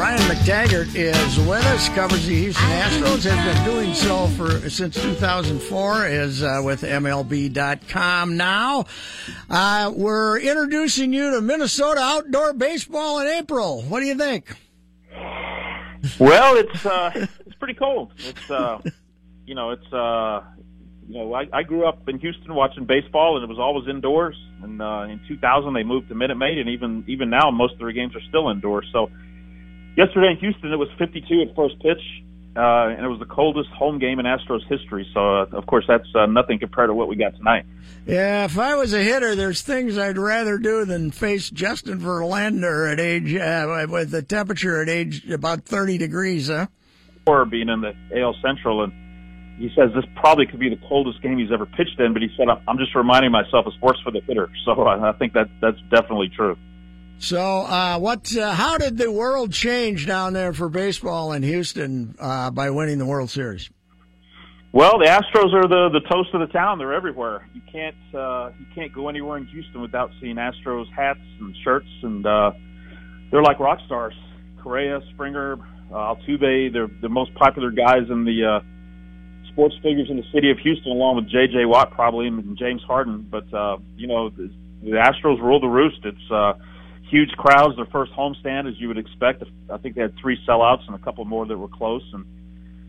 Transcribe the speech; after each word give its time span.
Brian 0.00 0.18
McTaggart 0.20 0.94
is 0.94 1.38
with 1.40 1.62
us, 1.66 1.90
covers 1.90 2.26
the 2.26 2.34
Houston 2.34 2.64
Astros, 2.64 3.22
has 3.30 3.54
been 3.54 3.64
doing 3.66 3.92
so 3.92 4.28
for 4.28 4.70
since 4.70 4.94
2004, 4.94 6.06
is 6.06 6.42
uh, 6.42 6.62
with 6.64 6.80
MLB.com 6.80 8.34
now. 8.34 8.86
Uh, 9.50 9.92
we're 9.94 10.40
introducing 10.40 11.12
you 11.12 11.32
to 11.32 11.42
Minnesota 11.42 12.00
outdoor 12.00 12.54
baseball 12.54 13.20
in 13.20 13.26
April. 13.26 13.82
What 13.82 14.00
do 14.00 14.06
you 14.06 14.14
think? 14.14 14.56
Well, 16.18 16.56
it's 16.56 16.86
uh, 16.86 17.10
it's 17.14 17.56
pretty 17.56 17.74
cold. 17.74 18.12
It's 18.20 18.50
uh, 18.50 18.80
you 19.44 19.54
know, 19.54 19.72
it's 19.72 19.92
uh, 19.92 20.44
you 21.10 21.18
know, 21.18 21.34
I, 21.34 21.44
I 21.52 21.62
grew 21.62 21.86
up 21.86 22.08
in 22.08 22.18
Houston 22.20 22.54
watching 22.54 22.86
baseball, 22.86 23.36
and 23.36 23.44
it 23.44 23.50
was 23.50 23.58
always 23.58 23.86
indoors. 23.86 24.36
And 24.62 24.80
uh, 24.80 25.08
in 25.10 25.20
2000, 25.28 25.74
they 25.74 25.82
moved 25.82 26.08
to 26.08 26.14
Minute 26.14 26.36
Maid, 26.36 26.56
and 26.56 26.70
even 26.70 27.04
even 27.06 27.28
now, 27.28 27.50
most 27.50 27.74
of 27.74 27.80
their 27.80 27.92
games 27.92 28.16
are 28.16 28.22
still 28.30 28.48
indoors. 28.48 28.88
So 28.94 29.10
yesterday 29.96 30.32
in 30.32 30.36
Houston, 30.38 30.72
it 30.72 30.76
was 30.76 30.88
52 30.98 31.42
at 31.42 31.54
first 31.54 31.78
pitch, 31.80 32.00
uh, 32.56 32.88
and 32.88 33.04
it 33.04 33.08
was 33.08 33.18
the 33.18 33.26
coldest 33.26 33.70
home 33.70 33.98
game 33.98 34.18
in 34.18 34.26
Astros 34.26 34.66
history. 34.68 35.08
So, 35.14 35.20
uh, 35.20 35.46
of 35.52 35.66
course, 35.66 35.84
that's 35.86 36.08
uh, 36.14 36.26
nothing 36.26 36.58
compared 36.58 36.88
to 36.88 36.94
what 36.94 37.08
we 37.08 37.16
got 37.16 37.36
tonight. 37.36 37.64
Yeah, 38.06 38.44
if 38.44 38.58
I 38.58 38.74
was 38.74 38.92
a 38.92 39.02
hitter, 39.02 39.34
there's 39.34 39.62
things 39.62 39.96
I'd 39.98 40.18
rather 40.18 40.58
do 40.58 40.84
than 40.84 41.10
face 41.10 41.50
Justin 41.50 42.00
Verlander 42.00 42.90
at 42.92 42.98
age 42.98 43.34
uh, 43.34 43.86
with 43.88 44.10
the 44.10 44.22
temperature 44.22 44.82
at 44.82 44.88
age 44.88 45.28
about 45.30 45.64
30 45.64 45.98
degrees, 45.98 46.48
huh? 46.48 46.66
Or 47.26 47.44
being 47.44 47.68
in 47.68 47.82
the 47.82 47.94
AL 48.18 48.34
Central, 48.42 48.82
and 48.82 48.92
he 49.60 49.70
says 49.76 49.90
this 49.94 50.04
probably 50.16 50.46
could 50.46 50.58
be 50.58 50.70
the 50.70 50.80
coldest 50.88 51.22
game 51.22 51.38
he's 51.38 51.52
ever 51.52 51.66
pitched 51.66 52.00
in. 52.00 52.14
But 52.14 52.22
he 52.22 52.28
said, 52.36 52.48
"I'm 52.66 52.78
just 52.78 52.94
reminding 52.94 53.30
myself 53.30 53.66
it's 53.66 53.80
worse 53.80 54.00
for 54.02 54.10
the 54.10 54.20
hitter." 54.26 54.48
So 54.64 54.72
uh, 54.72 54.98
I 55.00 55.12
think 55.18 55.34
that 55.34 55.48
that's 55.60 55.78
definitely 55.90 56.30
true. 56.34 56.56
So, 57.20 57.38
uh, 57.38 57.98
what? 57.98 58.34
Uh, 58.34 58.54
how 58.54 58.78
did 58.78 58.96
the 58.96 59.12
world 59.12 59.52
change 59.52 60.06
down 60.06 60.32
there 60.32 60.54
for 60.54 60.70
baseball 60.70 61.32
in 61.32 61.42
Houston 61.42 62.14
uh, 62.18 62.50
by 62.50 62.70
winning 62.70 62.96
the 62.96 63.04
World 63.04 63.28
Series? 63.28 63.70
Well, 64.72 64.98
the 64.98 65.04
Astros 65.04 65.52
are 65.52 65.68
the 65.68 65.90
the 65.92 66.00
toast 66.08 66.30
of 66.32 66.40
the 66.40 66.46
town. 66.46 66.78
They're 66.78 66.94
everywhere. 66.94 67.46
You 67.52 67.60
can't 67.70 68.14
uh, 68.14 68.52
you 68.58 68.64
can't 68.74 68.90
go 68.94 69.10
anywhere 69.10 69.36
in 69.36 69.46
Houston 69.48 69.82
without 69.82 70.10
seeing 70.18 70.36
Astros 70.36 70.90
hats 70.96 71.20
and 71.40 71.54
shirts, 71.62 71.88
and 72.02 72.24
uh, 72.24 72.52
they're 73.30 73.42
like 73.42 73.60
rock 73.60 73.80
stars. 73.84 74.14
Correa, 74.62 75.00
Springer, 75.12 75.58
uh, 75.92 76.14
Altuve. 76.14 76.72
They're 76.72 76.88
the 77.02 77.08
most 77.10 77.34
popular 77.34 77.70
guys 77.70 78.08
in 78.08 78.24
the 78.24 78.46
uh, 78.46 79.50
sports 79.52 79.74
figures 79.82 80.08
in 80.08 80.16
the 80.16 80.26
city 80.32 80.50
of 80.50 80.58
Houston, 80.58 80.92
along 80.92 81.16
with 81.16 81.28
J.J. 81.28 81.66
Watt 81.66 81.90
probably 81.90 82.28
and 82.28 82.56
James 82.56 82.82
Harden. 82.82 83.28
But 83.30 83.52
uh, 83.52 83.76
you 83.96 84.06
know, 84.06 84.30
the, 84.30 84.50
the 84.82 84.92
Astros 84.92 85.38
rule 85.42 85.60
the 85.60 85.68
roost. 85.68 85.98
It's 86.04 86.30
uh, 86.30 86.54
huge 87.10 87.30
crowds. 87.32 87.76
Their 87.76 87.86
first 87.86 88.12
homestand, 88.12 88.68
as 88.68 88.74
you 88.78 88.88
would 88.88 88.98
expect. 88.98 89.42
I 89.70 89.78
think 89.78 89.94
they 89.94 90.02
had 90.02 90.14
three 90.20 90.38
sellouts 90.48 90.86
and 90.86 90.94
a 90.94 90.98
couple 90.98 91.24
more 91.24 91.46
that 91.46 91.56
were 91.56 91.68
close, 91.68 92.04
and 92.12 92.24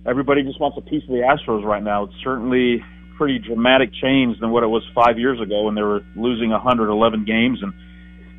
everybody 0.06 0.44
just 0.44 0.60
wants 0.60 0.78
a 0.78 0.82
piece 0.82 1.04
of 1.04 1.10
the 1.10 1.24
Astros 1.26 1.64
right 1.64 1.84
now. 1.84 2.06
It's 2.06 2.14
certainly 2.24 2.84
pretty 3.18 3.40
dramatic 3.40 3.92
change 4.02 4.40
than 4.40 4.52
what 4.52 4.64
it 4.64 4.68
was 4.68 4.84
five 4.96 5.20
years 5.20 5.40
ago 5.40 5.66
when 5.66 5.76
they 5.76 5.84
were 5.84 6.02
losing 6.16 6.50
111 6.50 7.26
games. 7.26 7.60
And 7.62 7.74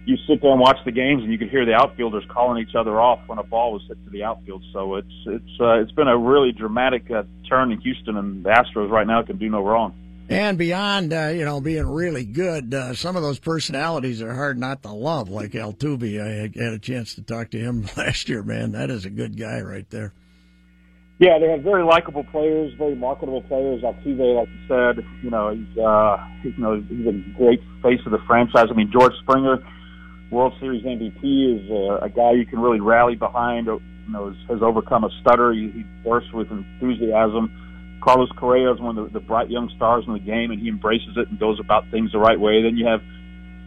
you 0.06 0.16
sit 0.26 0.43
there 0.43 0.50
and 0.50 0.60
watch 0.60 0.78
the 0.84 0.91
games, 0.91 1.22
and 1.22 1.31
you 1.31 1.38
could 1.38 1.50
hear 1.50 1.65
the 1.65 1.75
outfielders 1.75 2.25
calling 2.28 2.60
each 2.60 2.75
other 2.75 3.00
off 3.00 3.20
when 3.26 3.38
a 3.38 3.44
ball 3.44 3.72
was 3.72 3.82
hit 3.87 4.03
to 4.04 4.10
the 4.10 4.25
outfield. 4.25 4.62
So 4.72 4.97
it's 4.97 5.14
it's 5.26 5.60
uh, 5.60 5.81
it's 5.81 5.93
been 5.93 6.09
a 6.09 6.19
really 6.19 6.53
dramatic 6.53 7.10
uh, 7.10 7.22
turn 7.49 7.70
in 7.70 7.81
Houston, 7.81 8.16
and 8.16 8.44
the 8.44 8.50
Astros 8.50 8.91
right 8.91 9.06
now 9.06 9.22
can 9.22 9.38
do 9.38 9.49
no 9.49 9.62
wrong. 9.64 9.94
And 10.32 10.56
beyond, 10.56 11.12
uh, 11.12 11.26
you 11.26 11.44
know, 11.44 11.60
being 11.60 11.87
really 11.87 12.25
good, 12.25 12.72
uh, 12.72 12.94
some 12.94 13.16
of 13.16 13.22
those 13.22 13.38
personalities 13.38 14.22
are 14.22 14.34
hard 14.34 14.59
not 14.59 14.82
to 14.82 14.91
love, 14.91 15.28
like 15.28 15.50
Altuve. 15.50 16.19
I 16.19 16.59
had 16.59 16.72
a 16.72 16.78
chance 16.78 17.16
to 17.16 17.22
talk 17.22 17.50
to 17.50 17.59
him 17.59 17.87
last 17.98 18.31
year, 18.31 18.43
man. 18.43 18.72
That 18.72 18.91
is 18.91 19.04
a 19.04 19.10
good 19.10 19.38
guy 19.38 19.60
right 19.60 19.84
there. 19.91 20.15
Yeah, 21.19 21.38
they 21.38 21.50
have 21.50 21.60
very 21.60 21.84
likable 21.84 22.25
players, 22.25 22.72
very 22.78 22.94
marketable 22.94 23.43
players. 23.43 23.82
Altuve, 23.82 24.38
like 24.38 24.48
you 24.48 24.69
said, 24.69 25.04
you 25.22 25.28
know, 25.28 25.50
he's 25.50 25.76
uh, 25.76 26.16
you 26.43 26.54
know 26.56 26.81
he's 26.81 27.06
a 27.06 27.37
great 27.37 27.60
face 27.82 28.00
of 28.06 28.12
the 28.12 28.19
franchise. 28.26 28.69
I 28.70 28.72
mean, 28.72 28.91
George 28.91 29.12
Springer, 29.20 29.59
World 30.31 30.54
Series 30.60 30.82
MVP, 30.82 31.60
is 31.60 31.70
uh, 31.70 32.06
a 32.06 32.09
guy 32.09 32.32
you 32.32 32.47
can 32.47 32.59
really 32.59 32.81
rally 32.81 33.16
behind. 33.16 33.66
You 33.66 33.82
know, 34.09 34.31
has, 34.31 34.37
has 34.49 34.62
overcome 34.62 35.04
a 35.04 35.10
stutter. 35.20 35.53
He, 35.53 35.70
he 35.72 35.82
bursts 36.03 36.32
with 36.32 36.50
enthusiasm 36.50 37.53
Carlos 38.03 38.29
Correa 38.37 38.73
is 38.73 38.81
one 38.81 38.99
of 38.99 39.13
the, 39.13 39.21
the 39.21 39.25
bright 39.25 39.49
young 39.49 39.71
stars 39.77 40.05
in 40.07 40.13
the 40.13 40.19
game, 40.19 40.51
and 40.51 40.61
he 40.61 40.69
embraces 40.69 41.17
it 41.17 41.29
and 41.29 41.39
goes 41.39 41.61
about 41.61 41.91
things 41.91 42.11
the 42.13 42.19
right 42.19 42.39
way. 42.39 42.63
Then 42.63 42.77
you 42.77 42.87
have 42.87 43.01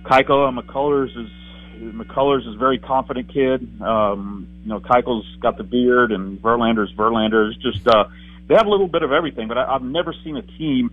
Keuchel 0.03 0.47
and 0.47 0.57
McCullers 0.57 1.09
is 1.18 1.31
McCullers 1.94 2.47
is 2.47 2.56
a 2.56 2.57
very 2.57 2.78
confident 2.78 3.34
kid. 3.34 3.81
Um, 3.81 4.47
you 4.63 4.69
know, 4.69 4.79
Keuchel's 4.79 5.25
got 5.41 5.57
the 5.57 5.63
beard, 5.63 6.12
and 6.12 6.41
Verlander's 6.41 6.94
Verlander. 6.94 7.51
It's 7.51 7.62
just 7.62 7.88
uh, 7.88 8.06
they 8.47 8.56
have 8.56 8.68
a 8.68 8.69
little 8.69 8.88
bit 8.88 9.03
of 9.03 9.12
everything, 9.12 9.47
but 9.47 9.57
I, 9.57 9.75
I've 9.75 9.84
never 9.84 10.13
seen 10.24 10.35
a 10.38 10.41
team 10.41 10.91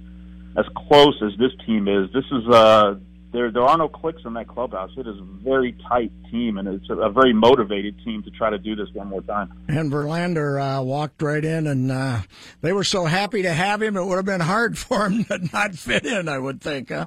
as 0.57 0.67
close 0.89 1.21
as 1.23 1.37
this 1.39 1.53
team 1.67 1.89
is. 1.89 2.13
This 2.13 2.25
is 2.31 2.49
uh, 2.49 2.95
there 3.33 3.51
there 3.51 3.63
are 3.63 3.79
no 3.79 3.89
clicks 3.89 4.23
in 4.25 4.35
that 4.35 4.49
clubhouse. 4.49 4.91
It 4.97 5.07
is 5.07 5.17
a 5.19 5.25
very 5.43 5.75
tight 5.89 6.13
team, 6.31 6.59
and 6.59 6.69
it's 6.69 6.89
a, 6.91 6.95
a 6.95 7.11
very 7.11 7.33
motivated 7.33 7.97
team 8.05 8.23
to 8.23 8.31
try 8.31 8.51
to 8.51 8.59
do 8.59 8.77
this 8.77 8.89
one 8.93 9.09
more 9.09 9.23
time. 9.23 9.53
And 9.69 9.91
Verlander 9.91 10.61
uh, 10.61 10.83
walked 10.83 11.23
right 11.23 11.45
in, 11.45 11.67
and 11.67 11.91
uh, 11.91 12.21
they 12.61 12.73
were 12.73 12.85
so 12.85 13.07
happy 13.07 13.43
to 13.43 13.53
have 13.53 13.83
him. 13.83 13.97
It 13.97 14.05
would 14.05 14.17
have 14.17 14.25
been 14.25 14.41
hard 14.41 14.79
for 14.79 15.07
him 15.07 15.25
to 15.25 15.39
not 15.53 15.75
fit 15.75 16.05
in, 16.05 16.29
I 16.29 16.39
would 16.39 16.61
think. 16.61 16.91
Huh? 16.91 17.07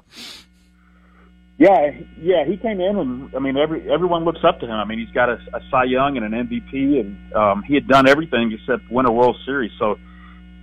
Yeah, 1.58 1.90
yeah, 2.20 2.44
he 2.44 2.58
came 2.58 2.80
in, 2.80 2.98
and 2.98 3.34
I 3.34 3.38
mean, 3.38 3.56
every 3.56 3.90
everyone 3.90 4.24
looks 4.24 4.40
up 4.46 4.60
to 4.60 4.66
him. 4.66 4.72
I 4.72 4.84
mean, 4.84 4.98
he's 4.98 5.14
got 5.14 5.30
a, 5.30 5.38
a 5.54 5.60
Cy 5.70 5.84
Young 5.84 6.18
and 6.18 6.34
an 6.34 6.46
MVP, 6.46 7.00
and 7.00 7.32
um, 7.34 7.62
he 7.62 7.74
had 7.74 7.88
done 7.88 8.06
everything 8.06 8.52
except 8.52 8.90
win 8.90 9.06
a 9.06 9.12
World 9.12 9.36
Series. 9.46 9.72
So 9.78 9.98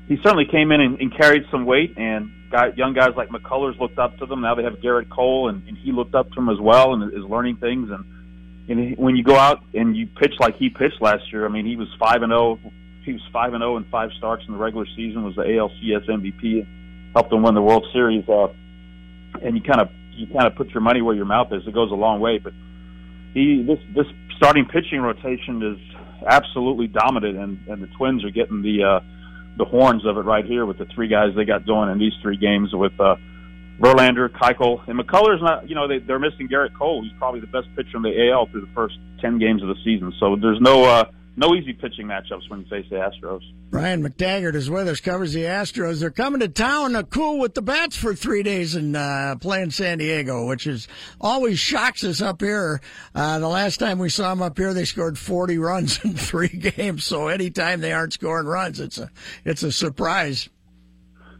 he 0.08 0.18
certainly 0.18 0.46
came 0.46 0.72
in 0.72 0.82
and, 0.82 1.00
and 1.00 1.18
carried 1.18 1.46
some 1.50 1.66
weight, 1.66 1.98
and 1.98 2.30
guy, 2.54 2.68
young 2.76 2.94
guys 2.94 3.10
like 3.18 3.30
McCullers 3.30 3.78
looked 3.80 3.98
up 3.98 4.18
to 4.20 4.26
them. 4.28 4.42
Now 4.42 4.54
they 4.54 4.64
have 4.64 4.74
Gerrit 4.74 5.10
Cole, 5.10 5.50
and, 5.50 5.68
and 5.68 5.76
he 5.76 5.92
looked 5.92 6.14
up 6.14 6.32
to 6.32 6.40
him 6.40 6.50
as 6.50 6.60
well, 6.62 6.94
and 6.94 7.12
is 7.12 7.26
learning 7.26 7.58
things. 7.58 7.90
And 7.90 8.06
and 8.70 8.98
when 8.98 9.16
you 9.16 9.24
go 9.24 9.36
out 9.36 9.64
and 9.74 9.98
you 9.98 10.08
pitch 10.08 10.36
like 10.40 10.56
he 10.56 10.70
pitched 10.70 11.02
last 11.02 11.24
year, 11.34 11.46
I 11.46 11.50
mean, 11.50 11.66
he 11.66 11.76
was 11.76 11.88
five 12.00 12.22
and 12.22 12.30
zero. 12.30 12.60
Oh, 12.64 12.72
he 13.04 13.14
was 13.14 13.22
five 13.34 13.54
and 13.54 13.62
zero 13.62 13.74
oh 13.74 13.78
in 13.78 13.84
five 13.86 14.12
starts 14.18 14.44
in 14.48 14.54
the 14.54 14.60
regular 14.60 14.86
season. 14.96 15.26
Was 15.26 15.36
the 15.36 15.42
ALCS 15.42 16.08
MVP, 16.08 16.66
helped 17.14 17.32
them 17.32 17.42
win 17.42 17.56
the 17.56 17.62
World 17.62 17.86
Series. 17.92 18.24
Uh, 18.30 18.54
and 19.42 19.58
you 19.58 19.64
kind 19.64 19.82
of 19.82 19.90
you 20.12 20.28
kind 20.28 20.46
of 20.46 20.56
put 20.56 20.70
your 20.70 20.82
money 20.82 21.02
where 21.02 21.16
your 21.16 21.26
mouth 21.26 21.52
is. 21.52 21.68
It 21.68 21.74
goes 21.74 21.92
a 21.92 21.96
long 21.96 22.20
way. 22.20 22.38
But 22.38 22.54
he 23.34 23.64
this 23.64 23.80
this 23.96 24.06
starting 24.38 24.66
pitching 24.66 25.02
rotation 25.02 25.64
is 25.64 25.80
absolutely 26.30 26.88
dominant, 26.88 27.36
and 27.36 27.68
and 27.68 27.82
the 27.82 27.88
Twins 27.98 28.24
are 28.24 28.32
getting 28.32 28.62
the 28.62 28.84
uh, 28.84 29.00
the 29.58 29.66
horns 29.66 30.06
of 30.06 30.18
it 30.18 30.22
right 30.22 30.46
here 30.46 30.66
with 30.66 30.78
the 30.78 30.86
three 30.86 31.08
guys 31.08 31.36
they 31.36 31.46
got 31.46 31.66
going 31.66 31.90
in 31.90 32.00
these 32.00 32.14
three 32.22 32.38
games 32.38 32.70
with 32.74 32.94
uh, 33.00 33.16
Verlander, 33.80 34.30
Keuchel, 34.30 34.88
and 34.88 35.00
McCullers. 35.00 35.42
Not 35.42 35.70
you 35.70 35.76
know 35.76 35.88
they 35.88 36.00
they're 36.00 36.20
missing 36.20 36.48
Gerrit 36.48 36.78
Cole. 36.78 37.04
He's 37.04 37.14
probably 37.18 37.40
the 37.40 37.48
best 37.48 37.68
pitcher 37.76 37.98
in 37.98 38.04
the 38.04 38.30
AL 38.32 38.48
through 38.48 38.62
the 38.62 38.74
first 38.74 38.98
ten 39.20 39.40
games 39.40 39.62
of 39.62 39.68
the 39.68 39.78
season. 39.84 40.14
So 40.20 40.36
there's 40.36 40.62
no 40.62 40.84
uh, 40.84 41.06
no 41.36 41.56
easy 41.56 41.74
pitching 41.74 42.08
matchups 42.08 42.50
when 42.50 42.62
you 42.62 42.66
face 42.68 42.86
the 42.90 42.98
Astros. 42.98 43.42
Brian 43.70 44.04
McTaggart 44.04 44.54
is 44.54 44.70
with 44.70 44.88
us, 44.88 45.00
covers 45.00 45.34
the 45.34 45.44
Astros. 45.44 46.00
They're 46.00 46.12
coming 46.12 46.42
to 46.42 46.48
town, 46.48 46.96
uh, 46.96 47.04
cool 47.04 47.40
with 47.40 47.56
the 47.56 47.62
bats 47.62 47.96
for 47.96 48.14
three 48.14 48.44
days 48.44 48.76
and 48.76 48.96
uh, 48.96 49.36
playing 49.38 49.72
San 49.72 49.98
Diego, 49.98 50.46
which 50.46 50.68
is 50.68 50.88
always 51.20 51.58
shocks 51.58 52.04
us 52.04 52.22
up 52.22 52.42
here. 52.42 52.82
Uh, 53.16 53.40
the 53.40 53.48
last 53.48 53.78
time 53.78 53.98
we 53.98 54.10
saw 54.10 54.30
them 54.30 54.44
up 54.44 54.58
here, 54.58 54.76
they 54.76 54.86
scored 54.86 55.18
40 55.18 55.58
runs 55.58 56.00
in 56.06 56.14
three 56.14 56.50
games. 56.50 57.04
So 57.06 57.30
anytime 57.30 57.82
they 57.82 57.94
aren't 57.94 58.14
scoring 58.14 58.46
runs, 58.46 58.80
it's 58.80 59.00
a 59.00 59.10
it's 59.44 59.64
a 59.64 59.72
surprise. 59.72 60.50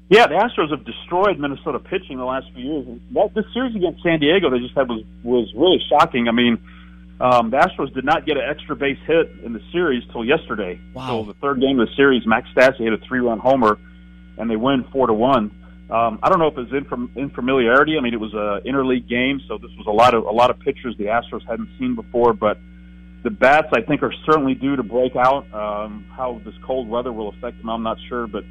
Yeah, 0.10 0.28
the 0.28 0.36
Astros 0.36 0.70
have 0.72 0.86
destroyed 0.86 1.40
Minnesota 1.40 1.80
pitching 1.80 2.18
the 2.18 2.26
last 2.26 2.48
few 2.54 2.64
years. 2.64 3.00
That 3.14 3.34
this 3.34 3.46
series 3.54 3.76
against 3.76 4.04
San 4.04 4.20
Diego 4.20 4.50
they 4.50 4.60
just 4.60 4.76
had 4.76 4.90
was 4.90 5.04
was 5.24 5.52
really 5.56 5.80
shocking. 5.90 6.28
I 6.28 6.32
mean, 6.32 6.58
um, 7.24 7.50
the 7.52 7.58
Astros 7.58 7.94
did 7.94 8.06
not 8.06 8.26
get 8.26 8.36
an 8.36 8.44
extra 8.50 8.76
base 8.76 8.98
hit 9.08 9.32
in 9.46 9.54
the 9.54 9.62
series 9.72 10.04
till 10.12 10.26
yesterday. 10.26 10.80
Wow. 10.94 11.08
So 11.08 11.32
the 11.32 11.40
third 11.40 11.62
game 11.62 11.80
of 11.80 11.88
the 11.88 11.96
series, 11.96 12.26
Max 12.26 12.48
Stassi 12.54 12.80
hit 12.80 12.94
a 12.94 12.98
three-run 13.08 13.40
homer, 13.40 13.80
and 14.38 14.50
they 14.50 14.58
win 14.58 14.84
four 14.92 15.08
to 15.08 15.14
one. 15.14 15.46
Um, 15.90 16.20
I 16.24 16.30
don't 16.30 16.40
know 16.40 16.48
if 16.48 16.58
it 16.58 16.72
was 16.72 16.74
in, 17.16 17.22
in 17.22 17.30
familiarity. 17.30 17.98
I 17.98 18.02
mean, 18.02 18.14
it 18.14 18.20
was 18.20 18.34
a 18.34 18.68
interleague 18.68 19.08
game, 19.08 19.40
so 19.48 19.58
this 19.58 19.72
was 19.78 19.88
a 19.88 19.92
lot 19.92 20.14
of 20.14 20.26
a 20.26 20.32
lot 20.32 20.50
of 20.50 20.60
pitchers 20.60 20.96
the 20.98 21.06
Astros 21.06 21.48
hadn't 21.48 21.70
seen 21.78 21.96
before. 21.96 22.34
But 22.34 22.58
the 23.24 23.30
bats, 23.30 23.68
I 23.74 23.82
think, 23.82 24.02
are 24.04 24.14
certainly 24.26 24.56
due 24.56 24.76
to 24.76 24.84
break 24.84 25.16
out. 25.16 25.46
Um, 25.54 26.06
how 26.16 26.42
this 26.44 26.56
cold 26.66 26.90
weather 26.90 27.14
will 27.14 27.30
affect 27.30 27.58
them, 27.60 27.70
I'm 27.70 27.84
not 27.84 27.98
sure. 28.10 28.28
But 28.28 28.44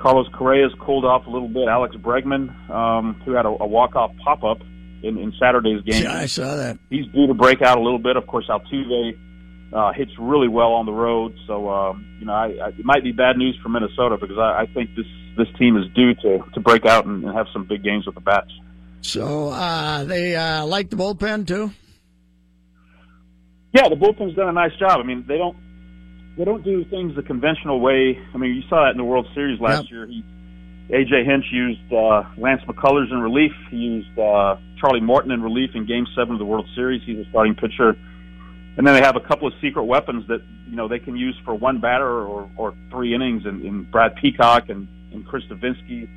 Carlos 0.00 0.26
Correa's 0.34 0.74
cooled 0.80 1.04
off 1.04 1.26
a 1.26 1.30
little 1.30 1.48
bit. 1.48 1.68
Alex 1.68 1.94
Bregman, 1.96 2.50
um, 2.68 3.20
who 3.24 3.32
had 3.32 3.46
a, 3.46 3.50
a 3.50 3.66
walk-off 3.66 4.10
pop-up 4.24 4.58
in, 5.02 5.18
in 5.18 5.32
Saturday's 5.38 5.82
game, 5.82 6.02
Yeah, 6.04 6.16
I 6.16 6.26
saw 6.26 6.56
that. 6.56 6.78
he's 6.90 7.06
due 7.12 7.26
to 7.26 7.34
break 7.34 7.62
out 7.62 7.78
a 7.78 7.80
little 7.80 7.98
bit. 7.98 8.16
Of 8.16 8.26
course, 8.26 8.46
Altuve 8.48 9.18
uh, 9.72 9.92
hits 9.92 10.12
really 10.18 10.48
well 10.48 10.72
on 10.72 10.86
the 10.86 10.92
road, 10.92 11.34
so 11.46 11.68
um, 11.70 12.16
you 12.20 12.26
know 12.26 12.32
I, 12.34 12.46
I, 12.62 12.68
it 12.68 12.84
might 12.84 13.02
be 13.02 13.12
bad 13.12 13.36
news 13.36 13.58
for 13.62 13.68
Minnesota 13.68 14.16
because 14.20 14.38
I, 14.38 14.62
I 14.62 14.66
think 14.74 14.90
this 14.96 15.06
this 15.36 15.48
team 15.58 15.76
is 15.76 15.84
due 15.94 16.14
to 16.14 16.38
to 16.54 16.60
break 16.60 16.84
out 16.86 17.06
and, 17.06 17.24
and 17.24 17.34
have 17.36 17.46
some 17.52 17.64
big 17.64 17.82
games 17.82 18.06
with 18.06 18.14
the 18.14 18.20
bats. 18.20 18.50
So 19.00 19.48
uh, 19.48 20.04
they 20.04 20.36
uh, 20.36 20.64
like 20.66 20.90
the 20.90 20.96
bullpen 20.96 21.46
too. 21.46 21.70
Yeah, 23.74 23.88
the 23.88 23.96
bullpen's 23.96 24.34
done 24.36 24.48
a 24.48 24.52
nice 24.52 24.74
job. 24.78 25.00
I 25.00 25.02
mean, 25.02 25.24
they 25.26 25.38
don't 25.38 25.56
they 26.36 26.44
don't 26.44 26.62
do 26.62 26.84
things 26.84 27.14
the 27.16 27.22
conventional 27.22 27.80
way. 27.80 28.18
I 28.34 28.36
mean, 28.38 28.54
you 28.54 28.62
saw 28.68 28.84
that 28.84 28.90
in 28.90 28.98
the 28.98 29.04
World 29.04 29.26
Series 29.34 29.60
last 29.60 29.84
Yep. 29.84 29.90
year. 29.90 30.06
He 30.06 30.22
AJ 30.92 31.24
Hinch 31.24 31.46
used 31.50 31.90
uh, 31.90 32.22
Lance 32.36 32.60
McCullers 32.68 33.10
in 33.10 33.18
relief. 33.18 33.52
He 33.70 33.76
used 33.76 34.18
uh, 34.18 34.56
Charlie 34.78 35.00
Morton 35.00 35.30
in 35.30 35.42
relief 35.42 35.70
in 35.74 35.86
Game 35.86 36.06
Seven 36.14 36.34
of 36.34 36.38
the 36.38 36.44
World 36.44 36.68
Series. 36.74 37.00
He's 37.06 37.18
a 37.18 37.28
starting 37.30 37.54
pitcher. 37.54 37.96
And 38.76 38.86
then 38.86 38.94
they 38.94 39.00
have 39.00 39.16
a 39.16 39.26
couple 39.26 39.48
of 39.48 39.54
secret 39.62 39.84
weapons 39.84 40.26
that 40.28 40.42
you 40.68 40.76
know 40.76 40.88
they 40.88 40.98
can 40.98 41.16
use 41.16 41.34
for 41.44 41.54
one 41.54 41.80
batter 41.80 42.06
or, 42.06 42.50
or 42.56 42.74
three 42.90 43.14
innings, 43.14 43.44
in, 43.46 43.64
in 43.64 43.84
Brad 43.90 44.16
Peacock 44.16 44.68
and, 44.68 44.86
and 45.12 45.26
Chris 45.26 45.44
Devenski. 45.50 46.08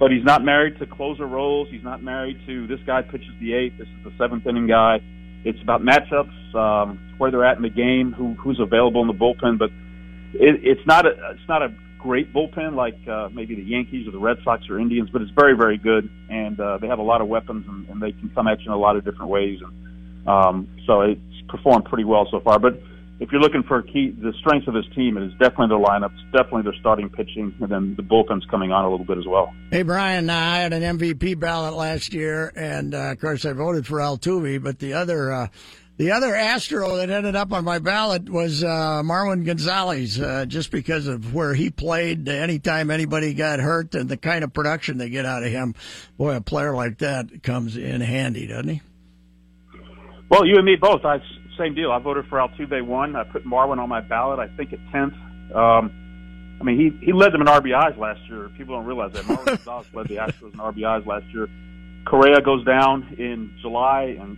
But 0.00 0.10
he's 0.10 0.24
not 0.24 0.44
married 0.44 0.78
to 0.80 0.86
closer 0.86 1.26
roles. 1.26 1.68
He's 1.70 1.82
not 1.82 2.02
married 2.02 2.40
to 2.46 2.66
this 2.66 2.80
guy 2.86 3.02
pitches 3.02 3.30
the 3.40 3.54
eighth. 3.54 3.78
This 3.78 3.88
is 3.88 4.04
the 4.04 4.12
seventh 4.18 4.46
inning 4.46 4.66
guy. 4.66 4.98
It's 5.44 5.60
about 5.62 5.82
matchups, 5.82 6.54
um, 6.54 7.14
where 7.18 7.30
they're 7.30 7.44
at 7.44 7.56
in 7.56 7.62
the 7.62 7.70
game, 7.70 8.12
who, 8.12 8.34
who's 8.34 8.58
available 8.60 9.00
in 9.00 9.06
the 9.06 9.14
bullpen. 9.14 9.58
But 9.58 9.70
it, 10.34 10.60
it's 10.62 10.86
not 10.86 11.06
a 11.06 11.10
it's 11.10 11.48
not 11.48 11.62
a 11.62 11.72
great 11.98 12.32
bullpen 12.32 12.74
like 12.74 12.96
uh, 13.08 13.28
maybe 13.32 13.54
the 13.54 13.62
Yankees 13.62 14.06
or 14.06 14.10
the 14.10 14.18
Red 14.18 14.38
Sox 14.44 14.68
or 14.70 14.78
Indians, 14.78 15.10
but 15.12 15.22
it's 15.22 15.30
very 15.32 15.56
very 15.56 15.78
good, 15.78 16.08
and 16.28 16.58
uh, 16.58 16.78
they 16.78 16.86
have 16.88 16.98
a 16.98 17.02
lot 17.02 17.20
of 17.20 17.28
weapons 17.28 17.66
and, 17.68 17.88
and 17.88 18.02
they 18.02 18.12
can 18.12 18.30
come 18.34 18.46
at 18.46 18.60
you 18.60 18.66
in 18.66 18.72
a 18.72 18.78
lot 18.78 18.96
of 18.96 19.04
different 19.04 19.30
ways. 19.30 19.58
And 19.62 20.28
um, 20.28 20.68
so 20.86 21.02
it's 21.02 21.20
performed 21.48 21.86
pretty 21.86 22.04
well 22.04 22.26
so 22.30 22.40
far. 22.40 22.58
But 22.58 22.80
if 23.20 23.32
you're 23.32 23.40
looking 23.40 23.62
for 23.64 23.82
key 23.82 24.10
the 24.10 24.32
strengths 24.40 24.68
of 24.68 24.74
this 24.74 24.84
team, 24.94 25.16
it 25.16 25.24
is 25.24 25.32
definitely 25.32 25.68
their 25.68 25.78
lineups, 25.78 26.16
definitely 26.32 26.62
their 26.62 26.78
starting 26.80 27.08
pitching, 27.08 27.54
and 27.60 27.70
then 27.70 27.94
the 27.96 28.02
bullpen's 28.02 28.44
coming 28.46 28.70
on 28.70 28.84
a 28.84 28.90
little 28.90 29.06
bit 29.06 29.18
as 29.18 29.26
well. 29.26 29.52
Hey 29.70 29.82
Brian, 29.82 30.30
uh, 30.30 30.34
I 30.34 30.58
had 30.58 30.72
an 30.72 30.98
MVP 30.98 31.38
ballot 31.38 31.74
last 31.74 32.14
year, 32.14 32.52
and 32.54 32.94
uh, 32.94 33.12
of 33.12 33.20
course 33.20 33.44
I 33.44 33.52
voted 33.52 33.86
for 33.86 33.98
Altuve. 33.98 34.62
But 34.62 34.78
the 34.78 34.92
other, 34.92 35.32
uh, 35.32 35.48
the 35.98 36.12
other 36.12 36.34
Astro 36.34 36.96
that 36.96 37.10
ended 37.10 37.34
up 37.34 37.52
on 37.52 37.64
my 37.64 37.80
ballot 37.80 38.30
was 38.30 38.62
uh, 38.62 39.02
Marwin 39.04 39.44
Gonzalez, 39.44 40.20
uh, 40.20 40.46
just 40.46 40.70
because 40.70 41.08
of 41.08 41.34
where 41.34 41.54
he 41.54 41.70
played. 41.70 42.28
Anytime 42.28 42.92
anybody 42.92 43.34
got 43.34 43.58
hurt, 43.58 43.96
and 43.96 44.08
the 44.08 44.16
kind 44.16 44.44
of 44.44 44.52
production 44.52 44.98
they 44.98 45.10
get 45.10 45.26
out 45.26 45.42
of 45.42 45.50
him, 45.50 45.74
boy, 46.16 46.36
a 46.36 46.40
player 46.40 46.74
like 46.74 46.98
that 46.98 47.42
comes 47.42 47.76
in 47.76 48.00
handy, 48.00 48.46
doesn't 48.46 48.68
he? 48.68 48.82
Well, 50.30 50.46
you 50.46 50.54
and 50.56 50.64
me 50.64 50.76
both. 50.80 51.04
I 51.04 51.18
same 51.58 51.74
deal. 51.74 51.90
I 51.90 51.98
voted 51.98 52.26
for 52.26 52.38
Altuve 52.38 52.86
one. 52.86 53.16
I 53.16 53.24
put 53.24 53.44
Marwin 53.44 53.78
on 53.78 53.88
my 53.88 54.00
ballot. 54.00 54.38
I 54.38 54.46
think 54.56 54.72
at 54.72 54.78
tenth. 54.92 55.14
Um, 55.52 56.56
I 56.60 56.64
mean, 56.64 56.78
he 56.78 57.06
he 57.06 57.12
led 57.12 57.32
them 57.32 57.40
in 57.40 57.48
RBIs 57.48 57.98
last 57.98 58.20
year. 58.28 58.50
People 58.56 58.76
don't 58.76 58.86
realize 58.86 59.12
that 59.14 59.24
Marwin 59.24 59.46
Gonzalez 59.64 59.86
led 59.92 60.06
the 60.06 60.16
Astros 60.16 60.52
in 60.54 60.60
RBIs 60.60 61.06
last 61.06 61.26
year. 61.32 61.48
Correa 62.06 62.40
goes 62.40 62.64
down 62.64 63.16
in 63.18 63.52
July, 63.60 64.16
and 64.20 64.36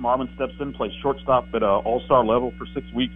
Marwin 0.00 0.34
steps 0.34 0.54
in, 0.60 0.72
plays 0.72 0.92
shortstop 1.02 1.46
at 1.54 1.62
uh, 1.62 1.78
All 1.78 2.00
Star 2.04 2.24
level 2.24 2.52
for 2.58 2.66
six 2.74 2.86
weeks. 2.92 3.14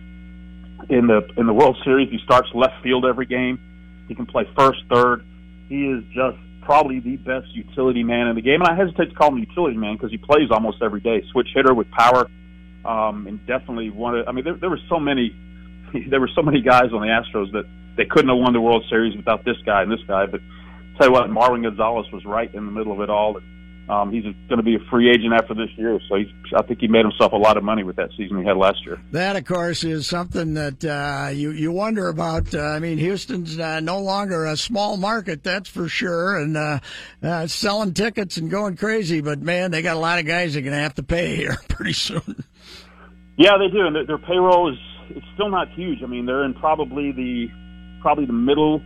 In 0.88 1.08
the 1.08 1.28
in 1.36 1.46
the 1.46 1.52
World 1.52 1.76
Series, 1.84 2.08
he 2.10 2.19
starts 2.25 2.48
left 2.54 2.82
field 2.82 3.04
every 3.04 3.26
game. 3.26 3.58
He 4.06 4.14
can 4.14 4.26
play 4.26 4.48
first, 4.56 4.78
third. 4.90 5.25
He 5.69 5.86
is 5.86 6.04
just 6.14 6.38
probably 6.62 7.00
the 7.00 7.16
best 7.16 7.48
utility 7.54 8.04
man 8.04 8.28
in 8.28 8.36
the 8.36 8.42
game, 8.42 8.60
and 8.62 8.69
I 8.69 8.76
hesitate 8.76 9.10
to 9.10 9.14
call 9.14 9.28
him 9.30 9.38
utility 9.38 9.76
man 9.76 9.94
because 9.94 10.10
he 10.10 10.19
plays 10.19 10.50
almost 10.50 10.82
every 10.82 11.00
day. 11.00 11.25
Switch 11.32 11.48
hitter 11.54 11.75
with 11.75 11.90
power, 11.90 12.28
um, 12.84 13.26
and 13.26 13.44
definitely 13.46 13.90
one. 13.90 14.19
Of, 14.19 14.28
I 14.28 14.32
mean, 14.32 14.44
there, 14.44 14.54
there 14.54 14.70
were 14.70 14.80
so 14.88 15.00
many, 15.00 15.34
there 16.08 16.20
were 16.20 16.30
so 16.34 16.42
many 16.42 16.62
guys 16.62 16.92
on 16.92 17.00
the 17.00 17.08
Astros 17.08 17.52
that 17.52 17.64
they 17.96 18.04
couldn't 18.04 18.28
have 18.28 18.38
won 18.38 18.52
the 18.52 18.60
World 18.60 18.84
Series 18.88 19.16
without 19.16 19.44
this 19.44 19.56
guy 19.66 19.82
and 19.82 19.90
this 19.90 20.02
guy. 20.06 20.26
But 20.26 20.40
tell 20.96 21.08
you 21.08 21.12
what, 21.12 21.28
Marwin 21.28 21.64
Gonzalez 21.64 22.06
was 22.12 22.25
right 22.25 22.52
in 22.54 22.64
the 22.64 22.72
middle 22.72 22.92
of 22.92 23.00
it 23.00 23.10
all. 23.10 23.36
And, 23.36 23.46
um, 23.88 24.12
he's 24.12 24.23
going 24.23 24.58
to 24.58 24.62
be 24.62 24.75
a 24.75 24.90
free 24.90 25.11
agent 25.11 25.32
after 25.32 25.55
this 25.55 25.70
year, 25.76 25.99
so 26.08 26.17
he's, 26.17 26.26
I 26.55 26.62
think 26.62 26.81
he 26.81 26.88
made 26.88 27.05
himself 27.05 27.32
a 27.32 27.37
lot 27.37 27.56
of 27.56 27.64
money 27.64 27.85
with 27.85 27.96
that 27.96 28.11
season 28.19 28.38
he 28.38 28.44
had 28.44 28.58
last 28.58 28.85
year. 28.85 29.00
That, 29.12 29.37
of 29.37 29.46
course, 29.46 29.82
is 29.82 30.06
something 30.06 30.55
that 30.55 30.85
uh, 30.85 31.31
you 31.31 31.52
you 31.52 31.73
wonder 31.73 32.08
about. 32.08 32.55
Uh, 32.55 32.61
I 32.61 32.81
mean, 32.81 32.99
Houston's 32.99 33.58
uh, 33.58 33.81
no 33.81 34.00
longer 34.00 34.44
a 34.44 34.58
small 34.58 34.99
market, 34.99 35.43
that's 35.43 35.70
for 35.70 35.88
sure, 35.88 36.37
and 36.37 36.56
uh, 36.56 36.81
uh, 37.23 37.46
selling 37.46 37.94
tickets 37.94 38.37
and 38.37 38.50
going 38.50 38.76
crazy. 38.76 39.23
But 39.23 39.40
man, 39.40 39.70
they 39.70 39.81
got 39.81 39.96
a 39.96 40.00
lot 40.00 40.19
of 40.19 40.26
guys 40.26 40.52
they're 40.52 40.62
going 40.62 40.75
to 40.75 40.82
have 40.82 40.96
to 40.96 41.02
pay 41.02 41.37
here 41.37 41.56
pretty 41.69 41.94
soon. 41.94 42.44
Yeah, 43.38 43.56
they 43.56 43.73
do, 43.73 43.87
and 43.87 43.96
their, 43.96 44.06
their 44.06 44.19
payroll 44.19 44.70
is 44.70 44.79
it's 45.11 45.26
still 45.35 45.49
not 45.49 45.70
huge. 45.70 46.02
I 46.02 46.06
mean, 46.06 46.26
they're 46.26 46.44
in 46.44 46.52
probably 46.52 47.12
the 47.12 47.46
probably 48.02 48.26
the 48.26 48.35
middle, 48.35 48.82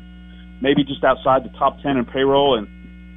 maybe 0.61 0.85
just 0.85 1.03
outside 1.03 1.43
the 1.45 1.59
top 1.59 1.81
ten 1.83 1.97
in 1.97 2.05
payroll, 2.05 2.57
and 2.57 2.69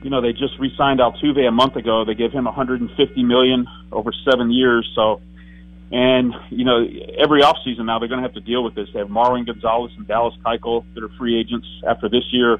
you 0.05 0.11
know 0.11 0.21
they 0.21 0.33
just 0.33 0.53
re-signed 0.59 0.99
Altuve 0.99 1.47
a 1.47 1.51
month 1.51 1.75
ago. 1.75 2.05
They 2.05 2.13
gave 2.13 2.31
him 2.31 2.45
150 2.45 3.23
million 3.23 3.65
over 3.91 4.11
seven 4.29 4.51
years. 4.51 4.87
So, 4.93 5.19
and 5.91 6.31
you 6.51 6.63
know 6.63 6.85
every 7.17 7.41
offseason 7.41 7.85
now 7.85 7.97
they're 7.97 8.07
going 8.07 8.21
to 8.21 8.27
have 8.27 8.35
to 8.35 8.45
deal 8.45 8.63
with 8.63 8.75
this. 8.75 8.87
They 8.93 8.99
have 8.99 9.07
Marwin 9.07 9.47
Gonzalez 9.47 9.91
and 9.97 10.07
Dallas 10.07 10.35
Keuchel 10.45 10.85
that 10.93 11.03
are 11.03 11.09
free 11.17 11.39
agents 11.39 11.65
after 11.89 12.07
this 12.07 12.21
year, 12.31 12.53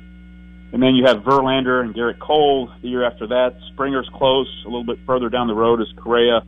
and 0.73 0.81
then 0.81 0.95
you 0.95 1.05
have 1.05 1.17
Verlander 1.17 1.83
and 1.83 1.93
Gerrit 1.93 2.17
Cole 2.17 2.71
the 2.81 2.89
year 2.89 3.05
after 3.05 3.27
that. 3.27 3.53
Springer's 3.75 4.09
close. 4.15 4.49
A 4.65 4.67
little 4.67 4.83
bit 4.83 4.97
further 5.05 5.29
down 5.29 5.45
the 5.45 5.53
road 5.53 5.79
is 5.81 5.87
Correa. 5.97 6.41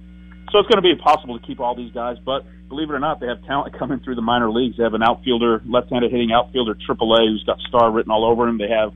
So 0.52 0.58
it's 0.58 0.68
going 0.68 0.82
to 0.82 0.82
be 0.82 0.90
impossible 0.90 1.38
to 1.38 1.46
keep 1.46 1.60
all 1.60 1.76
these 1.76 1.94
guys, 1.94 2.18
but 2.26 2.44
believe 2.70 2.90
it 2.90 2.94
or 2.94 3.00
not, 3.00 3.20
they 3.20 3.28
have 3.28 3.46
talent 3.46 3.78
coming 3.78 4.00
through 4.00 4.16
the 4.16 4.26
minor 4.26 4.50
leagues. 4.50 4.78
They 4.78 4.84
have 4.84 4.96
an 4.96 5.04
outfielder, 5.04 5.62
left-handed 5.64 6.10
hitting 6.10 6.32
outfielder, 6.32 6.74
AAA, 6.74 7.30
who's 7.30 7.44
got 7.44 7.60
star 7.68 7.92
written 7.92 8.12
all 8.12 8.26
over 8.26 8.48
him. 8.48 8.58
They 8.58 8.70
have 8.70 8.94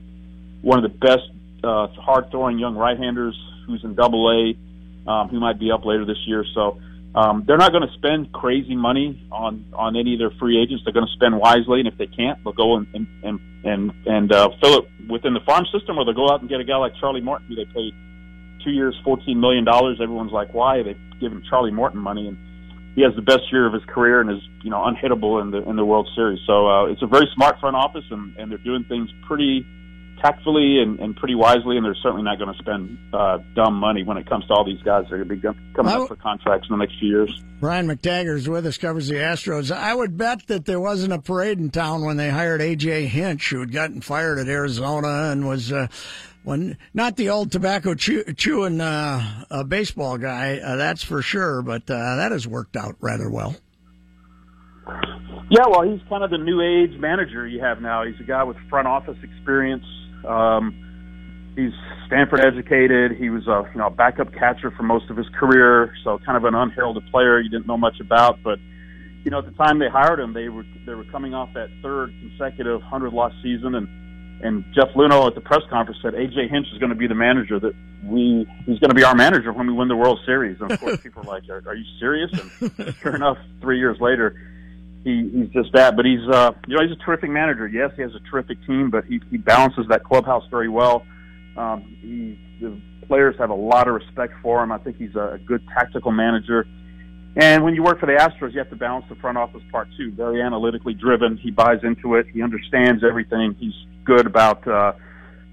one 0.62 0.82
of 0.82 0.90
the 0.90 0.98
best 0.98 1.30
uh, 1.64 1.86
hard-throwing 1.88 2.58
young 2.58 2.74
right-handers 2.76 3.38
who's 3.66 3.82
in 3.84 3.94
Double 3.94 4.28
A, 4.30 5.10
um, 5.10 5.28
who 5.28 5.40
might 5.40 5.58
be 5.58 5.70
up 5.70 5.84
later 5.84 6.04
this 6.04 6.18
year. 6.26 6.44
So 6.54 6.80
um, 7.14 7.44
they're 7.46 7.58
not 7.58 7.72
going 7.72 7.86
to 7.86 7.92
spend 7.94 8.32
crazy 8.32 8.74
money 8.74 9.26
on 9.30 9.66
on 9.74 9.96
any 9.96 10.14
of 10.14 10.18
their 10.18 10.32
free 10.38 10.60
agents. 10.60 10.82
They're 10.84 10.94
going 10.94 11.06
to 11.06 11.12
spend 11.12 11.38
wisely, 11.38 11.80
and 11.80 11.88
if 11.88 11.98
they 11.98 12.06
can't, 12.06 12.42
they'll 12.42 12.54
go 12.54 12.76
and 12.76 12.86
and 12.94 13.40
and 13.64 13.92
and, 14.06 14.32
uh, 14.32 14.48
fill 14.60 14.78
it 14.78 14.84
within 15.08 15.34
the 15.34 15.40
farm 15.44 15.66
system, 15.72 15.98
or 15.98 16.04
they'll 16.04 16.14
go 16.14 16.30
out 16.30 16.40
and 16.40 16.48
get 16.48 16.60
a 16.60 16.64
guy 16.64 16.76
like 16.76 16.92
Charlie 16.98 17.20
Morton, 17.20 17.46
who 17.48 17.54
they 17.54 17.66
paid 17.66 17.92
two 18.64 18.70
years, 18.70 18.98
fourteen 19.04 19.40
million 19.40 19.64
dollars. 19.64 20.00
Everyone's 20.02 20.32
like, 20.32 20.54
why? 20.54 20.82
They've 20.82 20.98
given 21.20 21.44
Charlie 21.48 21.70
Morton 21.70 22.00
money, 22.00 22.28
and 22.28 22.38
he 22.94 23.02
has 23.02 23.14
the 23.14 23.22
best 23.22 23.52
year 23.52 23.66
of 23.66 23.74
his 23.74 23.84
career 23.86 24.20
and 24.20 24.30
is 24.30 24.42
you 24.62 24.70
know 24.70 24.78
unhittable 24.78 25.42
in 25.42 25.50
the 25.50 25.68
in 25.68 25.76
the 25.76 25.84
World 25.84 26.08
Series. 26.14 26.40
So 26.46 26.66
uh, 26.66 26.86
it's 26.86 27.02
a 27.02 27.06
very 27.06 27.28
smart 27.34 27.60
front 27.60 27.76
office, 27.76 28.04
and 28.10 28.34
and 28.36 28.50
they're 28.50 28.58
doing 28.58 28.84
things 28.88 29.10
pretty 29.28 29.66
tactfully 30.22 30.78
and, 30.80 31.00
and 31.00 31.16
pretty 31.16 31.34
wisely, 31.34 31.76
and 31.76 31.84
they're 31.84 31.96
certainly 32.02 32.22
not 32.22 32.38
going 32.38 32.52
to 32.52 32.58
spend 32.58 32.98
uh, 33.12 33.38
dumb 33.54 33.74
money 33.74 34.04
when 34.04 34.16
it 34.16 34.28
comes 34.28 34.46
to 34.46 34.54
all 34.54 34.64
these 34.64 34.80
guys. 34.82 35.04
that 35.04 35.14
are 35.14 35.24
going 35.24 35.40
to 35.40 35.52
be 35.52 35.74
coming 35.74 35.92
up 35.92 36.08
for 36.08 36.16
contracts 36.16 36.68
in 36.70 36.78
the 36.78 36.84
next 36.84 36.98
few 36.98 37.08
years. 37.08 37.42
Brian 37.60 37.86
McTaggart's 37.86 38.48
with 38.48 38.66
us, 38.66 38.78
covers 38.78 39.08
the 39.08 39.16
Astros. 39.16 39.74
I 39.74 39.94
would 39.94 40.16
bet 40.16 40.46
that 40.46 40.64
there 40.64 40.80
wasn't 40.80 41.12
a 41.12 41.18
parade 41.18 41.58
in 41.58 41.70
town 41.70 42.04
when 42.04 42.16
they 42.16 42.30
hired 42.30 42.60
AJ 42.60 43.08
Hinch, 43.08 43.50
who 43.50 43.60
had 43.60 43.72
gotten 43.72 44.00
fired 44.00 44.38
at 44.38 44.48
Arizona 44.48 45.30
and 45.30 45.46
was. 45.46 45.72
Uh, 45.72 45.88
when 46.44 46.76
not 46.92 47.16
the 47.16 47.30
old 47.30 47.52
tobacco 47.52 47.94
chew, 47.94 48.24
chewing 48.36 48.80
uh, 48.80 49.44
uh, 49.48 49.62
baseball 49.62 50.18
guy, 50.18 50.58
uh, 50.58 50.74
that's 50.74 51.04
for 51.04 51.22
sure. 51.22 51.62
But 51.62 51.82
uh, 51.88 52.16
that 52.16 52.32
has 52.32 52.48
worked 52.48 52.76
out 52.76 52.96
rather 53.00 53.30
well. 53.30 53.54
Yeah, 55.50 55.66
well, 55.68 55.82
he's 55.82 56.00
kind 56.08 56.24
of 56.24 56.30
the 56.30 56.38
new 56.38 56.60
age 56.60 56.98
manager 56.98 57.46
you 57.46 57.60
have 57.60 57.80
now. 57.80 58.04
He's 58.04 58.18
a 58.18 58.24
guy 58.24 58.42
with 58.42 58.56
front 58.68 58.88
office 58.88 59.18
experience. 59.22 59.84
Um, 60.24 61.52
he's 61.56 61.72
Stanford 62.06 62.40
educated. 62.44 63.12
He 63.12 63.30
was 63.30 63.46
a 63.46 63.68
you 63.72 63.78
know 63.78 63.86
a 63.86 63.90
backup 63.90 64.32
catcher 64.32 64.70
for 64.70 64.82
most 64.82 65.10
of 65.10 65.16
his 65.16 65.26
career, 65.38 65.94
so 66.04 66.18
kind 66.24 66.36
of 66.36 66.44
an 66.44 66.54
unheralded 66.54 67.06
player 67.10 67.40
you 67.40 67.50
didn't 67.50 67.66
know 67.66 67.78
much 67.78 68.00
about. 68.00 68.42
But 68.42 68.58
you 69.24 69.30
know, 69.30 69.38
at 69.38 69.46
the 69.46 69.52
time 69.52 69.78
they 69.78 69.88
hired 69.88 70.20
him, 70.20 70.32
they 70.32 70.48
were 70.48 70.64
they 70.86 70.94
were 70.94 71.04
coming 71.04 71.34
off 71.34 71.50
that 71.54 71.68
third 71.82 72.12
consecutive 72.20 72.82
hundred 72.82 73.12
loss 73.12 73.32
season, 73.42 73.74
and 73.74 73.88
and 74.42 74.64
Jeff 74.74 74.88
Luhnow 74.96 75.26
at 75.26 75.34
the 75.34 75.40
press 75.40 75.62
conference 75.70 76.00
said 76.02 76.14
AJ 76.14 76.50
Hinch 76.50 76.66
is 76.72 76.78
going 76.78 76.90
to 76.90 76.96
be 76.96 77.06
the 77.06 77.14
manager 77.14 77.60
that 77.60 77.72
we 78.04 78.46
he's 78.66 78.78
going 78.78 78.90
to 78.90 78.94
be 78.94 79.04
our 79.04 79.14
manager 79.14 79.52
when 79.52 79.66
we 79.66 79.72
win 79.72 79.88
the 79.88 79.96
World 79.96 80.18
Series. 80.26 80.60
And 80.60 80.70
of 80.70 80.80
course, 80.80 81.00
people 81.00 81.22
are 81.22 81.34
like, 81.34 81.48
are, 81.48 81.62
"Are 81.66 81.74
you 81.74 81.84
serious?" 82.00 82.30
And 82.60 82.94
sure 82.96 83.14
enough, 83.14 83.38
three 83.60 83.78
years 83.78 83.98
later, 84.00 84.34
he 85.04 85.30
he's 85.32 85.48
just 85.50 85.72
that. 85.72 85.96
But 85.96 86.04
he's 86.04 86.26
uh 86.28 86.52
you 86.66 86.76
know 86.76 86.82
he's 86.82 86.92
a 86.92 87.04
terrific 87.04 87.30
manager. 87.30 87.66
Yes, 87.66 87.90
he 87.96 88.02
has 88.02 88.12
a 88.14 88.30
terrific 88.30 88.58
team, 88.66 88.90
but 88.90 89.04
he 89.04 89.20
he 89.30 89.36
balances 89.36 89.86
that 89.88 90.04
clubhouse 90.04 90.44
very 90.50 90.68
well. 90.68 91.04
Um, 91.56 91.82
he 92.00 92.38
the 92.60 92.80
players 93.06 93.34
have 93.38 93.50
a 93.50 93.54
lot 93.54 93.88
of 93.88 93.94
respect 93.94 94.32
for 94.42 94.62
him. 94.62 94.72
I 94.72 94.78
think 94.78 94.96
he's 94.96 95.14
a, 95.16 95.38
good 95.44 95.62
tactical 95.76 96.12
manager. 96.12 96.66
And 97.36 97.64
when 97.64 97.74
you 97.74 97.82
work 97.82 97.98
for 97.98 98.06
the 98.06 98.12
Astros, 98.12 98.52
you 98.52 98.58
have 98.58 98.70
to 98.70 98.76
balance 98.76 99.06
the 99.08 99.16
front 99.16 99.38
office 99.38 99.62
part 99.70 99.88
too. 99.96 100.12
Very 100.12 100.40
analytically 100.40 100.94
driven. 100.94 101.36
He 101.36 101.50
buys 101.50 101.78
into 101.82 102.14
it. 102.14 102.26
He 102.32 102.42
understands 102.42 103.02
everything. 103.02 103.54
He's 103.58 103.74
good 104.04 104.26
about 104.26 104.66
uh, 104.68 104.92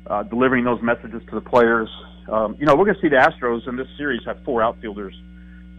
uh, 0.08 0.24
delivering 0.24 0.66
those 0.66 0.82
messages 0.82 1.22
to 1.30 1.36
the 1.36 1.42
players. 1.42 1.90
Um, 2.32 2.56
you 2.60 2.66
know, 2.66 2.76
we're 2.76 2.86
going 2.86 2.96
to 2.96 3.02
see 3.02 3.10
the 3.10 3.16
Astros 3.16 3.68
in 3.68 3.76
this 3.76 3.88
series 3.98 4.22
have 4.26 4.44
four 4.44 4.62
outfielders. 4.62 5.16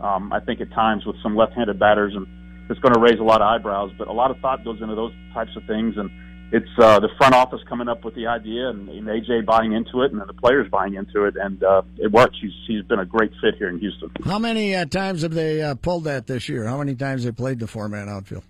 Um, 0.01 0.33
I 0.33 0.41
think 0.41 0.61
at 0.61 0.71
times 0.73 1.05
with 1.05 1.17
some 1.23 1.37
left-handed 1.37 1.79
batters, 1.79 2.15
and 2.17 2.27
it's 2.71 2.81
going 2.81 2.95
to 2.95 3.01
raise 3.01 3.19
a 3.19 3.25
lot 3.25 3.43
of 3.43 3.49
eyebrows. 3.49 3.93
But 3.99 4.09
a 4.09 4.13
lot 4.13 4.31
of 4.31 4.39
thought 4.39 4.65
goes 4.65 4.81
into 4.81 4.95
those 4.95 5.13
types 5.35 5.51
of 5.57 5.65
things, 5.65 5.97
and 5.97 6.11
it's 6.53 6.71
uh, 6.79 7.01
the 7.01 7.09
front 7.19 7.35
office 7.35 7.61
coming 7.69 7.89
up 7.89 8.05
with 8.05 8.15
the 8.15 8.27
idea, 8.27 8.71
and, 8.71 8.89
and 8.89 9.07
AJ 9.07 9.45
buying 9.45 9.73
into 9.73 10.03
it, 10.03 10.13
and 10.13 10.21
then 10.21 10.27
the 10.27 10.35
players 10.35 10.69
buying 10.71 10.95
into 10.95 11.25
it, 11.25 11.35
and 11.37 11.63
uh, 11.63 11.83
it 11.99 12.11
works. 12.11 12.37
He's 12.41 12.53
he's 12.67 12.85
been 12.85 12.99
a 12.99 13.05
great 13.05 13.33
fit 13.41 13.57
here 13.59 13.69
in 13.69 13.79
Houston. 13.79 14.11
How 14.25 14.39
many 14.39 14.75
uh, 14.75 14.87
times 14.87 15.23
have 15.23 15.35
they 15.35 15.63
uh, 15.63 15.75
pulled 15.75 16.05
that 16.05 16.27
this 16.27 16.49
year? 16.49 16.67
How 16.67 16.79
many 16.79 16.95
times 16.95 17.25
they 17.25 17.33
played 17.33 17.59
the 17.59 17.67
four-man 17.67 18.09
outfield? 18.09 18.45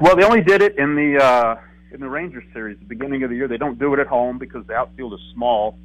Well, 0.00 0.16
they 0.16 0.24
only 0.24 0.42
did 0.42 0.62
it 0.62 0.78
in 0.78 0.94
the 0.94 1.22
uh, 1.22 1.56
in 1.92 2.00
the 2.00 2.08
Rangers 2.08 2.44
series, 2.52 2.76
at 2.76 2.80
the 2.80 2.86
beginning 2.86 3.22
of 3.22 3.30
the 3.30 3.36
year. 3.36 3.48
They 3.48 3.56
don't 3.56 3.78
do 3.78 3.94
it 3.94 4.00
at 4.00 4.06
home 4.06 4.38
because 4.38 4.66
the 4.66 4.74
outfield 4.74 5.14
is 5.14 5.20
small. 5.34 5.78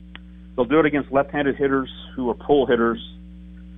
They'll 0.55 0.65
do 0.65 0.79
it 0.79 0.85
against 0.85 1.11
left-handed 1.11 1.55
hitters 1.55 1.89
who 2.15 2.29
are 2.29 2.33
pull 2.33 2.65
hitters. 2.67 2.99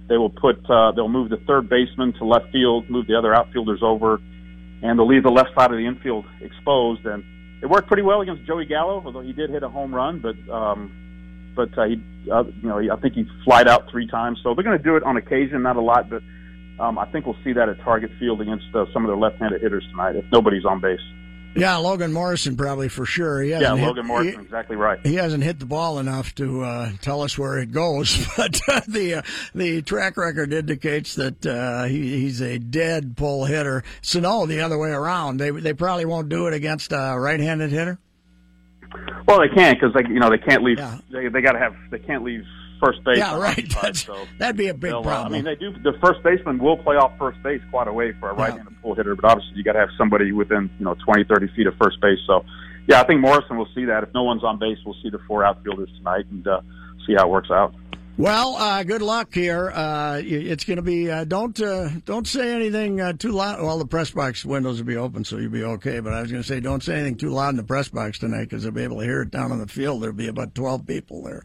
They 0.09 0.17
will 0.17 0.29
put 0.29 0.57
uh, 0.69 0.91
they'll 0.91 1.09
move 1.09 1.29
the 1.29 1.41
third 1.47 1.69
baseman 1.69 2.13
to 2.13 2.25
left 2.25 2.51
field, 2.51 2.89
move 2.89 3.07
the 3.07 3.15
other 3.15 3.33
outfielders 3.33 3.79
over 3.81 4.19
and 4.83 4.99
they'll 4.99 5.07
leave 5.07 5.23
the 5.23 5.31
left 5.31 5.49
side 5.57 5.71
of 5.71 5.77
the 5.77 5.87
infield 5.87 6.25
exposed. 6.41 7.05
And 7.05 7.23
it 7.63 7.67
worked 7.67 7.87
pretty 7.87 8.03
well 8.03 8.21
against 8.21 8.45
Joey 8.45 8.65
Gallo, 8.65 9.01
although 9.03 9.21
he 9.21 9.31
did 9.31 9.49
hit 9.49 9.63
a 9.63 9.69
home 9.69 9.95
run. 9.95 10.19
But 10.19 10.35
um, 10.53 10.91
but 11.55 11.75
uh, 11.77 11.85
he, 11.85 12.03
uh, 12.29 12.43
you 12.61 12.67
know, 12.67 12.79
I 12.79 12.99
think 12.99 13.13
he 13.15 13.25
flied 13.45 13.67
out 13.67 13.89
three 13.89 14.07
times. 14.07 14.39
So 14.43 14.53
they're 14.53 14.63
going 14.63 14.77
to 14.77 14.83
do 14.83 14.97
it 14.97 15.03
on 15.03 15.17
occasion, 15.17 15.61
not 15.61 15.77
a 15.77 15.81
lot, 15.81 16.09
but 16.09 16.21
um, 16.79 16.99
I 16.99 17.05
think 17.05 17.25
we'll 17.25 17.37
see 17.43 17.53
that 17.53 17.69
at 17.69 17.79
Target 17.81 18.11
Field 18.19 18.41
against 18.41 18.65
uh, 18.75 18.85
some 18.91 19.05
of 19.05 19.09
their 19.09 19.17
left-handed 19.17 19.61
hitters 19.61 19.85
tonight 19.91 20.15
if 20.15 20.25
nobody's 20.31 20.65
on 20.65 20.81
base. 20.81 20.99
Yeah, 21.55 21.77
Logan 21.77 22.11
Morrison 22.13 22.57
probably 22.57 22.89
for 22.89 23.05
sure. 23.05 23.41
He 23.41 23.51
yeah, 23.51 23.75
hit, 23.75 23.85
Logan 23.85 24.07
Morrison, 24.07 24.39
he, 24.39 24.45
exactly 24.45 24.75
right. 24.75 24.99
He 25.05 25.15
hasn't 25.15 25.43
hit 25.43 25.59
the 25.59 25.65
ball 25.65 25.99
enough 25.99 26.33
to 26.35 26.63
uh, 26.63 26.91
tell 27.01 27.21
us 27.21 27.37
where 27.37 27.59
it 27.59 27.71
goes, 27.71 28.27
but 28.37 28.59
uh, 28.67 28.81
the 28.87 29.15
uh, 29.15 29.21
the 29.53 29.81
track 29.81 30.17
record 30.17 30.51
indicates 30.51 31.15
that 31.15 31.45
uh, 31.45 31.83
he, 31.85 32.21
he's 32.21 32.41
a 32.41 32.57
dead 32.57 33.15
pull 33.17 33.45
hitter. 33.45 33.83
So 34.01 34.19
no, 34.19 34.45
the 34.45 34.61
other 34.61 34.77
way 34.77 34.89
around. 34.89 35.37
They 35.37 35.51
they 35.51 35.73
probably 35.73 36.05
won't 36.05 36.29
do 36.29 36.47
it 36.47 36.53
against 36.53 36.91
a 36.91 37.15
right-handed 37.17 37.71
hitter. 37.71 37.99
Well, 39.27 39.39
they 39.39 39.49
can't 39.49 39.79
because 39.79 39.93
they 39.93 40.07
you 40.09 40.19
know 40.19 40.29
they 40.29 40.37
can't 40.37 40.63
leave. 40.63 40.79
Yeah. 40.79 40.99
They 41.11 41.27
they 41.27 41.41
got 41.41 41.53
to 41.53 41.59
have 41.59 41.75
they 41.91 41.99
can't 41.99 42.23
leave 42.23 42.45
first 42.83 43.03
base. 43.03 43.17
Yeah, 43.17 43.37
right. 43.37 43.67
That's, 43.81 44.03
so 44.05 44.17
that'd 44.37 44.57
be 44.57 44.67
a 44.67 44.73
big 44.73 44.91
problem. 44.91 45.07
Uh, 45.07 45.25
I 45.25 45.29
mean, 45.29 45.43
they 45.43 45.55
do. 45.55 45.71
The 45.71 45.93
first 46.01 46.21
baseman 46.23 46.59
will 46.59 46.77
play 46.77 46.95
off 46.95 47.17
first 47.17 47.41
base 47.43 47.61
quite 47.71 47.87
a 47.87 47.93
way 47.93 48.13
for 48.19 48.29
a 48.29 48.33
right-handed 48.33 48.81
pull 48.81 48.95
hitter, 48.95 49.15
but 49.15 49.25
obviously 49.25 49.57
you 49.57 49.63
got 49.63 49.73
to 49.73 49.79
have 49.79 49.89
somebody 49.97 50.31
within 50.31 50.69
you 50.79 50.85
know 50.85 50.95
20, 51.05 51.23
30 51.23 51.47
feet 51.55 51.67
of 51.67 51.75
first 51.81 51.99
base. 52.01 52.19
So, 52.27 52.45
yeah, 52.87 53.01
I 53.01 53.05
think 53.05 53.21
Morrison 53.21 53.57
will 53.57 53.69
see 53.73 53.85
that. 53.85 54.03
If 54.03 54.13
no 54.13 54.23
one's 54.23 54.43
on 54.43 54.59
base, 54.59 54.77
we'll 54.85 54.97
see 55.01 55.09
the 55.09 55.19
four 55.27 55.45
outfielders 55.45 55.89
tonight 55.97 56.25
and 56.29 56.45
uh, 56.47 56.61
see 57.07 57.13
how 57.15 57.27
it 57.27 57.31
works 57.31 57.51
out. 57.51 57.73
Well, 58.15 58.55
uh, 58.57 58.83
good 58.83 59.01
luck 59.01 59.33
here. 59.33 59.71
Uh, 59.71 60.21
it's 60.23 60.65
going 60.65 60.75
to 60.77 60.83
be. 60.83 61.09
Uh, 61.09 61.23
don't 61.23 61.59
uh, 61.59 61.89
don't 62.05 62.27
say 62.27 62.53
anything 62.53 63.01
uh, 63.01 63.13
too 63.13 63.31
loud. 63.31 63.59
Well, 63.63 63.79
the 63.79 63.87
press 63.87 64.11
box 64.11 64.45
windows 64.45 64.77
will 64.77 64.85
be 64.85 64.97
open, 64.97 65.25
so 65.25 65.37
you'll 65.37 65.49
be 65.51 65.63
okay. 65.63 65.99
But 65.99 66.13
I 66.13 66.21
was 66.21 66.29
going 66.31 66.43
to 66.43 66.47
say, 66.47 66.59
don't 66.59 66.83
say 66.83 66.93
anything 66.93 67.15
too 67.17 67.31
loud 67.31 67.49
in 67.49 67.55
the 67.55 67.63
press 67.63 67.89
box 67.89 68.19
tonight 68.19 68.43
because 68.43 68.61
they'll 68.61 68.71
be 68.71 68.83
able 68.83 68.99
to 68.99 69.03
hear 69.03 69.23
it 69.23 69.31
down 69.31 69.51
on 69.51 69.57
the 69.57 69.67
field. 69.67 70.03
There'll 70.03 70.15
be 70.15 70.27
about 70.27 70.53
twelve 70.53 70.85
people 70.85 71.23
there. 71.23 71.41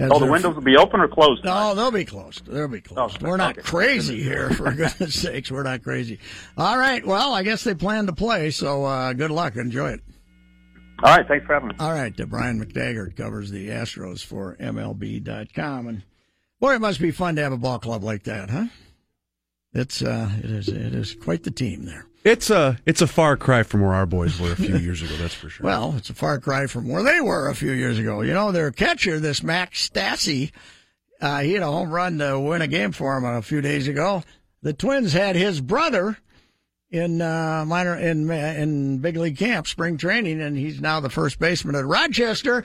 oh, 0.00 0.18
the 0.18 0.26
windows 0.26 0.54
will 0.54 0.60
be 0.62 0.76
open 0.76 1.00
or 1.00 1.08
closed? 1.08 1.44
Tonight? 1.44 1.68
No, 1.68 1.74
they'll 1.76 1.90
be 1.90 2.04
closed. 2.04 2.44
They'll 2.44 2.68
be 2.68 2.82
closed. 2.82 3.16
Oh, 3.22 3.28
We're 3.30 3.38
not 3.38 3.56
okay. 3.56 3.62
crazy 3.66 4.22
here, 4.22 4.50
for 4.50 4.70
goodness 4.74 5.18
sakes. 5.18 5.50
We're 5.50 5.62
not 5.62 5.82
crazy. 5.82 6.18
All 6.58 6.76
right. 6.76 7.06
Well, 7.06 7.32
I 7.32 7.42
guess 7.42 7.64
they 7.64 7.74
plan 7.74 8.04
to 8.04 8.12
play. 8.12 8.50
So 8.50 8.84
uh, 8.84 9.14
good 9.14 9.30
luck. 9.30 9.56
Enjoy 9.56 9.92
it. 9.92 10.00
All 11.02 11.16
right. 11.16 11.26
Thanks 11.26 11.46
for 11.46 11.54
having 11.54 11.68
me. 11.68 11.74
All 11.78 11.92
right. 11.92 12.14
Brian 12.28 12.64
McTaggart 12.64 13.16
covers 13.16 13.50
the 13.50 13.68
Astros 13.68 14.24
for 14.24 14.56
MLB.com 14.60 15.88
and. 15.88 16.02
Boy, 16.60 16.74
it 16.76 16.80
must 16.80 17.00
be 17.00 17.10
fun 17.10 17.34
to 17.34 17.42
have 17.42 17.50
a 17.52 17.56
ball 17.56 17.80
club 17.80 18.04
like 18.04 18.22
that, 18.22 18.48
huh? 18.48 18.66
It's 19.74 20.00
uh, 20.00 20.30
it 20.38 20.50
is 20.50 20.68
it 20.68 20.94
is 20.94 21.14
quite 21.14 21.42
the 21.42 21.50
team 21.50 21.86
there. 21.86 22.06
It's 22.24 22.50
a 22.50 22.78
it's 22.86 23.02
a 23.02 23.08
far 23.08 23.36
cry 23.36 23.64
from 23.64 23.80
where 23.80 23.94
our 23.94 24.06
boys 24.06 24.38
were 24.38 24.52
a 24.52 24.56
few 24.56 24.76
years 24.76 25.02
ago. 25.02 25.16
That's 25.16 25.34
for 25.34 25.48
sure. 25.48 25.66
Well, 25.66 25.94
it's 25.96 26.08
a 26.08 26.14
far 26.14 26.38
cry 26.38 26.68
from 26.68 26.88
where 26.88 27.02
they 27.02 27.20
were 27.20 27.48
a 27.48 27.54
few 27.56 27.72
years 27.72 27.98
ago. 27.98 28.20
You 28.20 28.32
know, 28.32 28.52
their 28.52 28.70
catcher, 28.70 29.18
this 29.18 29.42
Max 29.42 29.88
Stassi, 29.88 30.52
uh, 31.20 31.40
he 31.40 31.54
had 31.54 31.62
a 31.62 31.66
home 31.66 31.90
run 31.90 32.18
to 32.18 32.38
win 32.38 32.62
a 32.62 32.68
game 32.68 32.92
for 32.92 33.16
him 33.16 33.24
a 33.24 33.42
few 33.42 33.60
days 33.60 33.88
ago. 33.88 34.22
The 34.62 34.72
Twins 34.72 35.12
had 35.12 35.34
his 35.34 35.60
brother 35.60 36.16
in 36.92 37.20
uh, 37.20 37.64
minor 37.66 37.96
in 37.96 38.30
in 38.30 38.98
big 38.98 39.16
league 39.16 39.38
camp, 39.38 39.66
spring 39.66 39.96
training, 39.96 40.40
and 40.40 40.56
he's 40.56 40.80
now 40.80 41.00
the 41.00 41.10
first 41.10 41.40
baseman 41.40 41.74
at 41.74 41.84
Rochester, 41.84 42.64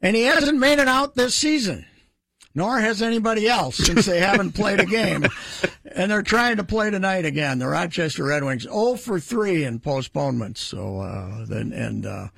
and 0.00 0.16
he 0.16 0.22
hasn't 0.22 0.58
made 0.58 0.78
it 0.78 0.88
out 0.88 1.14
this 1.14 1.34
season 1.34 1.84
nor 2.56 2.80
has 2.80 3.02
anybody 3.02 3.46
else 3.46 3.76
since 3.76 4.06
they 4.06 4.18
haven't 4.18 4.52
played 4.52 4.80
a 4.80 4.86
game. 4.86 5.26
And 5.96 6.10
they're 6.10 6.20
trying 6.20 6.58
to 6.58 6.64
play 6.64 6.90
tonight 6.90 7.24
again. 7.24 7.58
The 7.58 7.68
Rochester 7.68 8.24
Red 8.24 8.44
Wings 8.44 8.64
0 8.64 8.96
for 8.96 9.18
3 9.18 9.64
in 9.64 9.80
postponements. 9.80 10.60
So 10.60 11.00
uh, 11.00 11.46
then 11.46 11.72
and 11.72 12.04
uh, 12.04 12.28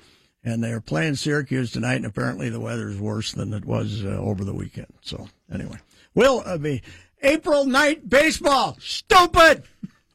and 0.45 0.63
they're 0.63 0.79
playing 0.79 1.15
Syracuse 1.15 1.69
tonight, 1.71 1.95
and 1.95 2.05
apparently 2.05 2.47
the 2.47 2.61
weather's 2.61 2.97
worse 2.97 3.33
than 3.33 3.53
it 3.53 3.65
was 3.65 4.05
uh, 4.05 4.07
over 4.07 4.45
the 4.45 4.53
weekend. 4.53 4.87
So 5.01 5.27
anyway, 5.51 5.75
we'll 6.15 6.41
uh, 6.45 6.57
be 6.57 6.81
April 7.21 7.65
night 7.65 8.07
baseball. 8.07 8.77
Stupid. 8.79 9.63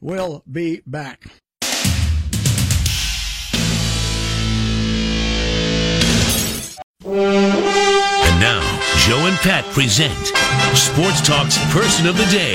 We'll 0.05 0.43
be 0.45 0.83
back. 0.85 1.25
And 7.03 8.37
now 8.37 8.61
Joe 9.01 9.25
and 9.25 9.35
Pat 9.41 9.65
present 9.73 10.13
Sports 10.77 11.25
Talk's 11.25 11.57
Person 11.73 12.05
of 12.05 12.13
the 12.21 12.29
Day. 12.29 12.53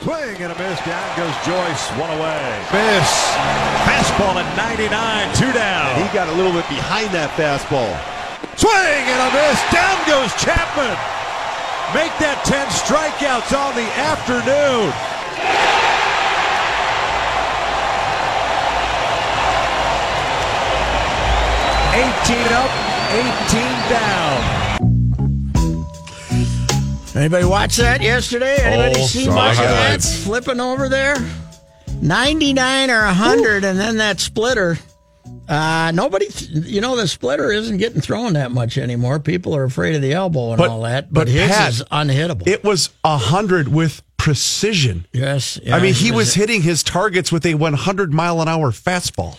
Swing 0.00 0.40
and 0.40 0.48
a 0.48 0.56
miss. 0.56 0.80
Down 0.88 1.16
goes 1.20 1.36
Joyce. 1.44 1.84
One 2.00 2.16
away. 2.16 2.64
Miss. 2.72 3.12
Fastball 3.84 4.40
at 4.40 4.48
99. 4.56 5.36
Two 5.36 5.52
down. 5.52 6.00
He 6.00 6.08
got 6.16 6.30
a 6.30 6.32
little 6.32 6.52
bit 6.52 6.66
behind 6.70 7.12
that 7.12 7.28
fastball. 7.36 7.92
Swing 8.56 8.72
and 8.72 9.20
a 9.20 9.28
miss. 9.36 9.60
Down 9.68 10.00
goes 10.08 10.32
Chapman. 10.40 11.23
Make 11.92 12.16
that 12.18 12.40
10 12.46 12.66
strikeouts 12.68 13.52
on 13.52 13.74
the 13.74 13.84
afternoon. 13.98 14.92
18 21.94 22.52
up, 22.52 22.70
18 23.12 23.62
down. 23.90 24.54
Anybody 27.14 27.44
watch 27.44 27.76
that 27.76 28.00
yesterday? 28.02 28.56
Anybody 28.60 29.00
oh, 29.00 29.06
see 29.06 29.28
much 29.28 29.58
of 29.58 29.64
that 29.64 30.02
flipping 30.02 30.58
over 30.58 30.88
there? 30.88 31.16
99 32.02 32.90
or 32.90 33.04
100, 33.04 33.62
and 33.64 33.78
then 33.78 33.98
that 33.98 34.18
splitter. 34.18 34.78
Uh, 35.48 35.92
nobody, 35.94 36.26
you 36.50 36.80
know, 36.80 36.96
the 36.96 37.06
splitter 37.06 37.52
isn't 37.52 37.76
getting 37.76 38.00
thrown 38.00 38.32
that 38.32 38.50
much 38.50 38.78
anymore. 38.78 39.20
People 39.20 39.54
are 39.54 39.64
afraid 39.64 39.94
of 39.94 40.02
the 40.02 40.12
elbow 40.12 40.50
and 40.50 40.58
but, 40.58 40.70
all 40.70 40.82
that, 40.82 41.12
but, 41.12 41.22
but 41.22 41.28
his 41.28 41.50
Pat, 41.50 41.68
is 41.70 41.82
unhittable. 41.92 42.46
It 42.46 42.64
was 42.64 42.90
a 43.04 43.10
100 43.10 43.68
with 43.68 44.02
precision. 44.16 45.06
Yes. 45.12 45.60
Yeah, 45.62 45.76
I 45.76 45.80
mean, 45.80 45.94
he 45.94 46.10
was, 46.10 46.28
was 46.28 46.34
hitting 46.34 46.62
his 46.62 46.82
targets 46.82 47.30
with 47.30 47.44
a 47.44 47.54
100 47.54 48.12
mile 48.12 48.40
an 48.40 48.48
hour 48.48 48.70
fastball. 48.70 49.38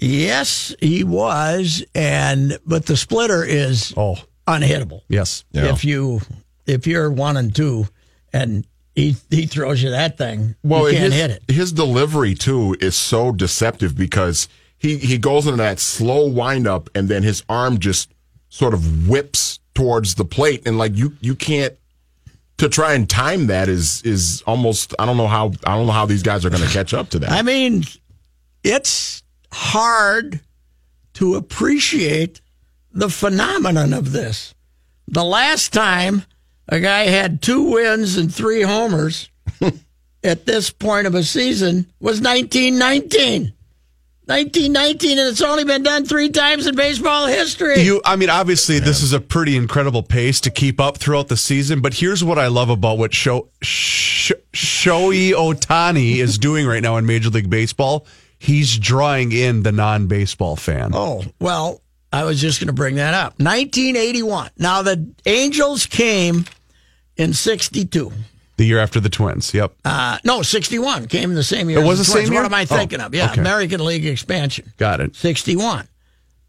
Yes, 0.00 0.74
he 0.80 1.04
was, 1.04 1.84
and 1.94 2.58
but 2.66 2.86
the 2.86 2.96
splitter 2.96 3.44
is 3.44 3.94
oh 3.96 4.16
unhittable. 4.46 5.02
Yes, 5.08 5.44
yeah. 5.52 5.72
if 5.72 5.84
you 5.84 6.20
if 6.66 6.86
you're 6.86 7.10
one 7.10 7.36
and 7.36 7.54
two, 7.54 7.86
and 8.32 8.66
he 8.94 9.16
he 9.30 9.46
throws 9.46 9.82
you 9.82 9.90
that 9.90 10.18
thing, 10.18 10.56
well, 10.62 10.90
you 10.90 10.98
can't 10.98 11.12
his, 11.12 11.22
hit 11.22 11.30
it. 11.30 11.42
His 11.48 11.72
delivery 11.72 12.34
too 12.34 12.76
is 12.80 12.96
so 12.96 13.32
deceptive 13.32 13.96
because 13.96 14.48
he 14.84 14.98
he 14.98 15.16
goes 15.16 15.46
into 15.46 15.56
that 15.56 15.80
slow 15.80 16.28
windup, 16.28 16.90
and 16.94 17.08
then 17.08 17.22
his 17.22 17.42
arm 17.48 17.78
just 17.78 18.12
sort 18.50 18.74
of 18.74 19.08
whips 19.08 19.58
towards 19.74 20.14
the 20.14 20.26
plate, 20.26 20.66
and 20.66 20.76
like 20.76 20.94
you 20.94 21.16
you 21.22 21.34
can't 21.34 21.74
to 22.58 22.68
try 22.68 22.92
and 22.92 23.08
time 23.08 23.46
that 23.46 23.70
is 23.70 24.02
is 24.02 24.42
almost 24.46 24.94
I 24.98 25.06
don't 25.06 25.16
know 25.16 25.26
how 25.26 25.52
I 25.66 25.74
don't 25.76 25.86
know 25.86 25.92
how 25.92 26.04
these 26.04 26.22
guys 26.22 26.44
are 26.44 26.50
going 26.50 26.62
to 26.62 26.68
catch 26.68 26.92
up 26.92 27.08
to 27.10 27.18
that. 27.20 27.32
I 27.32 27.40
mean, 27.40 27.84
it's 28.62 29.22
hard 29.50 30.40
to 31.14 31.36
appreciate 31.36 32.42
the 32.92 33.08
phenomenon 33.08 33.94
of 33.94 34.12
this. 34.12 34.54
The 35.08 35.24
last 35.24 35.72
time 35.72 36.24
a 36.68 36.78
guy 36.78 37.04
had 37.04 37.40
two 37.40 37.70
wins 37.72 38.18
and 38.18 38.32
three 38.32 38.62
homers 38.62 39.30
at 40.22 40.44
this 40.44 40.70
point 40.70 41.06
of 41.06 41.14
a 41.14 41.22
season 41.22 41.86
was 42.00 42.20
1919. 42.20 43.54
1919, 44.26 45.18
and 45.18 45.28
it's 45.28 45.42
only 45.42 45.64
been 45.64 45.82
done 45.82 46.06
three 46.06 46.30
times 46.30 46.66
in 46.66 46.74
baseball 46.74 47.26
history. 47.26 47.80
You, 47.82 48.00
I 48.06 48.16
mean, 48.16 48.30
obviously, 48.30 48.78
this 48.78 49.02
is 49.02 49.12
a 49.12 49.20
pretty 49.20 49.54
incredible 49.54 50.02
pace 50.02 50.40
to 50.42 50.50
keep 50.50 50.80
up 50.80 50.96
throughout 50.96 51.28
the 51.28 51.36
season. 51.36 51.82
But 51.82 51.92
here's 51.92 52.24
what 52.24 52.38
I 52.38 52.46
love 52.46 52.70
about 52.70 52.96
what 52.96 53.12
Sho, 53.12 53.48
Sh- 53.62 54.32
Shohei 54.54 55.32
Ohtani 55.32 56.16
is 56.16 56.38
doing 56.38 56.66
right 56.66 56.82
now 56.82 56.96
in 56.96 57.04
Major 57.04 57.28
League 57.28 57.50
Baseball. 57.50 58.06
He's 58.38 58.78
drawing 58.78 59.32
in 59.32 59.62
the 59.62 59.72
non-baseball 59.72 60.56
fan. 60.56 60.92
Oh, 60.94 61.22
well, 61.38 61.82
I 62.10 62.24
was 62.24 62.40
just 62.40 62.60
going 62.60 62.68
to 62.68 62.72
bring 62.72 62.94
that 62.94 63.12
up. 63.12 63.38
1981. 63.40 64.50
Now, 64.58 64.80
the 64.82 65.12
Angels 65.26 65.84
came 65.84 66.46
in 67.16 67.34
62. 67.34 68.10
The 68.56 68.64
year 68.64 68.78
after 68.78 69.00
the 69.00 69.08
Twins. 69.08 69.52
Yep. 69.52 69.72
Uh, 69.84 70.18
no, 70.24 70.42
61 70.42 71.06
came 71.08 71.30
in 71.30 71.34
the 71.36 71.42
same 71.42 71.68
year. 71.68 71.80
It 71.80 71.84
was 71.86 71.98
as 72.00 72.06
the 72.06 72.12
Twins. 72.12 72.26
same 72.28 72.34
What 72.34 72.40
year? 72.40 72.46
am 72.46 72.54
I 72.54 72.62
Oh, 72.62 72.66
thinking 72.66 73.00
of? 73.00 73.12
Yeah, 73.14 73.30
okay. 73.32 73.40
American 73.40 73.84
League 73.84 74.06
expansion. 74.06 74.72
Got 74.76 75.00
it. 75.00 75.16
61. 75.16 75.88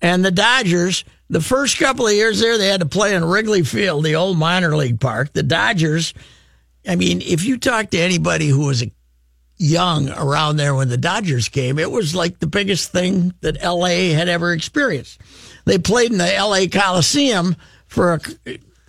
And 0.01 0.23
the 0.23 0.29
Dodgers, 0.31 1.03
the 1.29 1.41
first 1.41 1.79
couple 1.79 2.05
of 2.05 2.13
years 2.13 2.39
there, 2.39 2.57
they 2.59 2.67
had 2.67 2.81
to 2.81 2.85
play 2.85 3.15
in 3.15 3.25
Wrigley 3.25 3.63
Field, 3.63 4.03
the 4.05 4.15
old 4.15 4.37
minor 4.37 4.75
league 4.75 4.99
park. 4.99 5.33
The 5.33 5.41
Dodgers, 5.41 6.13
I 6.87 6.95
mean, 6.95 7.21
if 7.21 7.43
you 7.43 7.57
talk 7.57 7.89
to 7.91 7.97
anybody 7.97 8.47
who 8.49 8.67
was 8.67 8.83
young 9.57 10.09
around 10.09 10.57
there 10.57 10.75
when 10.75 10.89
the 10.89 10.97
Dodgers 10.97 11.49
came, 11.49 11.79
it 11.79 11.89
was 11.89 12.13
like 12.13 12.37
the 12.39 12.45
biggest 12.47 12.91
thing 12.91 13.33
that 13.41 13.63
LA 13.63 14.13
had 14.13 14.27
ever 14.29 14.51
experienced. 14.51 15.19
They 15.65 15.79
played 15.79 16.11
in 16.11 16.17
the 16.19 16.25
LA 16.37 16.67
Coliseum 16.71 17.55
for 17.87 18.13
a, 18.13 18.19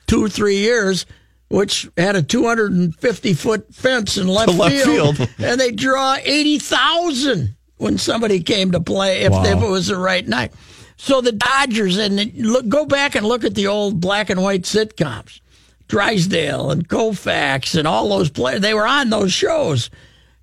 two, 0.06 0.28
three 0.28 0.58
years. 0.58 1.06
Which 1.48 1.88
had 1.96 2.16
a 2.16 2.22
250 2.22 3.34
foot 3.34 3.72
fence 3.72 4.16
in 4.16 4.26
left, 4.26 4.52
left 4.58 4.84
field, 4.84 5.16
field. 5.16 5.30
and 5.38 5.60
they 5.60 5.70
draw 5.70 6.16
80,000 6.20 7.54
when 7.76 7.98
somebody 7.98 8.42
came 8.42 8.72
to 8.72 8.80
play 8.80 9.22
if, 9.22 9.32
Wow. 9.32 9.44
if 9.44 9.62
it 9.62 9.68
was 9.68 9.86
the 9.86 9.96
right 9.98 10.26
night. 10.26 10.52
So 10.96 11.20
the 11.20 11.32
Dodgers 11.32 11.98
and 11.98 12.34
look, 12.36 12.68
go 12.68 12.86
back 12.86 13.14
and 13.14 13.26
look 13.26 13.44
at 13.44 13.54
the 13.54 13.66
old 13.66 14.00
black 14.00 14.30
and 14.30 14.42
white 14.42 14.62
sitcoms, 14.62 15.40
Drysdale 15.88 16.70
and 16.70 16.88
Koufax 16.88 17.78
and 17.78 17.86
all 17.86 18.08
those 18.08 18.30
players. 18.30 18.60
They 18.62 18.72
were 18.74 18.86
on 18.86 19.10
those 19.10 19.32
shows, 19.32 19.90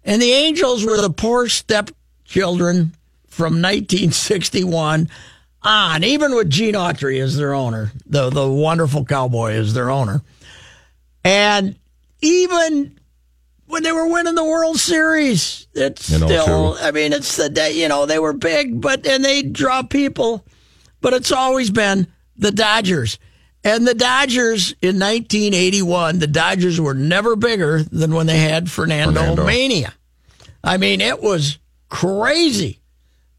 and 0.06 0.22
the 0.22 0.32
Angels 0.32 0.86
were 0.86 1.02
the 1.02 1.10
poor 1.10 1.50
stepchildren 1.50 2.94
from 3.28 3.62
1961 3.62 5.10
on, 5.64 6.04
even 6.04 6.36
with 6.36 6.50
Gene 6.52 6.76
Autry 6.76 7.20
as 7.22 7.36
their 7.36 7.54
owner, 7.54 7.92
the 8.06 8.30
the 8.30 8.48
wonderful 8.48 9.06
cowboy 9.06 9.54
as 9.54 9.74
their 9.74 9.90
owner, 9.90 10.22
and 11.24 11.78
even 12.22 13.00
when 13.68 13.84
they 13.84 13.92
were 13.92 14.08
winning 14.08 14.36
the 14.36 14.44
World 14.44 14.78
Series. 14.78 15.68
It's 15.74 16.10
You 16.10 16.20
know, 16.20 16.28
still, 16.28 16.46
true. 16.76 16.86
I 16.86 16.92
mean, 16.92 17.14
it's 17.14 17.38
the 17.38 17.50
day, 17.50 17.74
you 17.74 17.88
know, 17.88 18.06
they 18.06 18.20
were 18.20 18.34
big, 18.34 18.80
but, 18.80 19.06
and 19.08 19.24
they 19.26 19.42
draw 19.42 19.84
people, 19.84 20.46
but 21.02 21.14
it's 21.14 21.32
always 21.32 21.72
been 21.72 22.08
the 22.38 22.52
Dodgers. 22.52 23.18
And 23.64 23.88
the 23.88 23.94
Dodgers 23.94 24.72
in 24.82 25.00
1981, 25.00 26.20
the 26.20 26.28
Dodgers 26.28 26.80
were 26.80 26.94
never 26.94 27.36
bigger 27.36 27.82
than 27.84 28.14
when 28.14 28.28
they 28.28 28.38
had 28.38 28.70
Fernando, 28.70 29.20
Fernando. 29.22 29.46
Mania. 29.46 29.94
I 30.64 30.78
mean, 30.78 31.02
it 31.02 31.22
was 31.22 31.58
crazy. 31.90 32.80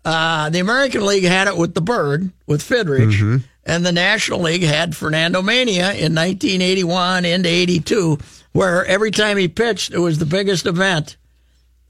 Uh, 0.04 0.50
the 0.50 0.58
American 0.60 1.04
League 1.06 1.24
had 1.24 1.48
it 1.48 1.56
with 1.56 1.74
the 1.74 1.80
Bird, 1.80 2.30
with 2.46 2.62
Fidrych, 2.62 3.42
and 3.66 3.84
the 3.84 3.92
National 3.92 4.40
League 4.40 4.62
had 4.62 4.96
Fernando 4.96 5.42
Mania 5.42 5.92
in 5.92 6.14
1981 6.14 7.24
into 7.24 7.48
82, 7.48 8.18
where 8.52 8.84
every 8.84 9.10
time 9.10 9.36
he 9.36 9.48
pitched, 9.48 9.92
it 9.92 9.98
was 9.98 10.18
the 10.18 10.26
biggest 10.26 10.66
event 10.66 11.16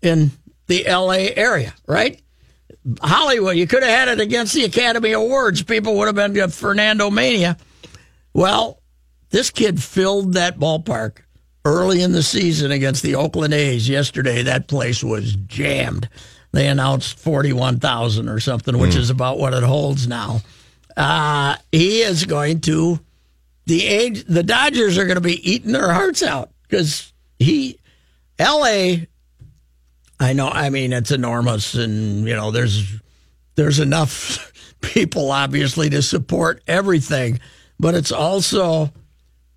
in 0.03 0.31
the 0.67 0.85
LA 0.89 1.33
area, 1.37 1.75
right? 1.87 2.21
Hollywood, 3.01 3.57
you 3.57 3.67
could 3.67 3.83
have 3.83 3.93
had 3.93 4.09
it 4.09 4.21
against 4.21 4.55
the 4.55 4.65
Academy 4.65 5.13
Awards. 5.13 5.63
People 5.63 5.97
would 5.97 6.07
have 6.07 6.15
been 6.15 6.35
to 6.35 6.49
Fernando 6.49 7.11
Mania. 7.11 7.57
Well, 8.33 8.81
this 9.31 9.51
kid 9.51 9.83
filled 9.83 10.35
that 10.35 10.59
ballpark 10.59 11.19
early 11.65 12.03
in 12.03 12.13
the 12.13 12.23
season 12.23 12.71
against 12.71 13.03
the 13.03 13.15
Oakland 13.15 13.55
A's 13.55 13.89
yesterday. 13.89 14.43
That 14.43 14.69
place 14.69 15.03
was 15.03 15.35
jammed. 15.35 16.09
They 16.53 16.69
announced 16.69 17.19
41,000 17.19 18.29
or 18.29 18.39
something, 18.39 18.79
which 18.79 18.95
hmm. 18.95 19.01
is 19.01 19.11
about 19.11 19.39
what 19.39 19.55
it 19.55 19.65
holds 19.65 20.07
now. 20.07 20.41
Uh, 20.97 21.57
he 21.73 22.03
is 22.03 22.25
going 22.25 22.61
to 22.61 23.01
the 23.67 23.87
age 23.87 24.25
the 24.25 24.43
Dodgers 24.43 24.99
are 24.99 25.05
going 25.05 25.17
to 25.17 25.21
be 25.21 25.51
eating 25.51 25.73
their 25.73 25.93
hearts 25.93 26.23
out 26.23 26.51
because 26.63 27.13
he 27.39 27.79
L.A. 28.39 29.07
I 30.21 30.33
know. 30.33 30.49
I 30.49 30.71
mean, 30.71 30.93
it's 30.93 31.11
enormous, 31.11 31.75
and 31.75 32.27
you 32.27 32.35
know, 32.35 32.51
there's 32.51 33.01
there's 33.57 33.81
enough 33.81 34.53
people 34.81 35.31
obviously 35.31 35.91
to 35.91 36.03
support 36.03 36.63
everything, 36.67 37.41
but 37.79 37.95
it's 37.95 38.13
also 38.13 38.93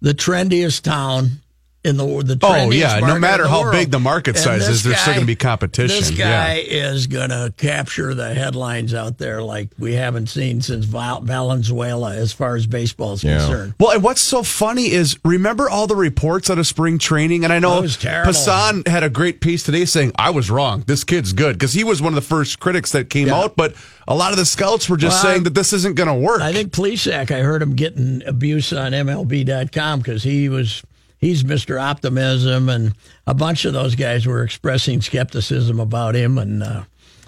the 0.02 0.14
trendiest 0.14 0.82
town 0.82 1.42
in 1.84 1.96
the 1.96 2.06
the 2.24 2.38
Oh, 2.42 2.70
yeah. 2.72 3.00
No 3.00 3.18
matter 3.20 3.48
how 3.48 3.62
world. 3.62 3.72
big 3.74 3.92
the 3.92 4.00
market 4.00 4.36
And 4.36 4.44
size 4.44 4.68
is, 4.68 4.84
there's 4.84 4.98
still 5.00 5.14
gonna 5.14 5.26
be 5.26 5.36
competition. 5.36 5.96
This 5.98 6.12
Yeah. 6.12 6.30
guy 6.48 6.54
is 6.68 7.08
going 7.08 7.30
to 7.30 7.54
capture 7.56 8.14
the 8.14 8.34
headlines 8.34 8.94
out 8.94 9.18
there 9.20 9.42
like 9.42 9.70
we 9.80 9.94
haven't 9.94 10.28
seen 10.28 10.62
since 10.62 10.86
Valenzuela 10.86 12.16
as 12.16 12.34
far 12.34 12.56
as 12.56 12.66
baseball 12.66 13.14
is 13.14 13.24
Yeah. 13.24 13.38
concerned. 13.38 13.74
Well, 13.80 13.92
and 13.92 14.04
what's 14.04 14.22
so 14.22 14.44
funny 14.44 14.92
is 14.92 15.18
remember 15.24 15.70
all 15.70 15.88
the 15.88 15.96
reports 15.96 16.50
out 16.50 16.58
of 16.58 16.68
spring 16.68 16.98
training, 16.98 17.44
and 17.44 17.54
I 17.54 17.60
know 17.60 17.82
That. 17.82 18.26
Passan 18.28 18.88
had 18.88 19.04
a 19.04 19.10
great 19.10 19.40
piece 19.40 19.64
today 19.64 19.86
saying 19.86 20.12
I 20.18 20.32
was 20.32 20.50
wrong. 20.50 20.84
This 20.88 21.04
kid's 21.04 21.32
good 21.32 21.54
because 21.58 21.74
he 21.74 21.84
was 21.84 22.02
one 22.02 22.12
of 22.12 22.16
the 22.16 22.22
first 22.28 22.60
critics 22.60 22.92
that 22.92 23.10
came 23.10 23.28
Yeah. 23.28 23.38
out, 23.40 23.56
but 23.56 23.74
a 24.08 24.16
lot 24.16 24.32
of 24.32 24.38
the 24.38 24.46
scouts 24.46 24.90
were 24.90 24.98
just 24.98 25.24
Well, 25.24 25.32
saying 25.34 25.44
that 25.44 25.54
this 25.54 25.72
isn't 25.74 25.96
going 25.96 26.08
to 26.08 26.14
work. 26.16 26.42
I 26.42 26.52
think 26.52 26.72
Plesac, 26.74 27.32
I 27.32 27.40
heard 27.42 27.62
him 27.62 27.76
getting 27.76 28.24
abuse 28.26 28.74
on 28.74 28.94
MLB.com 28.94 30.00
because 30.00 30.24
he 30.24 30.50
was 30.50 30.82
he's 31.18 31.44
Mr. 31.44 31.82
Optimism, 31.82 32.70
and 32.70 32.94
a 33.26 33.34
bunch 33.34 33.66
of 33.66 33.74
those 33.74 33.96
guys 33.96 34.26
were 34.26 34.44
expressing 34.44 35.02
skepticism 35.02 35.80
about 35.80 36.16
him 36.16 36.38
and 36.38 36.64
uh, 36.64 36.84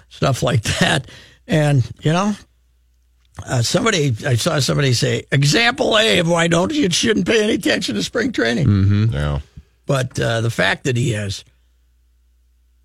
stuff 0.08 0.42
like 0.42 0.62
that. 0.80 1.06
And 1.46 1.88
you 2.02 2.12
know, 2.12 2.32
uh, 3.46 3.62
somebody 3.62 4.14
I 4.26 4.34
saw 4.36 4.58
somebody 4.60 4.92
say 4.92 5.24
example 5.32 5.96
A 5.98 6.18
of 6.20 6.28
why 6.28 6.46
don't 6.48 6.72
you 6.72 6.88
shouldn't 6.90 7.26
pay 7.26 7.42
any 7.42 7.54
attention 7.54 7.94
to 7.96 8.02
spring 8.02 8.32
training. 8.32 9.10
Yeah. 9.12 9.40
But 9.86 10.20
uh, 10.20 10.40
the 10.42 10.50
fact 10.50 10.84
that 10.84 10.96
he 10.96 11.12
has, 11.12 11.44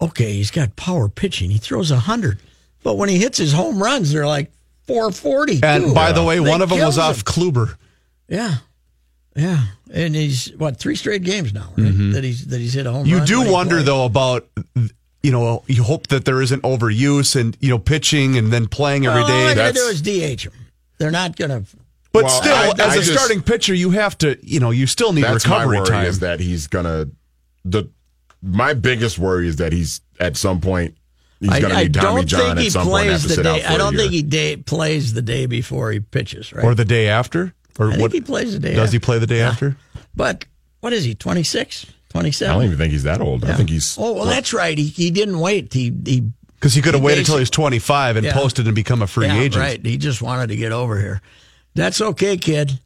okay, 0.02 0.34
he's 0.34 0.50
got 0.52 0.76
power 0.76 1.08
pitching. 1.10 1.52
He 1.52 1.58
throws 1.60 1.92
a 1.92 2.00
hundred, 2.00 2.40
but 2.84 2.96
when 2.98 3.10
he 3.10 3.20
hits 3.20 3.38
his 3.38 3.54
home 3.54 3.82
runs, 3.82 4.12
they're 4.12 4.26
like 4.28 4.52
four 4.88 5.12
forty. 5.12 5.60
and 5.62 5.94
by 5.94 6.12
the 6.12 6.24
way, 6.24 6.36
They 6.40 6.50
one 6.50 6.62
of 6.62 6.70
them 6.70 6.80
was 6.80 6.96
kills 6.96 6.98
off 6.98 7.18
him. 7.18 7.24
Kluber. 7.24 7.76
Yeah, 8.28 8.56
yeah, 9.36 9.66
and 9.92 10.16
he's 10.16 10.52
what 10.58 10.78
three 10.78 10.96
straight 10.96 11.24
games 11.24 11.54
now 11.54 11.74
right? 11.78 11.92
that 12.14 12.24
he's 12.24 12.48
that 12.48 12.60
he's 12.60 12.74
hit 12.74 12.86
a 12.86 12.92
home. 12.92 13.02
Mm-hmm. 13.06 13.10
You 13.10 13.18
run 13.18 13.26
do 13.28 13.52
wonder 13.52 13.76
plays. 13.76 13.86
though 13.86 14.06
about 14.06 14.48
you 15.24 15.32
know 15.32 15.64
you 15.68 15.84
hope 15.84 16.08
that 16.08 16.26
there 16.26 16.42
isn't 16.42 16.62
overuse 16.64 17.36
and 17.40 17.58
you 17.60 17.70
know 17.70 17.80
pitching 17.80 18.38
and 18.38 18.52
then 18.54 18.68
playing 18.68 19.06
every 19.06 19.22
Well, 19.24 19.32
all 19.32 19.48
day. 19.50 19.54
they're 19.54 19.74
gonna 19.74 19.74
do 19.74 19.88
is 19.88 20.02
DH 20.02 20.44
him. 20.46 20.54
They're 20.98 21.12
not 21.12 21.36
gonna. 21.36 21.64
but 22.14 22.24
Well, 22.26 22.42
still, 22.42 22.56
I- 22.56 22.70
as 22.70 22.80
I 22.80 22.96
a 22.96 23.02
just- 23.02 23.14
starting 23.14 23.42
pitcher, 23.42 23.74
you 23.74 23.90
have 23.92 24.18
to 24.20 24.38
you 24.42 24.60
know 24.60 24.72
you 24.72 24.88
still 24.88 25.12
need 25.14 25.24
That's 25.26 25.44
recovery 25.46 25.78
my 25.78 25.82
worry 25.84 25.90
time. 25.90 26.06
is 26.06 26.20
that 26.20 26.40
he's 26.40 26.68
gonna 26.68 27.10
the 27.66 27.90
my 28.42 28.74
biggest 28.74 29.18
worry 29.20 29.48
is 29.48 29.56
that 29.58 29.74
he's 29.74 30.02
at 30.20 30.38
some 30.38 30.62
point 30.62 30.96
he's 31.42 31.50
gonna 31.50 31.74
I 31.74 31.84
need 31.84 31.94
Tommy 31.96 32.22
don't 32.22 32.28
John 32.28 32.40
think 32.42 32.60
he 32.60 32.66
at 32.68 32.72
some 32.74 32.88
point 32.88 33.10
have 33.10 33.20
plays 33.20 33.22
to 33.24 33.28
the 33.28 33.34
sit 33.36 33.44
day. 33.44 33.50
out 33.50 33.62
for 33.66 33.72
I 33.72 33.76
a 33.76 33.78
don't 33.80 33.96
think 33.98 34.12
he 34.12 34.22
day, 34.22 34.56
plays 34.58 35.14
the 35.14 35.22
day 35.24 35.46
before 35.48 35.92
he 35.92 36.00
pitches. 36.00 36.54
Right? 36.54 36.64
or 36.64 36.76
the 36.76 36.86
day 36.86 37.08
after, 37.10 37.54
or 37.80 37.88
I 37.88 37.92
think 37.92 38.02
what? 38.02 38.12
he 38.14 38.22
plays 38.22 38.54
the 38.54 38.60
day. 38.60 38.74
Does 38.76 38.92
he 38.92 39.00
play 39.00 39.20
the 39.20 39.28
day 39.28 39.42
after? 39.42 39.76
But 40.16 40.46
what 40.80 40.94
is 40.94 41.04
he? 41.04 41.16
26? 41.16 41.86
27? 42.10 42.50
I 42.52 42.56
don't 42.56 42.66
even 42.66 42.78
think 42.78 42.92
he's 42.92 43.04
that 43.04 43.20
old. 43.22 43.44
I 43.46 43.54
think 43.56 43.70
he's 43.70 43.98
Oh 44.00 44.14
well, 44.14 44.26
that's 44.26 44.54
right. 44.54 44.78
He 44.78 44.86
he 44.88 45.12
didn't 45.12 45.40
wait. 45.40 45.74
He 45.74 45.94
he 46.06 46.32
Because 46.56 46.74
he 46.74 46.82
could 46.82 46.94
have 46.94 47.04
waited 47.04 47.20
until 47.20 47.36
basi- 47.36 47.40
he's 47.40 47.50
25 47.50 48.16
and 48.18 48.26
Yeah. 48.26 48.34
posted 48.34 48.66
and 48.68 48.76
become 48.76 49.02
a 49.02 49.08
free 49.08 49.28
yeah, 49.28 49.40
agent. 49.40 49.56
right. 49.62 49.86
He 49.86 49.98
just 49.98 50.22
wanted 50.22 50.48
to 50.48 50.56
get 50.56 50.72
over 50.72 50.98
here. 51.00 51.22
That's 51.74 52.00
okay, 52.02 52.38
kid. 52.38 52.80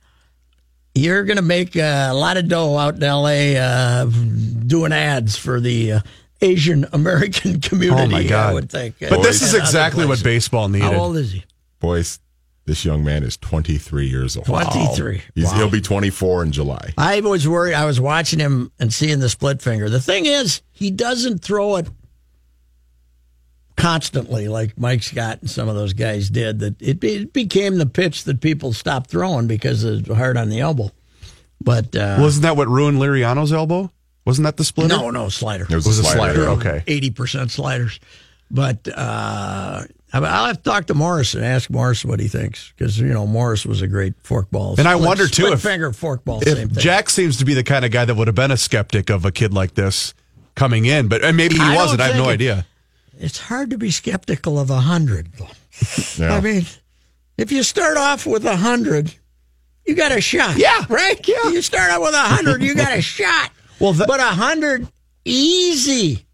You're 0.96 1.24
gonna 1.24 1.44
make 1.44 1.76
uh, 1.78 2.08
a 2.10 2.14
lot 2.16 2.38
of 2.38 2.48
dough 2.48 2.76
out 2.78 2.96
in 2.96 3.04
L.A. 3.04 3.58
Uh, 3.58 4.06
doing 4.06 4.92
ads 4.92 5.36
for 5.38 5.60
the 5.60 5.92
uh, 5.94 6.00
Asian 6.42 6.88
American 6.92 7.62
community. 7.70 8.02
Oh 8.02 8.08
my 8.08 8.24
God! 8.24 8.50
I 8.50 8.54
would 8.56 8.72
think. 8.72 8.96
But 9.00 9.22
this 9.22 9.44
is 9.44 9.54
exactly 9.54 10.06
what 10.08 10.24
baseball 10.24 10.68
needed. 10.68 10.86
How 10.92 11.00
old 11.00 11.18
is 11.18 11.32
he? 11.34 11.44
boys. 11.80 12.20
This 12.70 12.86
young 12.86 13.04
man 13.04 13.24
is 13.24 13.36
23 13.38 14.08
years 14.08 14.38
old. 14.38 14.46
23. 14.46 15.24
He's, 15.34 15.46
Wow. 15.46 15.54
He'll 15.56 15.70
be 15.72 15.82
24 15.82 16.44
in 16.44 16.52
July. 16.52 16.94
I 17.00 17.20
was 17.22 17.48
worried. 17.48 17.74
I 17.74 17.86
was 17.86 18.00
watching 18.00 18.38
him 18.38 18.72
and 18.80 18.94
seeing 18.94 19.18
the 19.18 19.28
split 19.28 19.60
finger. 19.60 19.90
The 19.90 20.00
thing 20.00 20.28
is, 20.28 20.62
he 20.70 20.92
doesn't 20.92 21.40
throw 21.40 21.78
it 21.78 21.88
constantly, 23.76 24.48
like 24.50 24.78
Mike 24.78 25.02
Scott 25.02 25.40
and 25.42 25.50
some 25.50 25.68
of 25.68 25.74
those 25.74 25.94
guys 25.94 26.30
did, 26.30 26.60
that 26.60 26.80
it, 26.80 27.04
it 27.04 27.34
became 27.34 27.80
the 27.80 27.88
pitch 27.88 28.26
that 28.26 28.40
people 28.40 28.72
stopped 28.72 29.10
throwing 29.10 29.48
because 29.48 29.84
it's 29.84 30.08
hard 30.08 30.38
on 30.38 30.50
the 30.50 30.60
elbow. 30.60 30.92
But 31.60 31.96
uh, 31.96 32.18
Wasn't 32.20 32.44
that 32.44 32.56
what 32.56 32.68
ruined 32.68 33.00
Liriano's 33.00 33.52
elbow? 33.52 33.92
Wasn't 34.26 34.44
that 34.46 34.58
the 34.58 34.64
splitter? 34.64 34.96
no, 34.96 35.10
no 35.10 35.30
slider. 35.30 35.64
It 35.64 35.72
was, 35.74 35.88
was 35.88 35.98
a 35.98 36.04
a 36.04 36.06
slider. 36.06 36.44
slider. 36.46 36.50
Okay. 36.52 36.84
eighty 36.86 37.10
percent 37.10 37.50
sliders. 37.50 38.00
But 38.52 38.88
uh, 38.96 39.86
I 40.12 40.20
mean, 40.20 40.30
I'll 40.32 40.48
have 40.48 40.58
to 40.58 40.64
talk 40.64 40.88
to 40.88 40.94
Morris 40.96 41.36
and 41.36 41.46
ask 41.46 41.70
Morris 41.70 42.04
what 42.04 42.20
he 42.20 42.28
thinks 42.28 42.74
because 42.76 43.00
you 43.00 43.08
know 43.08 43.28
Morris 43.28 43.66
was 43.66 43.82
a 43.84 43.88
great 43.88 44.22
forkball. 44.24 44.78
And 44.80 44.88
I 44.88 44.94
split- 44.96 45.08
wonder, 45.08 45.28
too, 45.28 45.34
split 45.44 45.54
if- 45.54 45.62
finger 45.62 45.92
forkball. 45.92 46.44
Same 46.44 46.58
If 46.58 46.70
thing. 46.72 46.80
Jack 46.82 47.10
seems 47.10 47.38
to 47.38 47.46
be 47.46 47.54
the 47.54 47.64
kind 47.64 47.86
of 47.86 47.92
guy 47.92 48.06
that 48.06 48.16
would 48.16 48.28
have 48.28 48.36
been 48.36 48.52
a 48.52 48.58
skeptic 48.58 49.10
of 49.12 49.24
a 49.26 49.32
kid 49.32 49.54
like 49.54 49.76
this 49.76 50.14
coming 50.56 50.86
in, 50.86 51.08
but 51.08 51.24
and 51.24 51.38
maybe 51.38 51.56
he 51.56 51.62
I 51.62 51.76
wasn't. 51.76 52.02
I 52.02 52.08
have 52.08 52.16
no 52.16 52.30
it- 52.30 52.34
idea. 52.34 52.66
it's 53.20 53.38
hard 53.38 53.70
to 53.70 53.78
be 53.78 53.92
skeptical 53.92 54.60
of 54.60 54.70
a 54.72 54.80
hundred. 54.82 55.30
Yeah. 56.18 56.34
I 56.36 56.42
mean, 56.42 56.66
if 57.38 57.52
you 57.52 57.62
start 57.64 57.96
off 57.98 58.26
with 58.26 58.46
a 58.46 58.56
hundred, 58.56 59.14
you 59.86 59.94
got 59.96 60.12
a 60.12 60.20
shot. 60.22 60.58
Yeah. 60.58 60.86
right. 60.90 61.20
Yeah, 61.28 61.50
you 61.52 61.62
start 61.62 61.92
out 61.92 62.02
with 62.02 62.14
a 62.14 62.18
hundred, 62.18 62.64
you 62.64 62.74
got 62.76 62.98
a 62.98 63.02
shot. 63.16 63.52
Well, 63.80 63.94
that- 63.94 64.08
but 64.08 64.20
a 64.20 64.24
hundred 64.24 64.88
easy, 65.24 66.26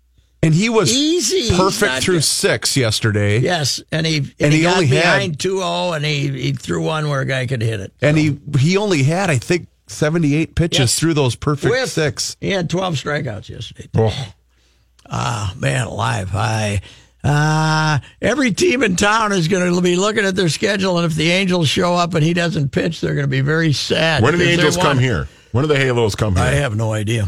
And 0.43 0.53
he 0.53 0.69
was 0.69 0.93
easy. 0.93 1.55
Perfect 1.55 2.03
through 2.03 2.17
just- 2.17 2.33
six 2.33 2.77
yesterday. 2.77 3.39
Yes, 3.39 3.81
and 3.91 4.05
he 4.05 4.17
and, 4.17 4.33
And 4.39 4.51
he, 4.53 4.59
he 4.59 4.63
got 4.63 4.75
only 4.75 4.87
had- 4.87 5.01
behind 5.03 5.37
2-0 5.39 5.95
and 5.95 6.05
he 6.05 6.27
he 6.29 6.51
threw 6.53 6.81
one 6.83 7.09
where 7.09 7.21
a 7.21 7.25
guy 7.25 7.47
could 7.47 7.61
hit 7.61 7.79
it. 7.79 7.93
And 8.01 8.15
he 8.17 8.39
he 8.59 8.77
only 8.77 9.01
had, 9.03 9.29
I 9.31 9.37
think, 9.37 9.67
78 9.87 10.55
pitches 10.55 10.79
Yes. 10.79 10.99
through 10.99 11.15
those 11.15 11.35
perfect 11.35 11.71
With- 11.71 11.89
six. 11.91 12.37
He 12.41 12.51
had 12.51 12.69
12 12.69 12.95
strikeouts 12.95 13.49
yesterday. 13.49 13.89
Oh, 13.95 14.33
Ah, 15.09 15.53
man, 15.57 15.87
alive. 15.87 16.31
I 16.33 16.81
uh, 17.23 17.99
every 18.21 18.51
team 18.51 18.83
in 18.83 18.95
town 18.95 19.31
is 19.31 19.47
going 19.47 19.73
to 19.73 19.81
be 19.81 19.95
looking 19.95 20.25
at 20.25 20.35
their 20.35 20.49
schedule, 20.49 20.97
and 20.97 21.05
if 21.11 21.15
the 21.15 21.31
Angels 21.31 21.67
show 21.67 21.95
up 21.95 22.13
and 22.13 22.23
he 22.23 22.33
doesn't 22.33 22.69
pitch, 22.71 23.01
they're 23.01 23.15
going 23.15 23.23
to 23.25 23.27
be 23.29 23.41
very 23.41 23.73
sad. 23.73 24.21
when 24.23 24.33
do 24.33 24.37
the 24.39 24.49
Angels 24.49 24.77
come 24.77 24.85
won. 24.87 24.99
here? 24.99 25.27
When 25.51 25.63
do 25.63 25.67
the 25.67 25.77
Halos 25.79 26.13
come 26.15 26.35
here? 26.35 26.43
I 26.43 26.49
have 26.51 26.75
no 26.75 26.93
idea. 26.93 27.25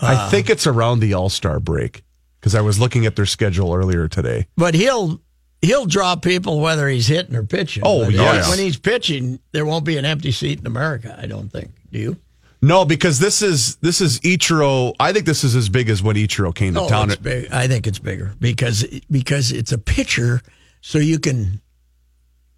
I 0.00 0.28
think 0.30 0.50
it's 0.50 0.66
around 0.66 0.98
the 1.00 1.14
All 1.14 1.28
Star 1.28 1.58
break 1.60 2.02
because 2.40 2.54
I 2.54 2.60
was 2.60 2.78
looking 2.78 3.06
at 3.06 3.16
their 3.16 3.26
schedule 3.26 3.74
earlier 3.74 4.08
today. 4.08 4.46
But 4.56 4.74
he'll 4.74 5.20
he'll 5.62 5.86
draw 5.86 6.16
people 6.16 6.60
whether 6.60 6.88
he's 6.88 7.06
hitting 7.06 7.34
or 7.34 7.42
pitching. 7.44 7.82
Oh, 7.86 8.04
But 8.04 8.14
yes. 8.14 8.48
When 8.48 8.58
he's 8.58 8.76
pitching, 8.78 9.40
there 9.52 9.64
won't 9.66 9.84
be 9.84 9.96
an 9.96 10.04
empty 10.04 10.30
seat 10.32 10.60
in 10.60 10.66
America. 10.66 11.18
I 11.20 11.26
don't 11.26 11.48
think. 11.50 11.70
Do 11.90 11.98
you? 11.98 12.16
No, 12.62 12.84
because 12.84 13.18
this 13.18 13.42
is 13.42 13.76
this 13.76 14.00
is 14.00 14.18
Ichiro. 14.20 14.94
I 14.98 15.12
think 15.12 15.26
this 15.26 15.44
is 15.44 15.54
as 15.54 15.68
big 15.68 15.88
as 15.90 16.02
when 16.02 16.16
Ichiro 16.16 16.54
came 16.54 16.74
to 16.74 16.80
Oh, 16.80 16.88
town. 16.88 17.10
it's 17.10 17.20
big. 17.20 17.50
I 17.52 17.68
think 17.68 17.86
it's 17.86 17.98
bigger 17.98 18.34
because 18.40 18.84
because 19.10 19.52
it's 19.52 19.72
a 19.72 19.78
pitcher, 19.78 20.40
so 20.80 20.98
you 20.98 21.18
can 21.18 21.60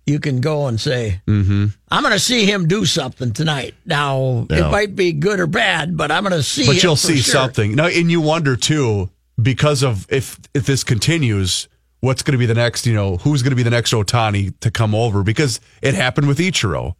you 0.06 0.20
can 0.20 0.40
go 0.40 0.66
and 0.68 0.80
say, 0.80 1.20
Mm-hmm. 1.26 1.66
"I'm 1.90 2.02
going 2.02 2.14
to 2.14 2.18
see 2.20 2.46
him 2.46 2.68
do 2.68 2.86
something 2.86 3.32
tonight." 3.32 3.74
Now 3.84 4.46
it 4.48 4.70
might 4.70 4.94
be 4.96 5.12
good 5.12 5.40
or 5.40 5.46
bad, 5.48 5.96
but 5.96 6.10
I'm 6.10 6.22
going 6.22 6.32
to 6.32 6.42
see. 6.44 6.66
but 6.66 6.82
you'll 6.82 6.96
see 6.96 7.16
sure. 7.16 7.32
something. 7.32 7.74
No, 7.74 7.86
and 7.86 8.10
you 8.10 8.20
wonder 8.20 8.56
too 8.56 9.10
because 9.40 9.82
of 9.82 10.06
if 10.10 10.38
if 10.54 10.66
this 10.66 10.84
continues, 10.84 11.68
what's 12.00 12.22
going 12.22 12.32
to 12.32 12.38
be 12.38 12.46
the 12.46 12.54
next? 12.54 12.86
You 12.86 12.94
know, 12.94 13.16
who's 13.18 13.42
going 13.42 13.50
to 13.52 13.56
be 13.56 13.62
the 13.62 13.70
next 13.70 13.92
Ohtani 13.92 14.58
to 14.60 14.70
come 14.70 14.94
over? 14.94 15.22
Because 15.22 15.60
it 15.82 15.94
happened 15.94 16.28
with 16.28 16.38
Ichiro. 16.38 16.94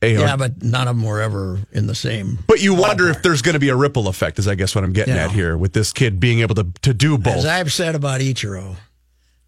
Yeah, 0.00 0.36
but 0.36 0.62
none 0.62 0.86
of 0.86 0.96
them 0.96 1.04
were 1.04 1.20
ever 1.20 1.58
in 1.72 1.88
the 1.88 1.94
same. 1.94 2.38
But 2.46 2.62
you 2.62 2.72
wonder 2.72 3.08
if 3.08 3.20
there's 3.24 3.42
going 3.42 3.54
to 3.54 3.58
be 3.58 3.68
a 3.68 3.74
ripple 3.74 4.06
effect, 4.06 4.38
is 4.38 4.46
I 4.46 4.54
guess 4.54 4.72
what 4.76 4.84
I'm 4.84 4.92
getting 4.92 5.16
Yeah. 5.16 5.24
at 5.24 5.32
here 5.32 5.56
with 5.58 5.72
this 5.72 5.92
kid 5.92 6.20
being 6.20 6.38
able 6.38 6.54
to 6.54 6.66
to 6.82 6.94
do 6.94 7.18
both. 7.18 7.34
As 7.38 7.46
I've 7.46 7.72
said 7.72 7.96
about 7.96 8.20
Ichiro, 8.20 8.76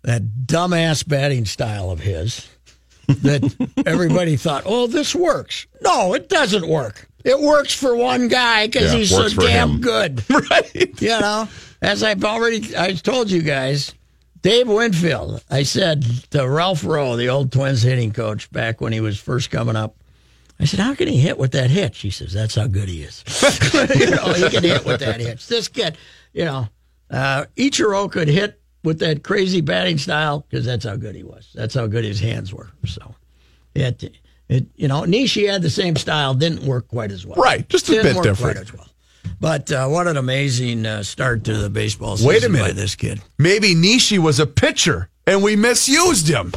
that 0.02 0.22
dumbass 0.46 1.06
batting 1.06 1.44
style 1.44 1.90
of 1.92 2.00
his, 2.00 2.48
that 3.06 3.44
everybody 3.86 4.34
thought, 4.44 4.64
"Oh, 4.66 4.88
this 4.88 5.14
works." 5.14 5.68
No, 5.82 6.14
it 6.14 6.28
doesn't 6.28 6.66
work. 6.66 7.06
It 7.24 7.38
works 7.38 7.72
for 7.72 7.94
one 7.94 8.26
guy 8.26 8.66
because 8.66 8.92
Yeah, 8.92 8.98
he's 8.98 9.10
so 9.10 9.28
damn 9.28 9.70
him. 9.74 9.80
good. 9.82 10.24
right. 10.50 11.00
you 11.00 11.08
know, 11.10 11.48
as 11.82 12.02
I've 12.02 12.24
already 12.24 12.76
I 12.76 12.92
told 12.92 13.30
you 13.30 13.42
guys, 13.42 13.94
Dave 14.42 14.68
Winfield, 14.68 15.44
I 15.50 15.62
said 15.64 16.04
to 16.30 16.48
Ralph 16.48 16.84
Rowe, 16.84 17.16
the 17.16 17.28
old 17.28 17.52
Twins 17.52 17.82
hitting 17.82 18.12
coach, 18.12 18.50
back 18.50 18.80
when 18.80 18.92
he 18.92 19.00
was 19.00 19.18
first 19.18 19.50
coming 19.50 19.76
up, 19.76 19.96
I 20.58 20.64
said, 20.64 20.80
"How 20.80 20.94
can 20.94 21.08
he 21.08 21.18
hit 21.18 21.38
with 21.38 21.52
that 21.52 21.70
hitch?" 21.70 21.98
He 22.00 22.10
says, 22.10 22.32
"That's 22.32 22.54
how 22.54 22.66
good 22.66 22.88
he 22.88 23.02
is. 23.02 23.24
you 23.98 24.10
know, 24.10 24.32
he 24.32 24.48
can 24.50 24.62
hit 24.62 24.84
with 24.84 25.00
that 25.00 25.20
hitch. 25.20 25.46
This 25.46 25.68
kid, 25.68 25.96
you 26.32 26.44
know, 26.44 26.68
uh, 27.10 27.46
Ichiro 27.56 28.10
could 28.10 28.28
hit 28.28 28.60
with 28.84 28.98
that 29.00 29.22
crazy 29.22 29.60
batting 29.60 29.98
style 29.98 30.44
because 30.48 30.64
that's 30.64 30.84
how 30.84 30.96
good 30.96 31.14
he 31.14 31.22
was. 31.22 31.50
That's 31.54 31.74
how 31.74 31.86
good 31.86 32.04
his 32.04 32.20
hands 32.20 32.52
were. 32.52 32.70
So, 32.86 33.14
it, 33.74 34.16
it, 34.48 34.66
you 34.76 34.88
know, 34.88 35.02
Nishi 35.02 35.50
had 35.50 35.62
the 35.62 35.70
same 35.70 35.96
style, 35.96 36.34
didn't 36.34 36.64
work 36.64 36.88
quite 36.88 37.10
as 37.10 37.26
well. 37.26 37.36
Right, 37.36 37.66
just 37.68 37.88
a 37.88 37.92
Didn't 37.92 38.06
bit 38.06 38.16
work 38.16 38.24
different. 38.24 38.56
Quite 38.56 38.68
as 38.68 38.72
well. 38.74 38.86
But 39.40 39.72
uh, 39.72 39.88
what 39.88 40.06
an 40.06 40.16
amazing 40.16 40.84
uh, 40.86 41.02
start 41.02 41.44
to 41.44 41.56
the 41.56 41.70
baseball 41.70 42.16
season 42.16 42.28
Wait 42.28 42.44
a 42.44 42.48
by 42.48 42.52
minute. 42.52 42.76
this 42.76 42.94
kid. 42.94 43.20
Maybe 43.38 43.74
Nishi 43.74 44.18
was 44.18 44.38
a 44.38 44.46
pitcher 44.46 45.08
and 45.26 45.42
we 45.42 45.56
misused 45.56 46.28
him 46.28 46.52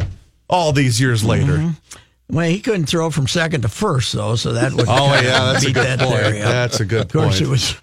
all 0.49 0.73
these 0.73 0.99
years 0.99 1.23
later. 1.23 1.53
Mm-hmm. 1.57 2.35
Well, 2.35 2.47
he 2.49 2.59
couldn't 2.61 2.87
throw 2.87 3.09
from 3.09 3.27
second 3.27 3.61
to 3.61 3.67
first, 3.69 4.13
though, 4.13 4.35
so 4.35 4.53
that 4.53 4.73
would 4.73 4.85
Oh, 4.89 5.13
yeah, 5.21 5.53
that's 5.53 5.65
a 5.65 5.71
good 5.71 5.85
that 5.85 5.99
point. 5.99 6.19
theory. 6.21 6.39
That's 6.39 6.79
a 6.79 6.85
good 6.85 7.01
Of 7.05 7.11
course, 7.13 7.35
point. 7.39 7.41
it 7.41 7.47
was. 7.47 7.75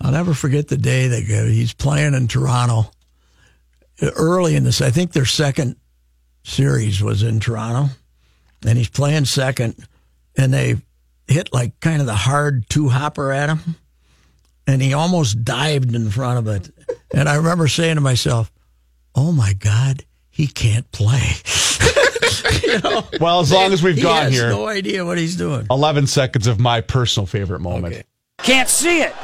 I'll 0.00 0.12
never 0.12 0.34
forget 0.34 0.68
the 0.68 0.76
day 0.76 1.08
that 1.08 1.22
uh, 1.24 1.46
he's 1.46 1.72
playing 1.72 2.14
in 2.14 2.28
Toronto. 2.28 2.90
Early 4.00 4.54
in 4.54 4.62
this, 4.62 4.80
I 4.80 4.90
think 4.90 5.10
their 5.12 5.24
second 5.24 5.74
series 6.44 7.02
was 7.02 7.24
in 7.24 7.40
Toronto, 7.40 7.92
and 8.64 8.78
he's 8.78 8.88
playing 8.88 9.24
second, 9.24 9.74
and 10.36 10.52
they 10.54 10.76
hit 11.26 11.52
like 11.52 11.80
kind 11.80 12.00
of 12.00 12.06
the 12.06 12.14
hard 12.14 12.68
two 12.70 12.88
hopper 12.88 13.32
at 13.32 13.48
him, 13.48 13.74
and 14.68 14.82
he 14.82 14.92
almost 14.92 15.42
dived 15.44 15.94
in 15.94 16.10
front 16.10 16.38
of 16.38 16.46
it. 16.46 16.70
And 17.12 17.28
I 17.28 17.36
remember 17.36 17.66
saying 17.66 17.96
to 17.96 18.00
myself, 18.00 18.52
"Oh 19.14 19.32
my 19.32 19.54
God, 19.54 20.04
he 20.30 20.46
can't 20.46 20.88
play." 20.92 21.32
you 22.62 22.78
know, 22.80 23.08
Well, 23.18 23.40
as 23.40 23.50
long 23.50 23.72
as 23.72 23.82
we've 23.82 23.96
he 23.96 24.02
gone 24.02 24.24
has 24.24 24.32
here, 24.32 24.50
no 24.50 24.68
idea 24.68 25.04
what 25.04 25.18
he's 25.18 25.36
doing. 25.36 25.66
11 25.70 26.06
seconds 26.06 26.46
of 26.46 26.60
my 26.60 26.82
personal 26.82 27.26
favorite 27.26 27.60
moment. 27.60 28.04
Can't 28.42 28.68
see 28.68 29.00
it. 29.00 29.14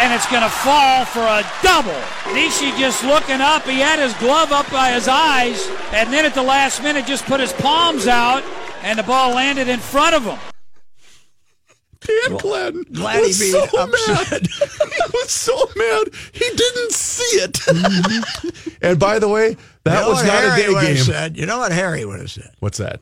And 0.00 0.12
it's 0.12 0.26
going 0.30 0.42
to 0.42 0.48
fall 0.48 1.04
for 1.04 1.20
a 1.20 1.44
double. 1.62 1.92
Nishi 2.34 2.76
just 2.78 3.04
looking 3.04 3.40
up. 3.40 3.62
He 3.64 3.78
had 3.78 3.98
his 3.98 4.12
glove 4.14 4.50
up 4.52 4.68
by 4.70 4.90
his 4.92 5.06
eyes. 5.06 5.68
And 5.92 6.12
then 6.12 6.24
at 6.24 6.34
the 6.34 6.42
last 6.42 6.82
minute, 6.82 7.06
just 7.06 7.24
put 7.26 7.38
his 7.40 7.52
palms 7.52 8.06
out. 8.08 8.42
And 8.82 8.98
the 8.98 9.04
ball 9.04 9.34
landed 9.34 9.68
in 9.68 9.78
front 9.78 10.16
of 10.16 10.24
him. 10.24 10.38
Dan 12.06 12.36
Glenn 12.38 12.82
glad 12.92 13.20
was 13.20 13.50
so 13.50 13.62
upset. 13.64 14.30
mad. 14.32 14.46
he 14.50 15.02
was 15.12 15.30
so 15.30 15.56
mad. 15.76 16.08
He 16.32 16.48
didn't 16.54 16.92
see 16.92 17.40
it. 17.40 18.78
and 18.82 18.98
by 18.98 19.18
the 19.18 19.28
way, 19.28 19.56
that 19.84 19.94
You 19.94 20.00
know 20.00 20.08
was 20.10 20.24
not 20.24 20.42
Harry 20.42 20.62
a 20.62 20.66
day 20.80 20.94
game. 20.94 21.04
Said, 21.04 21.36
you 21.36 21.46
know 21.46 21.58
what 21.58 21.72
Harry 21.72 22.04
would 22.04 22.20
have 22.20 22.30
said? 22.30 22.50
What's 22.60 22.78
that? 22.78 23.00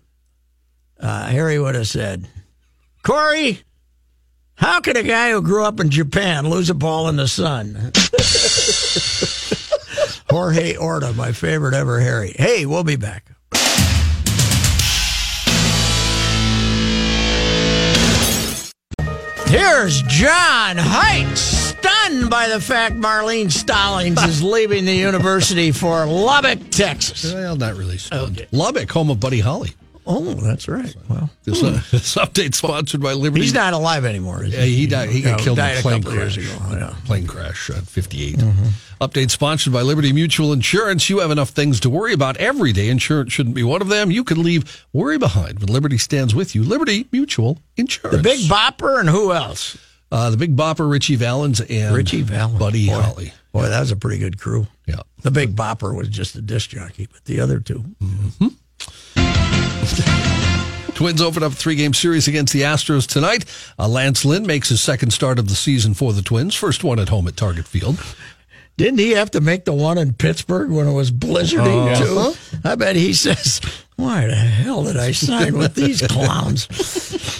Uh, 1.01 1.27
Harry 1.27 1.59
would 1.59 1.75
have 1.75 1.88
said, 1.88 2.29
Corey, 3.03 3.61
how 4.55 4.81
can 4.81 4.97
a 4.97 5.03
guy 5.03 5.33
who 5.33 5.43
grew 5.43 5.65
up 5.65 5.81
in 5.81 5.91
Japan 5.91 6.49
lose 6.49 6.71
a 6.71 6.75
ball 6.75 7.09
in 7.09 7.17
the 7.17 7.27
sun? 7.27 7.75
Jorge 10.31 10.77
Orta, 10.77 11.12
my 11.12 11.33
favorite 11.33 11.75
ever 11.75 12.01
Harry. 12.01 12.35
Hey, 12.38 12.65
we'll 12.67 12.85
be 12.85 12.97
back. 12.97 13.27
Here's 19.53 20.01
John 20.05 20.79
Height, 20.79 21.37
stunned 21.37 22.31
by 22.31 22.49
the 22.49 22.59
fact 22.59 22.95
Marlene 22.95 23.53
Stallings 23.53 24.23
is 24.23 24.43
leaving 24.43 24.87
the 24.87 24.95
university 24.95 25.73
for 25.73 26.07
Lubbock, 26.07 26.71
Texas. 26.71 27.35
Well, 27.35 27.57
not 27.57 27.75
really. 27.75 27.99
stunned. 27.99 28.47
Lubbock, 28.51 28.91
home 28.91 29.11
of 29.11 29.21
Buddy 29.21 29.41
Holly. 29.41 29.73
Oh, 30.07 30.35
that's 30.35 30.67
right. 30.69 30.95
Well, 31.09 31.31
This, 31.45 31.62
uh, 31.62 31.71
this 31.91 32.15
update 32.17 32.55
sponsored 32.55 33.01
by 33.01 33.12
Liberty. 33.12 33.43
he's 33.43 33.55
not 33.55 33.73
alive 33.73 34.05
anymore. 34.05 34.45
Is 34.45 34.53
Yeah, 34.53 34.62
he 34.62 34.87
died. 34.87 35.11
He 35.11 35.23
got 35.23 35.38
No, 35.38 35.45
killed 35.45 35.59
in 35.59 35.65
died 35.65 35.77
a 35.77 35.79
a 35.79 35.83
plane 35.83 36.03
couple 36.03 36.19
crash. 36.19 36.37
years 36.37 36.51
ago. 36.55 36.67
Yeah. 36.77 36.95
Plane 37.05 37.27
crash 37.27 37.71
at 37.71 37.85
58. 37.87 38.38
Update 39.01 39.31
sponsored 39.31 39.73
by 39.73 39.83
Liberty 39.83 40.12
Mutual 40.12 40.53
Insurance. 40.53 41.09
You 41.11 41.19
have 41.21 41.31
enough 41.31 41.51
things 41.51 41.81
to 41.81 41.91
worry 41.91 42.12
about 42.12 42.37
every 42.37 42.73
day. 42.73 42.88
Insurance 42.88 43.33
shouldn't 43.33 43.55
be 43.55 43.62
one 43.65 43.83
of 43.83 43.88
them. 43.88 44.11
You 44.11 44.23
can 44.25 44.43
leave 44.43 44.85
worry 44.93 45.19
behind 45.19 45.59
when 45.59 45.69
Liberty 45.69 45.99
stands 45.99 46.35
with 46.35 46.55
you. 46.55 46.62
Liberty 46.62 47.07
Mutual 47.12 47.59
Insurance. 47.77 48.17
The 48.17 48.23
Big 48.23 48.41
Bopper 48.49 49.01
and 49.01 49.09
who 49.09 49.33
else? 49.33 49.77
uh, 50.12 50.31
the 50.31 50.37
Big 50.37 50.55
Bopper, 50.57 50.88
Ritchie 50.91 51.17
Valens, 51.17 51.61
and 51.61 51.95
Ritchie 51.97 52.23
Valens. 52.23 52.59
Buddy 52.59 52.87
Boy. 52.88 53.01
Holly. 53.01 53.33
Boy, 53.53 53.69
that 53.69 53.81
was 53.81 53.91
a 53.91 53.97
pretty 53.97 54.19
good 54.19 54.38
crew. 54.41 54.67
Yeah. 54.87 55.01
The 55.23 55.31
Big 55.31 55.55
Bopper 55.57 55.95
was 55.97 56.09
just 56.09 56.37
a 56.37 56.43
disc 56.43 56.71
jockey, 56.71 57.07
but 57.12 57.25
the 57.25 57.41
other 57.41 57.61
two. 57.61 57.85
Twins 60.95 61.21
open 61.23 61.42
up 61.42 61.53
a 61.53 61.55
three 61.55 61.75
game 61.75 61.95
series 61.95 62.29
against 62.29 62.53
the 62.53 62.61
Astros 62.62 63.07
tonight. 63.07 63.45
Uh, 63.79 63.88
Lance 63.88 64.25
Lynn 64.25 64.47
makes 64.47 64.68
his 64.68 64.81
second 64.81 65.11
start 65.12 65.38
of 65.38 65.49
the 65.49 65.55
season 65.55 65.95
for 65.95 66.12
the 66.12 66.23
Twins, 66.23 66.55
first 66.55 66.85
one 66.85 66.99
at 66.99 67.09
home 67.09 67.27
at 67.27 67.37
Target 67.37 67.66
Field. 67.66 67.99
Didn't 68.77 69.01
he 69.01 69.11
have 69.12 69.31
to 69.33 69.40
make 69.40 69.64
the 69.64 69.73
one 69.73 69.99
in 69.99 70.12
Pittsburgh 70.14 70.71
when 70.71 70.87
it 70.87 70.92
was 70.92 71.11
blizzarding 71.11 71.92
Uh-huh. 71.92 72.33
too? 72.33 72.59
I 72.64 72.75
bet 72.77 72.95
he 72.97 73.12
says, 73.14 73.61
"Why 74.03 74.27
the 74.27 74.35
hell 74.35 74.85
did 74.85 74.97
I 74.97 75.12
sign 75.12 75.57
with 75.57 75.75
these 75.75 76.03
clowns?" 76.09 76.67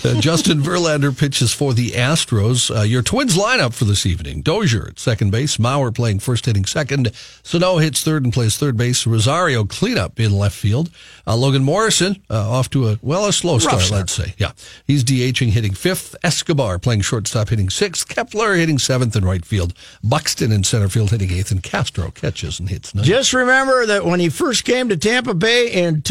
Uh, 0.05 0.20
Justin 0.20 0.61
Verlander 0.61 1.16
pitches 1.16 1.53
for 1.53 1.75
the 1.75 1.90
Astros. 1.90 2.75
Uh, 2.77 2.83
your 2.83 3.03
Twins 3.03 3.37
lineup 3.37 3.72
for 3.75 3.85
this 3.85 4.07
evening: 4.07 4.42
Dozier 4.42 4.88
at 4.88 4.98
second 4.98 5.31
base, 5.31 5.57
Mauer 5.59 5.94
playing 5.94 6.20
first, 6.20 6.46
hitting 6.46 6.64
second. 6.64 7.11
Sano 7.42 7.79
hits 7.79 8.03
third 8.03 8.25
and 8.25 8.33
plays 8.33 8.57
third 8.57 8.77
base. 8.77 9.07
Rosario 9.07 9.64
cleanup 9.64 10.18
in 10.18 10.33
left 10.33 10.57
field. 10.57 10.90
Uh, 11.27 11.37
Logan 11.37 11.62
Morrison 11.64 12.22
uh, 12.31 12.51
off 12.51 12.68
to 12.70 12.88
a 12.88 12.98
well 13.03 13.27
a 13.27 13.33
slow 13.33 13.59
start, 13.59 13.83
start. 13.83 14.01
let's 14.01 14.12
say. 14.12 14.35
Yeah, 14.38 14.53
he's 14.87 15.05
DHing, 15.05 15.51
hitting 15.51 15.75
fifth. 15.75 16.16
Escobar 16.25 16.79
playing 16.79 17.03
shortstop, 17.03 17.48
hitting 17.51 17.70
sixth. 17.70 18.09
Kepler 18.09 18.55
hitting 18.55 18.79
seventh 18.79 19.14
in 19.16 19.25
right 19.25 19.44
field. 19.44 19.75
Buxton 20.03 20.51
in 20.53 20.64
center 20.64 20.88
field, 20.88 21.11
hitting 21.11 21.31
eighth, 21.31 21.51
and 21.51 21.62
Castro 21.62 22.11
catches 22.11 22.59
and 22.59 22.68
hits 22.68 22.94
ninth. 22.94 23.07
Just 23.07 23.33
remember 23.33 23.87
that 23.87 24.05
when 24.05 24.20
he 24.20 24.29
first 24.29 24.64
came 24.64 24.88
to 24.88 24.96
Tampa 24.96 25.35
Bay 25.35 25.70
in 25.70 26.03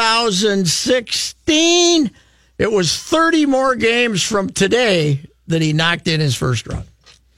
2016, 0.00 2.10
it 2.58 2.72
was 2.72 2.96
30 2.96 3.46
more 3.46 3.74
games 3.76 4.22
from 4.22 4.48
today 4.50 5.20
that 5.48 5.60
he 5.62 5.72
knocked 5.72 6.08
in 6.08 6.20
his 6.20 6.34
first 6.34 6.66
run. 6.66 6.84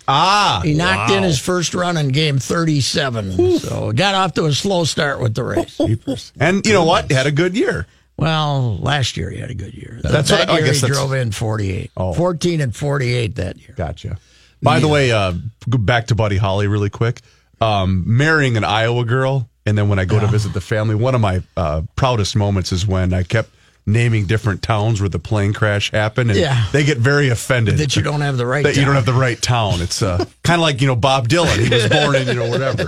Ah, 0.09 0.61
He 0.64 0.75
knocked 0.75 1.12
in 1.12 1.22
his 1.22 1.38
first 1.40 1.75
run 1.75 1.96
in 1.96 2.09
game 2.09 2.38
37. 2.38 3.59
So 3.59 3.92
got 3.92 4.14
off 4.14 4.35
to 4.35 4.44
a 4.46 4.53
slow 4.53 4.85
start 4.85 5.20
with 5.20 5.35
the 5.35 5.44
race. 5.44 6.33
and 6.40 6.64
you 6.66 6.72
know 6.72 6.85
what? 6.85 7.09
He 7.09 7.14
had 7.14 7.27
a 7.27 7.33
good 7.33 7.57
year. 7.57 7.87
Well, 8.16 8.77
last 8.79 9.16
year 9.16 9.31
he 9.31 9.38
had 9.38 9.51
a 9.51 9.55
good 9.55 9.75
year. 9.75 10.01
That's 10.03 10.29
that 10.31 10.48
what- 10.48 10.51
I 10.51 10.59
year 10.59 10.66
guess 10.66 10.81
he 10.83 10.88
drove 10.88 11.12
in 11.14 11.31
48. 11.33 11.90
Oh. 11.96 12.12
14 12.14 12.61
and 12.61 12.75
48 12.77 13.37
that 13.37 13.57
year. 13.59 13.75
Gotcha. 13.77 14.18
By 14.61 14.79
the 14.81 14.88
way, 14.88 15.11
uh, 15.11 15.33
go 15.68 15.79
back 15.79 16.09
to 16.09 16.14
Buddy 16.14 16.37
Holly 16.37 16.66
really 16.68 16.90
quick. 16.90 17.20
Um, 17.61 18.05
marrying 18.07 18.57
an 18.57 18.62
Iowa 18.64 19.05
girl, 19.05 19.48
and 19.66 19.77
then 19.79 19.88
when 19.88 19.98
I 19.98 20.05
go 20.05 20.18
to 20.20 20.27
visit 20.27 20.53
the 20.53 20.61
family, 20.61 20.94
one 20.94 21.14
of 21.14 21.20
my 21.20 21.42
uh, 21.57 21.83
proudest 21.96 22.37
moments 22.37 22.72
is 22.72 22.87
when 22.87 23.12
I 23.14 23.22
kept 23.22 23.51
naming 23.85 24.27
different 24.27 24.62
towns 24.62 25.01
where 25.01 25.09
the 25.09 25.18
plane 25.18 25.53
crash 25.53 25.90
happened, 25.90 26.31
and 26.31 26.38
Yeah. 26.38 26.66
they 26.70 26.85
get 26.85 26.98
very 26.98 27.31
offended 27.31 27.79
That 27.79 27.96
you 27.96 28.03
don't 28.03 28.20
have 28.20 28.37
the 28.37 28.46
right 28.46 28.62
that 28.62 28.77
you 28.77 28.83
don't 28.83 28.94
town. 28.94 28.94
have 28.94 29.07
the 29.07 29.12
right 29.12 29.42
town. 29.42 29.81
It's 29.81 30.01
uh, 30.03 30.25
kind 30.44 30.61
of 30.61 30.62
like 30.62 30.81
you 30.81 30.87
know 30.87 30.94
Bob 30.94 31.29
Dylan. 31.29 31.59
He 31.59 31.68
was 31.68 31.88
born 31.88 32.14
in 32.14 32.29
you 32.29 32.35
know 32.35 32.48
whatever. 32.48 32.87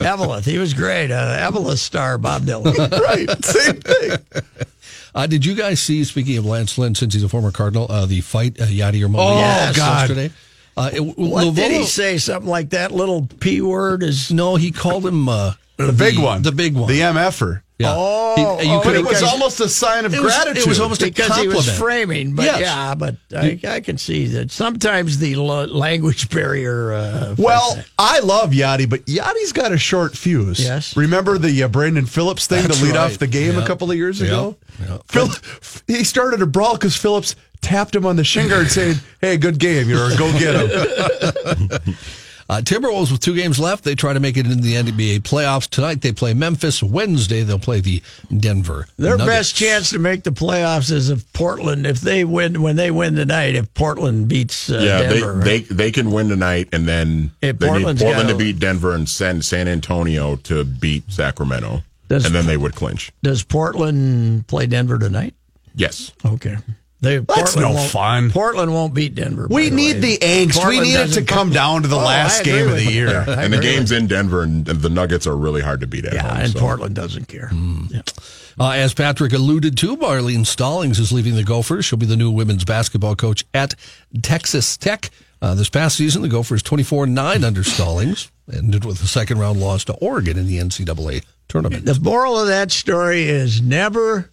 Evelyn, 0.04 0.42
he 0.42 0.58
was 0.58 0.74
great. 0.74 1.10
Uh, 1.12 1.36
Evelyn 1.38 1.76
star 1.76 2.18
Bob 2.18 2.42
Dylan. 2.42 2.74
right, 3.00 3.44
same 3.44 3.76
thing. 3.76 4.18
Uh, 5.14 5.26
did 5.28 5.44
you 5.46 5.54
guys 5.54 5.80
see? 5.80 6.02
Speaking 6.04 6.36
of 6.36 6.44
Lance 6.44 6.76
Lynn, 6.78 6.94
since 6.96 7.14
he's 7.14 7.22
a 7.22 7.28
former 7.28 7.50
Cardinal, 7.52 7.86
uh, 7.90 8.04
the 8.06 8.20
fight 8.20 8.60
uh, 8.60 8.64
Yadier 8.64 9.08
Molina 9.08 9.36
Oh, 9.36 9.38
Yes. 9.38 9.76
God. 9.76 9.98
yesterday. 10.10 10.34
Uh, 10.76 10.90
it, 10.92 11.00
What 11.00 11.54
did 11.54 11.72
he 11.72 11.84
say? 11.84 12.18
Something 12.18 12.50
like 12.50 12.70
that 12.70 12.90
little 12.92 13.26
P 13.40 13.60
word 13.60 14.02
is. 14.02 14.30
No, 14.32 14.56
he 14.56 14.70
called 14.72 15.06
him 15.06 15.28
uh, 15.78 15.86
The 15.86 15.92
big 15.92 16.18
one, 16.18 16.42
The 16.42 16.52
big 16.52 16.74
one. 16.74 16.88
the 16.88 17.00
MFer. 17.00 17.62
yeah. 17.78 17.94
Oh, 17.96 18.34
He- 18.36 18.66
you 18.68 18.74
oh, 18.74 18.80
could- 18.80 18.88
But 18.88 18.96
it 18.96 19.04
was 19.04 19.22
almost 19.22 19.60
a 19.60 19.68
sign 19.68 20.04
of 20.04 20.12
It 20.14 20.20
was- 20.22 20.34
it 20.46 20.66
was 20.66 20.80
almost 20.80 21.02
a 21.02 21.06
because 21.06 21.36
he 21.36 21.46
was 21.48 21.66
compliment. 21.68 21.78
framing. 21.78 22.34
But 22.34 22.44
Yes. 22.46 22.60
yeah, 22.60 22.94
but 22.94 23.16
I, 23.36 23.58
I 23.66 23.80
can 23.80 23.96
see 23.98 24.26
that 24.28 24.50
sometimes 24.50 25.18
the 25.18 25.36
lo- 25.36 25.64
language 25.66 26.28
barrier. 26.34 26.92
Uh, 26.92 27.34
Well, 27.38 27.78
I 27.98 28.18
love 28.20 28.50
Yachty, 28.50 28.88
but 28.88 29.06
Yachty's 29.06 29.52
got 29.52 29.70
a 29.72 29.78
short 29.78 30.16
fuse. 30.16 30.58
Yes. 30.60 30.96
Remember 30.96 31.38
the 31.38 31.62
uh, 31.62 31.68
Brandon 31.68 32.06
Phillips 32.06 32.46
thing 32.48 32.62
That's 32.66 32.78
to 32.78 32.84
lead 32.84 32.96
right. 32.96 33.12
off 33.12 33.18
the 33.18 33.26
game 33.28 33.54
Yep. 33.54 33.64
a 33.64 33.66
couple 33.66 33.90
of 33.90 33.96
years 33.96 34.20
Yep. 34.20 34.28
ago? 34.28 34.56
Yep. 34.88 35.02
Phil, 35.08 35.28
he 35.86 36.02
started 36.04 36.42
a 36.42 36.46
brawl 36.46 36.74
because 36.74 36.96
Phillips 36.96 37.36
tapped 37.60 37.94
him 37.94 38.06
on 38.06 38.14
the 38.16 38.22
shin 38.24 38.48
guard 38.48 38.70
saying, 38.70 38.96
hey, 39.20 39.36
good 39.36 39.58
game, 39.58 39.90
or 39.90 40.16
go 40.16 40.30
get 40.38 40.54
him. 40.54 41.80
Uh, 42.50 42.62
Timberwolves 42.62 43.12
with 43.12 43.20
two 43.20 43.34
games 43.36 43.58
left. 43.60 43.84
They 43.84 43.94
try 43.94 44.14
to 44.14 44.20
make 44.20 44.38
it 44.38 44.46
into 44.46 44.56
the 44.62 44.74
NBA 44.74 45.20
playoffs 45.20 45.68
tonight. 45.68 46.00
They 46.00 46.12
play 46.12 46.32
Memphis. 46.32 46.82
Wednesday 46.82 47.42
they'll 47.42 47.58
play 47.58 47.80
the 47.80 48.02
Denver. 48.34 48.86
Their 48.96 49.18
Nuggets. 49.18 49.26
best 49.26 49.54
chance 49.56 49.90
to 49.90 49.98
make 49.98 50.22
the 50.24 50.30
playoffs 50.30 50.90
is 50.90 51.10
if 51.10 51.30
Portland, 51.34 51.86
if 51.86 52.00
they 52.00 52.24
win, 52.24 52.62
when 52.62 52.76
they 52.76 52.90
win 52.90 53.16
tonight, 53.16 53.54
if 53.54 53.72
Portland 53.74 54.28
beats 54.28 54.70
uh, 54.70 54.78
yeah, 54.82 55.00
Denver. 55.10 55.34
right? 55.34 55.44
they, 55.44 55.58
they 55.60 55.74
they 55.74 55.90
can 55.90 56.10
win 56.10 56.28
tonight, 56.28 56.68
and 56.72 56.86
then 56.88 57.32
If 57.42 57.58
they 57.58 57.66
need 57.66 57.72
Portland's 57.72 58.02
Portland 58.02 58.28
to 58.28 58.34
got- 58.34 58.38
beat 58.38 58.58
Denver 58.58 58.94
and 58.94 59.08
send 59.08 59.44
San 59.44 59.68
Antonio 59.68 60.36
to 60.36 60.64
beat 60.64 61.10
Sacramento, 61.12 61.82
Does- 62.08 62.24
and 62.24 62.34
then 62.34 62.46
they 62.46 62.56
would 62.56 62.74
clinch. 62.74 63.12
Does 63.22 63.42
Portland 63.42 64.46
play 64.46 64.66
Denver 64.66 64.98
tonight? 64.98 65.34
Yes. 65.74 66.12
Okay. 66.24 66.56
They, 67.00 67.18
That's 67.18 67.54
Portland 67.54 67.68
no 67.68 67.74
won't- 67.80 67.90
fun. 67.90 68.30
Portland 68.32 68.72
won't 68.74 68.92
beat 68.92 69.14
Denver. 69.14 69.46
We 69.48 69.68
the 69.68 69.76
need 69.76 69.94
way. 69.96 70.00
the 70.00 70.18
angst. 70.18 70.68
we 70.68 70.80
need 70.80 70.96
it 70.96 71.12
to 71.12 71.22
come 71.22 71.50
down 71.50 71.82
to 71.82 71.88
the 71.88 71.94
Oh, 71.96 72.00
last 72.04 72.42
game 72.44 72.66
of 72.68 72.74
the 72.74 72.90
year. 72.90 73.08
I 73.28 73.44
and 73.44 73.52
the 73.52 73.58
game's 73.60 73.92
in 73.92 74.08
Denver, 74.08 74.42
and 74.42 74.64
the 74.66 74.88
Nuggets 74.88 75.26
are 75.26 75.36
really 75.36 75.60
hard 75.62 75.80
to 75.80 75.86
beat 75.86 76.04
at 76.06 76.14
you. 76.14 76.18
home. 76.18 76.30
Yeah, 76.36 76.42
and 76.44 76.52
so. 76.52 76.58
Portland 76.58 76.94
doesn't 76.96 77.28
care. 77.28 77.50
Yeah. 77.90 78.02
Uh, 78.60 78.70
as 78.72 78.92
Patrick 78.94 79.32
alluded 79.32 79.76
to, 79.78 79.96
Marlene 79.96 80.44
Stallings 80.44 80.98
is 80.98 81.12
leaving 81.12 81.36
the 81.36 81.44
Gophers. 81.44 81.84
She'll 81.84 81.98
be 82.00 82.06
the 82.06 82.16
new 82.16 82.32
women's 82.32 82.64
basketball 82.64 83.14
coach 83.14 83.44
at 83.54 83.74
Texas 84.20 84.76
Tech. 84.76 85.10
Uh, 85.40 85.54
this 85.54 85.70
past 85.70 85.96
season, 85.96 86.22
the 86.22 86.28
Gophers 86.28 86.64
24 86.64 87.06
9 87.06 87.44
under 87.44 87.62
Stallings, 87.62 88.32
ended 88.52 88.84
with 88.84 89.00
a 89.00 89.06
second 89.06 89.38
round 89.38 89.60
loss 89.60 89.84
to 89.84 89.92
Oregon 89.94 90.36
in 90.36 90.48
the 90.48 90.58
NCAA 90.58 91.24
tournament. 91.46 91.84
The 91.84 92.00
moral 92.00 92.40
of 92.40 92.48
that 92.48 92.72
story 92.72 93.22
is 93.22 93.62
never 93.62 94.28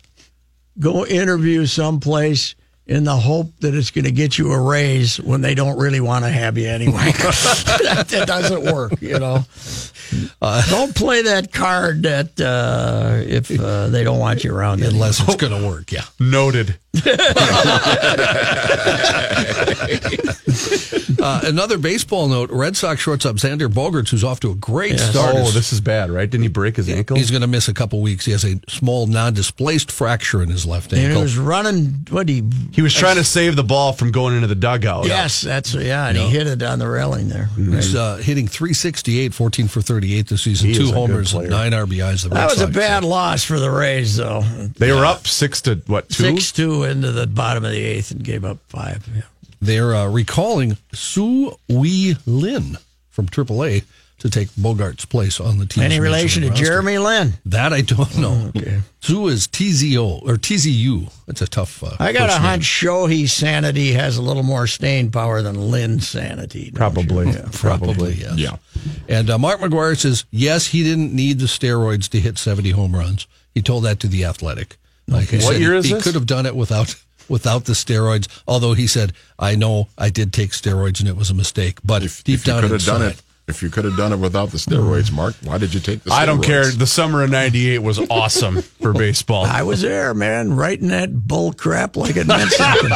go 0.80 1.06
interview 1.06 1.66
someplace 1.66 2.56
in 2.88 3.04
the 3.04 3.16
hope 3.16 3.52
that 3.62 3.74
it's 3.74 3.90
going 3.90 4.06
to 4.06 4.12
get 4.12 4.38
you 4.38 4.52
a 4.52 4.62
raise 4.62 5.20
when 5.20 5.42
they 5.42 5.56
don't 5.56 5.78
really 5.78 6.00
want 6.00 6.24
to 6.24 6.30
have 6.30 6.58
you 6.58 6.68
anyway. 6.68 6.94
that, 7.14 8.06
that 8.10 8.28
doesn't 8.28 8.72
work, 8.72 9.02
you 9.02 9.18
know. 9.18 9.44
Uh, 10.40 10.70
don't 10.70 10.96
play 10.96 11.24
that 11.24 11.52
card 11.52 12.04
that 12.04 12.40
uh, 12.40 13.22
if 13.26 13.50
uh, 13.60 13.88
they 13.88 14.04
don't 14.04 14.20
want 14.20 14.44
you 14.44 14.56
around 14.56 14.84
Unless 14.84 15.22
it's 15.22 15.36
going 15.36 15.60
to 15.60 15.68
work, 15.68 15.92
yeah. 15.92 16.04
Noted. 16.20 16.78
Uh, 21.26 21.42
another 21.46 21.80
baseball 21.80 22.28
note 22.28 22.52
Red 22.52 22.78
Sox 22.78 23.02
shortstop 23.02 23.38
Xander 23.38 23.68
Bogaerts, 23.68 24.10
who's 24.10 24.24
off 24.24 24.40
to 24.42 24.52
a 24.52 24.56
great 24.56 25.00
start. 25.00 25.34
Oh, 25.36 25.50
this 25.50 25.74
is 25.74 25.82
bad, 25.82 26.12
right? 26.12 26.30
Didn't 26.30 26.44
he 26.44 26.50
break 26.50 26.76
his 26.76 26.88
ankle? 26.88 27.18
He's 27.18 27.32
going 27.32 27.42
to 27.42 27.48
miss 27.48 27.68
a 27.68 27.74
couple 27.74 28.00
weeks. 28.02 28.26
He 28.26 28.32
has 28.32 28.46
a 28.46 28.60
small 28.68 29.08
non 29.08 29.34
displaced 29.34 29.92
fracture 29.92 30.44
in 30.44 30.50
his 30.50 30.68
left 30.68 30.94
And 30.94 31.14
he 31.14 31.20
was 31.20 31.36
running. 31.36 32.06
What 32.12 32.30
he? 32.30 32.44
he 32.74 32.84
was 32.84 32.94
trying 32.94 33.16
to 33.16 33.24
save 33.24 33.56
the 33.56 33.64
ball 33.64 33.94
from 33.94 34.12
going 34.12 34.36
into 34.36 34.46
the 34.46 34.54
dugout. 34.54 35.08
Yes, 35.08 35.42
that's 35.42 35.74
yeah, 35.74 36.10
and 36.10 36.18
he 36.18 36.30
hit 36.30 36.46
it 36.46 36.62
on 36.62 36.78
the 36.78 36.88
railing 36.88 37.30
there. 37.30 37.46
He's 37.56 37.96
uh, 37.96 38.18
hitting 38.18 38.48
368, 38.48 39.34
14 39.34 39.68
for 39.68 39.82
38 39.82 40.28
this 40.28 40.44
season, 40.44 40.70
He 40.70 40.76
two 40.76 40.92
homers, 40.92 41.34
nine 41.34 41.72
RBIs. 41.72 42.22
The 42.24 42.30
Red 42.30 42.38
That 42.38 42.46
was 42.52 42.62
a 42.62 42.66
Sox. 42.66 42.76
bad 42.76 43.04
loss 43.04 43.44
for 43.44 43.60
the 43.60 43.72
Rays, 43.72 44.18
though. 44.18 44.42
They 44.42 44.92
were 44.92 45.06
up 45.06 45.26
six 45.26 45.62
to 45.62 45.82
what, 45.88 46.10
two? 46.10 46.24
Six 46.24 46.52
two 46.52 46.84
into 46.86 47.12
the 47.12 47.28
bottom 47.28 47.66
of 47.66 47.72
the 47.72 47.84
eighth 47.84 48.12
and 48.12 48.24
gave 48.24 48.46
up 48.46 48.60
five. 48.68 49.08
Yeah. 49.14 49.22
They're 49.62 49.96
uh, 49.96 50.08
recalling 50.10 50.78
Sue 50.94 51.56
Wee 51.70 52.16
Lin 52.26 52.78
from 53.10 53.28
AAA 53.28 53.84
to 54.20 54.30
take 54.30 54.48
Bogaerts' 54.52 55.08
place 55.10 55.40
on 55.40 55.58
the 55.60 55.66
team. 55.66 55.84
Any 55.84 56.00
relation 56.00 56.44
to 56.44 56.50
Jeremy 56.50 56.98
Lin? 56.98 57.34
That 57.46 57.74
I 57.74 57.82
don't 57.82 58.18
know. 58.18 58.52
Okay. 58.56 58.80
Sue 59.02 59.28
is 59.28 59.48
TZO 59.48 60.22
or 60.26 60.38
TZU. 60.38 61.08
That's 61.28 61.42
a 61.42 61.48
tough. 61.48 61.84
Uh, 61.84 61.92
I 62.00 62.12
got 62.14 62.30
a 62.30 62.32
first 62.32 62.42
name. 62.42 62.50
hunch 62.50 62.64
Shohei 62.64 63.28
sanity 63.30 63.92
has 63.94 64.18
a 64.18 64.22
little 64.22 64.44
more 64.44 64.68
staying 64.68 65.12
power 65.12 65.42
than 65.42 65.70
Lin 65.70 66.00
sanity. 66.00 66.66
don't 66.72 66.76
Probably. 66.76 67.28
you? 67.28 67.34
Yeah, 67.34 67.50
Probably, 67.52 68.14
yes. 68.14 68.38
Yeah. 68.38 68.56
And 69.10 69.30
uh, 69.30 69.38
Mark 69.38 69.60
McGwire 69.60 69.98
says, 69.98 70.26
yes, 70.32 70.68
he 70.68 70.84
didn't 70.84 71.14
need 71.14 71.40
the 71.40 71.46
steroids 71.48 72.08
to 72.10 72.20
hit 72.20 72.38
70 72.38 72.72
home 72.72 72.96
runs. 72.96 73.28
He 73.54 73.62
told 73.62 73.84
that 73.84 74.00
to 74.02 74.08
The 74.08 74.26
Athletic. 74.26 74.78
Like 75.08 75.30
he 75.30 75.38
What 75.38 75.54
said, 75.54 75.62
year 75.62 75.74
he, 75.74 75.80
is 75.80 75.86
he 75.86 75.94
this? 75.94 76.04
could 76.04 76.16
have 76.16 76.26
done 76.26 76.46
it 76.46 76.56
without 76.56 76.96
without 77.30 77.66
the 77.66 77.74
steroids. 77.74 78.28
Although 78.48 78.74
he 78.74 78.88
said, 78.88 79.14
I 79.40 79.56
know 79.56 79.88
I 79.98 80.10
did 80.10 80.32
take 80.34 80.52
steroids 80.52 81.00
and 81.00 81.08
it 81.10 81.16
was 81.16 81.30
a 81.30 81.34
mistake. 81.34 81.80
But 81.84 82.04
If, 82.04 82.24
deep 82.24 82.40
if 82.40 82.48
you 82.48 82.54
down 82.54 82.62
could 82.64 82.72
have 82.72 82.84
done 82.86 83.02
it, 83.04 83.22
if 83.48 83.62
you 83.62 83.70
could 83.70 83.86
have 83.86 83.96
done 83.98 84.12
it 84.14 84.18
without 84.18 84.50
the 84.50 84.58
steroids, 84.58 85.12
mm. 85.12 85.14
Mark, 85.14 85.36
why 85.44 85.58
did 85.60 85.74
you 85.74 85.80
take 85.80 86.02
the? 86.04 86.10
steroids? 86.10 86.14
I 86.14 86.26
don't 86.26 86.44
care. 86.44 86.66
The 86.72 86.88
summer 86.88 87.22
of 87.24 87.30
'98 87.30 87.80
was 87.80 88.00
awesome 88.10 88.62
for 88.64 88.94
baseball. 89.06 89.46
I 89.46 89.62
was 89.64 89.82
there, 89.82 90.14
man, 90.16 90.56
writing 90.56 90.88
that 90.88 91.28
bull 91.28 91.54
crap 91.54 91.96
like 91.96 92.16
it 92.18 92.26
meant 92.28 92.50
something. 92.52 92.90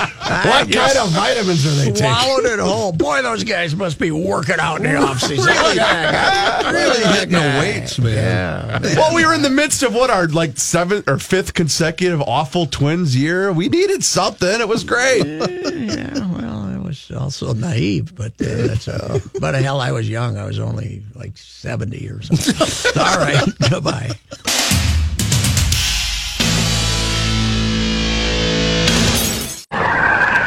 What 0.00 0.72
kind 0.72 0.98
of 0.98 1.10
vitamins 1.10 1.66
are 1.66 1.70
they 1.70 1.84
taking? 1.86 1.96
Swallowed 1.96 2.44
it 2.46 2.58
whole. 2.60 2.92
Boy, 2.92 3.22
those 3.22 3.44
guys 3.44 3.74
must 3.74 3.98
be 3.98 4.10
working 4.10 4.56
out 4.58 4.76
in 4.76 4.82
the 4.84 4.98
offseason. 5.00 5.38
Look 5.38 5.48
at 5.50 5.76
that 5.76 6.62
guy. 6.62 6.70
really 6.70 7.04
hitting 7.14 7.32
the 7.32 7.58
weights, 7.60 7.98
man. 7.98 8.14
Yeah. 8.14 8.80
Well, 8.96 9.14
we 9.14 9.24
were 9.26 9.34
in 9.34 9.42
the 9.42 9.50
midst 9.50 9.82
of 9.82 9.94
what 9.94 10.10
our 10.10 10.26
like 10.28 10.58
seventh 10.58 11.08
or 11.08 11.18
fifth 11.18 11.54
consecutive 11.54 12.20
awful 12.22 12.66
Twins 12.66 13.16
year. 13.16 13.52
We 13.52 13.68
needed 13.68 14.04
something. 14.04 14.60
It 14.60 14.68
was 14.68 14.84
great. 14.84 15.24
yeah, 15.26 16.26
well, 16.32 16.62
I 16.62 16.78
was 16.78 17.10
also 17.10 17.52
naive, 17.52 18.14
but 18.14 18.32
uh, 18.40 18.66
that's 18.66 18.88
uh, 18.88 19.18
but 19.40 19.54
hell, 19.54 19.80
I 19.80 19.92
was 19.92 20.08
young. 20.08 20.36
I 20.38 20.44
was 20.44 20.58
only 20.58 21.02
like 21.14 21.36
seventy 21.36 22.08
or 22.08 22.22
something. 22.22 22.92
All 23.02 23.18
right, 23.18 23.42
goodbye. 23.68 24.10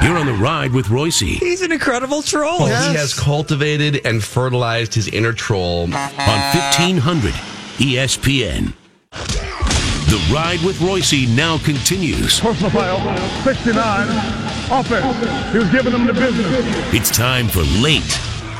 You're 0.03 0.17
on 0.17 0.25
the 0.25 0.33
ride 0.33 0.73
with 0.73 0.89
Royce. 0.89 1.19
He's 1.19 1.61
an 1.61 1.71
incredible 1.71 2.21
troll. 2.21 2.59
Well, 2.59 2.89
He 2.91 2.97
has 2.97 3.13
cultivated 3.17 4.05
and 4.05 4.21
fertilized 4.21 4.93
his 4.93 5.07
inner 5.07 5.31
troll 5.31 5.83
on 5.83 5.91
1500 5.93 7.31
ESPN. 7.79 8.73
The 9.11 10.29
ride 10.33 10.59
with 10.65 10.81
Royce 10.81 11.13
now 11.29 11.57
continues. 11.59 12.41
Personal 12.41 12.69
foul, 12.71 12.99
69, 13.43 14.07
offense. 14.69 15.51
He 15.53 15.57
was 15.59 15.69
giving 15.69 15.93
them 15.93 16.05
the 16.05 16.13
business. 16.13 16.93
It's 16.93 17.09
time 17.09 17.47
for 17.47 17.61
late 17.81 18.03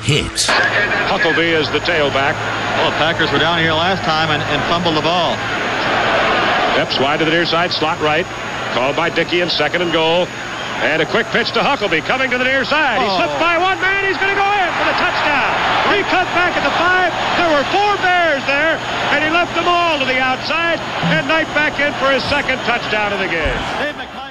hits. 0.08 0.48
Huckleby 0.48 1.50
is 1.52 1.70
the 1.72 1.80
tailback. 1.80 2.34
Well, 2.80 2.90
the 2.92 2.98
Packers 2.98 3.32
were 3.34 3.40
down 3.40 3.60
here 3.60 3.74
last 3.74 4.02
time 4.04 4.30
and, 4.32 4.42
and 4.44 4.62
fumbled 4.72 4.96
the 4.96 5.02
ball. 5.02 5.36
Steps 6.74 6.98
wide 7.00 7.20
to 7.20 7.26
the 7.26 7.32
near 7.32 7.46
side, 7.46 7.72
slot 7.72 8.00
right. 8.00 8.26
Called 8.74 8.96
by 8.96 9.10
Dickey 9.10 9.42
in 9.42 9.50
second 9.50 9.82
and 9.82 9.92
goal. 9.92 10.26
And 10.84 11.02
a 11.02 11.08
quick 11.08 11.26
pitch 11.32 11.52
to 11.56 11.64
Huckleby 11.64 12.04
coming 12.04 12.30
to 12.32 12.38
the 12.38 12.44
near 12.44 12.66
side. 12.68 13.00
He 13.00 13.08
slips 13.16 13.40
by 13.40 13.58
one 13.58 13.80
man. 13.80 14.04
He's 14.04 14.20
going 14.20 14.36
to 14.36 14.40
go 14.40 14.50
in 14.52 14.70
for 14.76 14.86
the 14.86 14.98
touchdown. 15.00 15.52
He 15.96 16.04
cut 16.12 16.28
back 16.36 16.54
at 16.60 16.64
the 16.64 16.76
five. 16.76 17.10
There 17.40 17.52
were 17.56 17.64
four 17.72 17.96
Bears 18.04 18.44
there, 18.46 18.76
and 19.16 19.24
he 19.24 19.30
left 19.32 19.56
them 19.56 19.68
all 19.68 19.98
to 20.00 20.06
the 20.06 20.20
outside. 20.20 20.80
And 21.16 21.28
Knight 21.28 21.48
back 21.56 21.80
in 21.80 21.94
for 22.04 22.12
his 22.12 22.24
second 22.26 22.60
touchdown 22.68 23.14
of 23.14 23.20
the 23.20 23.32
game. 23.32 24.23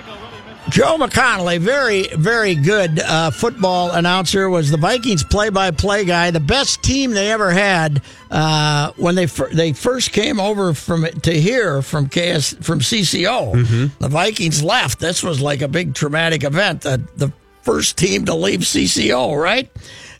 Joe 0.72 0.96
McConnell, 0.96 1.54
a 1.54 1.58
very, 1.58 2.08
very 2.14 2.54
good 2.54 2.98
uh, 2.98 3.30
football 3.30 3.90
announcer, 3.90 4.48
was 4.48 4.70
the 4.70 4.78
Vikings 4.78 5.22
play-by-play 5.22 6.06
guy. 6.06 6.30
The 6.30 6.40
best 6.40 6.82
team 6.82 7.10
they 7.10 7.30
ever 7.30 7.50
had 7.50 8.00
uh, 8.30 8.92
when 8.96 9.14
they 9.14 9.26
fir- 9.26 9.50
they 9.52 9.74
first 9.74 10.12
came 10.12 10.40
over 10.40 10.72
from 10.72 11.04
to 11.04 11.30
here 11.38 11.82
from 11.82 12.08
KS 12.08 12.54
from 12.62 12.80
CCO. 12.80 13.90
The 13.98 14.08
Vikings 14.08 14.62
left. 14.62 14.98
This 14.98 15.22
was 15.22 15.42
like 15.42 15.60
a 15.60 15.68
big 15.68 15.94
traumatic 15.94 16.42
event. 16.42 16.80
The 16.80 17.06
the 17.16 17.30
first 17.60 17.98
team 17.98 18.24
to 18.24 18.34
leave 18.34 18.60
CCO, 18.60 19.38
right? 19.38 19.70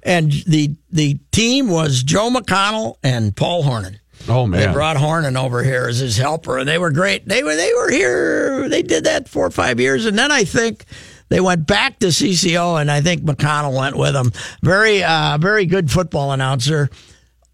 And 0.03 0.31
the 0.47 0.77
the 0.91 1.19
team 1.31 1.69
was 1.71 2.03
Joe 2.03 2.29
McConnell 2.29 2.97
and 3.03 3.35
Paul 3.35 3.65
Hornung. 3.65 3.99
Oh 4.29 4.47
man, 4.47 4.61
They 4.69 4.73
brought 4.73 4.97
Hornung 4.97 5.37
over 5.43 5.63
here 5.65 5.89
as 5.89 5.99
his 5.99 6.17
helper, 6.17 6.59
and 6.59 6.69
they 6.69 6.79
were 6.79 6.91
great. 6.93 7.27
They 7.29 7.43
were 7.43 7.57
they 7.57 7.73
were 7.75 7.91
here. 7.91 8.69
They 8.69 8.83
did 8.83 9.05
that 9.05 9.29
four 9.29 9.47
or 9.47 9.51
five 9.51 9.81
years, 9.81 10.07
and 10.07 10.19
then 10.19 10.31
I 10.31 10.45
think 10.45 10.85
they 11.29 11.41
went 11.41 11.67
back 11.67 11.99
to 12.01 12.07
CCO, 12.09 12.81
and 12.81 12.91
I 12.91 13.01
think 13.01 13.23
McConnell 13.23 13.77
went 13.77 13.97
with 13.97 14.13
them. 14.13 14.31
Very 14.63 15.03
uh, 15.03 15.39
very 15.39 15.67
good 15.67 15.91
football 15.91 16.33
announcer. 16.33 16.89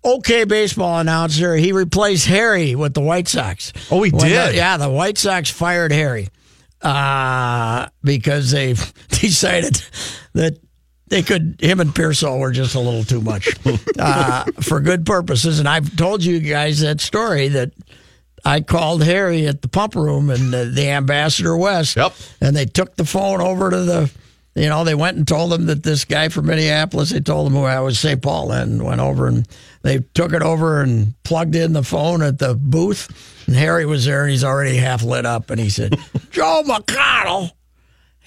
Okay, 0.04 0.44
baseball 0.44 0.98
announcer. 1.00 1.57
He 1.57 1.72
replaced 1.72 2.26
Harry 2.26 2.74
with 2.74 2.94
the 2.94 3.00
White 3.00 3.28
Sox. 3.28 3.72
Oh, 3.90 4.02
he 4.02 4.11
When 4.11 4.28
did? 4.28 4.50
the- 4.50 4.54
yeah, 4.57 4.76
the 4.76 4.88
White 4.90 5.18
Sox 5.18 5.50
fired 5.50 5.90
Harry 5.92 6.28
uh, 6.83 7.88
because 8.02 8.50
they 8.50 8.72
decided 9.09 9.83
that 10.35 10.59
they 11.09 11.23
could 11.23 11.59
him 11.61 11.81
and 11.81 11.90
Piersall 11.90 12.38
were 12.38 12.53
just 12.53 12.75
a 12.75 12.81
little 12.81 13.05
too 13.05 13.21
much 13.21 13.49
uh, 13.99 14.44
for 14.61 14.81
good 14.81 15.07
purposes. 15.07 15.59
And 15.59 15.68
I've 15.68 15.97
told 15.97 16.25
you 16.25 16.40
guys 16.40 16.81
that 16.81 17.01
story 17.01 17.49
that 17.49 17.73
I 18.44 18.61
called 18.61 19.03
Harry 19.03 19.47
at 19.47 19.62
the 19.62 19.68
pump 19.68 19.94
room 19.94 20.31
and 20.31 20.55
uh, 20.55 20.64
the 20.64 20.90
Ambassador 20.90 21.57
West. 21.57 21.97
Yep. 21.97 22.14
And 22.40 22.57
they 22.57 22.66
took 22.66 22.97
the 22.97 23.05
phone 23.05 23.40
over 23.40 23.71
to 23.71 23.81
the, 23.83 24.11
you 24.55 24.68
know, 24.68 24.85
they 24.85 24.94
went 24.94 25.16
and 25.16 25.27
told 25.27 25.53
them 25.53 25.66
that 25.66 25.83
this 25.83 26.05
guy 26.05 26.29
from 26.29 26.47
Minneapolis. 26.47 27.11
They 27.11 27.21
told 27.21 27.47
him 27.47 27.55
who 27.55 27.64
I 27.64 27.81
was, 27.81 27.99
St. 27.99 28.21
Paul, 28.23 28.53
and 28.53 28.83
went 28.83 29.01
over 29.01 29.27
and 29.27 29.47
they 29.83 29.99
took 30.14 30.33
it 30.33 30.42
over 30.42 30.81
and 30.83 31.14
plugged 31.23 31.55
in 31.55 31.73
the 31.73 31.83
phone 31.83 32.23
at 32.23 32.38
the 32.38 32.55
booth. 32.55 33.44
And 33.47 33.57
Harry 33.57 33.87
was 33.87 34.05
there, 34.05 34.23
and 34.23 34.31
he's 34.31 34.44
already 34.44 34.77
half 34.77 35.03
lit 35.03 35.25
up. 35.25 35.51
And 35.51 35.61
he 35.61 35.71
said, 35.71 35.99
"Joe 36.31 36.62
McConnell." 36.66 37.53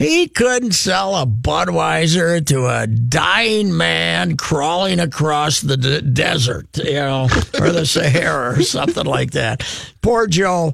He 0.02 0.28
couldn't 0.28 0.72
sell 0.72 1.16
a 1.16 1.26
Budweiser 1.26 2.46
to 2.48 2.68
a 2.68 2.88
dying 2.88 3.76
man 3.76 4.36
crawling 4.38 5.00
across 5.00 5.62
the 5.62 5.78
d- 5.78 6.02
desert, 6.02 6.68
you 6.78 6.94
know, 6.94 7.28
or 7.60 7.72
the 7.72 7.86
Sahara 7.86 8.58
or 8.58 8.64
something 8.64 9.06
like 9.06 9.32
that. 9.32 9.62
Poor 10.02 10.28
Joe 10.28 10.74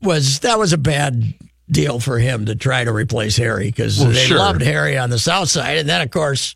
was 0.00 0.40
that 0.40 0.58
was 0.58 0.72
a 0.72 0.78
bad 0.78 1.34
deal 1.70 1.98
for 2.00 2.18
him 2.18 2.46
to 2.46 2.54
try 2.54 2.84
to 2.84 2.92
replace 2.92 3.36
Harry 3.36 3.66
because 3.66 3.98
Well, 3.98 4.10
they 4.10 4.24
sure. 4.26 4.38
loved 4.38 4.62
Harry 4.62 4.96
on 4.98 5.10
the 5.10 5.18
south 5.18 5.48
side, 5.48 5.78
and 5.78 5.88
then 5.88 6.00
of 6.00 6.10
course 6.10 6.54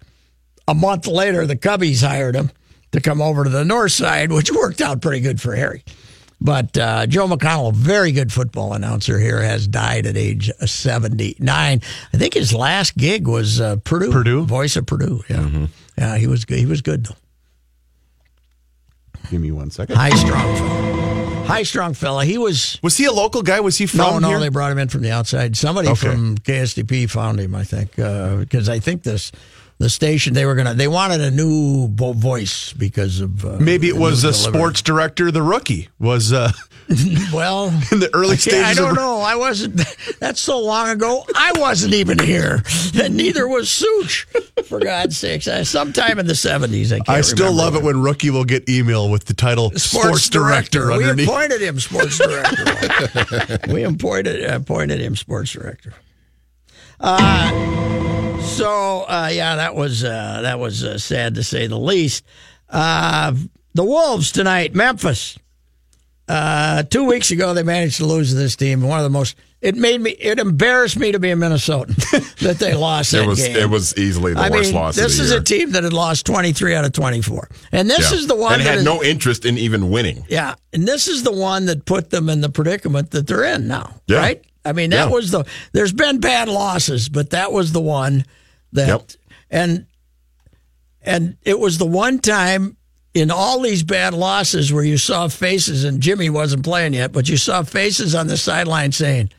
a 0.68 0.74
month 0.74 1.06
later 1.06 1.46
the 1.46 1.56
Cubbies 1.56 2.06
hired 2.06 2.34
him 2.34 2.50
to 2.92 3.00
come 3.00 3.20
over 3.20 3.44
to 3.44 3.50
the 3.50 3.64
north 3.64 3.92
side, 3.92 4.30
which 4.32 4.52
worked 4.52 4.80
out 4.80 5.00
pretty 5.00 5.20
good 5.20 5.40
for 5.40 5.54
Harry. 5.56 5.82
But 6.40 6.76
uh, 6.76 7.06
Joe 7.06 7.26
McConnell, 7.26 7.70
a 7.70 7.72
very 7.72 8.12
good 8.12 8.30
football 8.32 8.74
announcer 8.74 9.18
here, 9.18 9.40
has 9.40 9.66
died 9.66 10.04
at 10.06 10.16
age 10.18 10.50
79. 10.64 11.40
I 12.12 12.16
think 12.16 12.34
his 12.34 12.52
last 12.52 12.96
gig 12.96 13.26
was 13.26 13.60
uh, 13.60 13.76
Purdue. 13.84 14.12
Purdue? 14.12 14.44
Voice 14.44 14.76
of 14.76 14.86
Purdue. 14.86 15.22
Yeah. 15.28 15.66
Yeah, 15.96 16.16
he 16.18 16.26
was 16.26 16.44
good. 16.44 16.58
He 16.58 16.66
was 16.66 16.82
good, 16.82 17.06
though. 17.06 17.14
Give 19.30 19.40
me 19.40 19.50
one 19.50 19.70
second. 19.70 19.96
High 19.96 20.10
strong 20.10 20.56
fella. 20.56 21.44
High 21.46 21.62
strong 21.62 21.94
fella. 21.94 22.24
He 22.24 22.38
was. 22.38 22.78
Was 22.82 22.96
he 22.96 23.06
a 23.06 23.12
local 23.12 23.42
guy? 23.42 23.60
Was 23.60 23.78
he 23.78 23.84
No, 23.96 24.12
from 24.12 24.22
no, 24.22 24.28
here? 24.28 24.40
they 24.40 24.48
brought 24.50 24.70
him 24.72 24.78
in 24.78 24.88
from 24.88 25.02
the 25.02 25.10
outside. 25.10 25.56
Somebody 25.56 25.88
Okay. 25.88 26.10
from 26.10 26.36
KSTP 26.38 27.08
found 27.10 27.40
him, 27.40 27.54
I 27.54 27.64
think, 27.64 27.92
because 27.96 28.68
I 28.68 28.78
think 28.78 29.02
this 29.04 29.32
the 29.78 29.90
station 29.90 30.32
they 30.34 30.46
were 30.46 30.54
gonna 30.54 30.74
they 30.74 30.88
wanted 30.88 31.20
a 31.20 31.30
new 31.30 31.88
vo- 31.88 32.12
voice 32.14 32.72
because 32.72 33.20
of 33.20 33.44
uh, 33.44 33.58
Maybe 33.60 33.88
it 33.88 33.96
was 33.96 34.22
the 34.22 34.30
delivery. 34.32 34.52
sports 34.60 34.82
director, 34.82 35.30
the 35.30 35.42
rookie, 35.42 35.88
was 35.98 36.32
uh, 36.32 36.50
Well, 37.32 37.66
in 37.92 37.98
the 38.00 38.08
early 38.14 38.36
can't- 38.36 38.64
I 38.64 38.72
don't 38.74 38.90
of, 38.90 38.96
know. 38.96 39.18
I 39.20 39.34
wasn't. 39.36 39.80
That's 40.20 40.40
so 40.40 40.60
long 40.60 40.88
ago. 40.88 41.26
I 41.34 41.52
wasn't 41.56 41.94
even 41.94 42.18
here, 42.18 42.62
and 42.94 43.16
neither 43.16 43.46
was 43.48 43.68
Such. 43.68 44.26
For 44.64 44.78
God's 44.80 45.16
sakes, 45.18 45.46
I, 45.48 45.62
sometime 45.64 46.18
in 46.20 46.26
the 46.26 46.34
seventies. 46.36 46.92
I 46.92 46.98
can't. 46.98 47.08
I 47.10 47.20
still 47.22 47.52
love 47.52 47.74
it 47.74 47.82
when 47.82 48.00
rookie 48.00 48.30
will 48.30 48.44
get 48.44 48.68
email 48.68 49.10
with 49.10 49.24
the 49.26 49.34
title 49.34 49.72
sports, 49.72 50.28
director, 50.30 50.86
We 50.88 50.94
underneath. 51.04 51.28
appointed 51.28 51.60
him 51.60 51.78
sports 51.80 52.18
director. 52.18 53.58
we 53.72 53.82
appointed 53.82 54.44
appointed 54.44 55.00
him 55.00 55.16
sports 55.16 55.50
director. 55.52 55.92
Uh, 57.00 58.15
so 58.56 59.02
uh, 59.08 59.30
yeah, 59.32 59.56
that 59.56 59.74
was 59.74 60.04
uh, 60.04 60.40
that 60.42 60.58
was 60.58 60.84
uh, 60.84 60.98
sad 60.98 61.34
to 61.36 61.42
say 61.42 61.66
the 61.66 61.78
least. 61.78 62.24
Uh, 62.68 63.34
the 63.74 63.84
Wolves 63.84 64.32
tonight, 64.32 64.74
Memphis. 64.74 65.38
Uh, 66.28 66.82
two 66.82 67.04
weeks 67.04 67.30
ago, 67.30 67.54
they 67.54 67.62
managed 67.62 67.98
to 67.98 68.04
lose 68.06 68.30
to 68.30 68.34
this 68.36 68.56
team. 68.56 68.82
One 68.82 68.98
of 68.98 69.04
the 69.04 69.10
most. 69.10 69.36
It 69.62 69.74
made 69.76 70.00
me. 70.00 70.10
It 70.10 70.38
embarrassed 70.38 70.98
me 70.98 71.12
to 71.12 71.18
be 71.18 71.30
a 71.30 71.36
Minnesotan 71.36 71.94
that 72.40 72.58
they 72.58 72.74
lost 72.74 73.12
that 73.12 73.22
It 73.22 73.26
was 73.26 73.38
game. 73.38 73.56
it 73.56 73.70
was 73.70 73.96
easily 73.96 74.34
the 74.34 74.40
I 74.40 74.50
worst 74.50 74.72
mean, 74.72 74.74
loss. 74.74 74.96
this 74.96 75.18
is 75.18 75.30
year. 75.30 75.40
a 75.40 75.44
team 75.44 75.70
that 75.72 75.84
had 75.84 75.92
lost 75.92 76.26
twenty 76.26 76.52
three 76.52 76.74
out 76.74 76.84
of 76.84 76.92
twenty 76.92 77.22
four, 77.22 77.48
and 77.72 77.88
this 77.88 78.10
Yeah. 78.10 78.18
is 78.18 78.26
the 78.26 78.34
one 78.36 78.54
and 78.54 78.62
that 78.62 78.66
had 78.68 78.78
is- 78.78 78.84
no 78.84 79.02
interest 79.02 79.44
in 79.44 79.56
even 79.56 79.88
winning. 79.90 80.24
yeah, 80.28 80.54
and 80.72 80.86
this 80.86 81.08
is 81.08 81.22
the 81.22 81.32
one 81.32 81.66
that 81.66 81.84
put 81.84 82.10
them 82.10 82.28
in 82.28 82.40
the 82.40 82.48
predicament 82.50 83.12
that 83.12 83.26
they're 83.26 83.44
in 83.44 83.66
now, 83.68 83.94
Yeah. 84.08 84.18
right? 84.18 84.44
I 84.64 84.72
mean, 84.72 84.90
that 84.90 85.08
Yeah. 85.08 85.14
was 85.14 85.30
the. 85.30 85.44
There's 85.72 85.92
been 85.92 86.18
bad 86.18 86.48
losses, 86.48 87.08
but 87.08 87.30
that 87.30 87.50
was 87.52 87.70
the 87.72 87.80
one 87.80 88.24
that, 88.72 88.88
Yep. 88.88 89.10
and 89.50 89.86
and 91.02 91.36
it 91.42 91.58
was 91.58 91.78
the 91.78 91.86
one 91.86 92.18
time 92.18 92.76
in 93.14 93.30
all 93.30 93.60
these 93.60 93.82
bad 93.82 94.12
losses 94.12 94.72
where 94.72 94.84
you 94.84 94.98
saw 94.98 95.28
faces, 95.28 95.84
and 95.84 96.00
Jimmy 96.00 96.28
wasn't 96.30 96.64
playing 96.64 96.94
yet, 96.94 97.12
but 97.12 97.28
you 97.28 97.36
saw 97.36 97.62
faces 97.62 98.14
on 98.14 98.26
the 98.26 98.36
sideline 98.36 98.92
saying, 98.92 99.30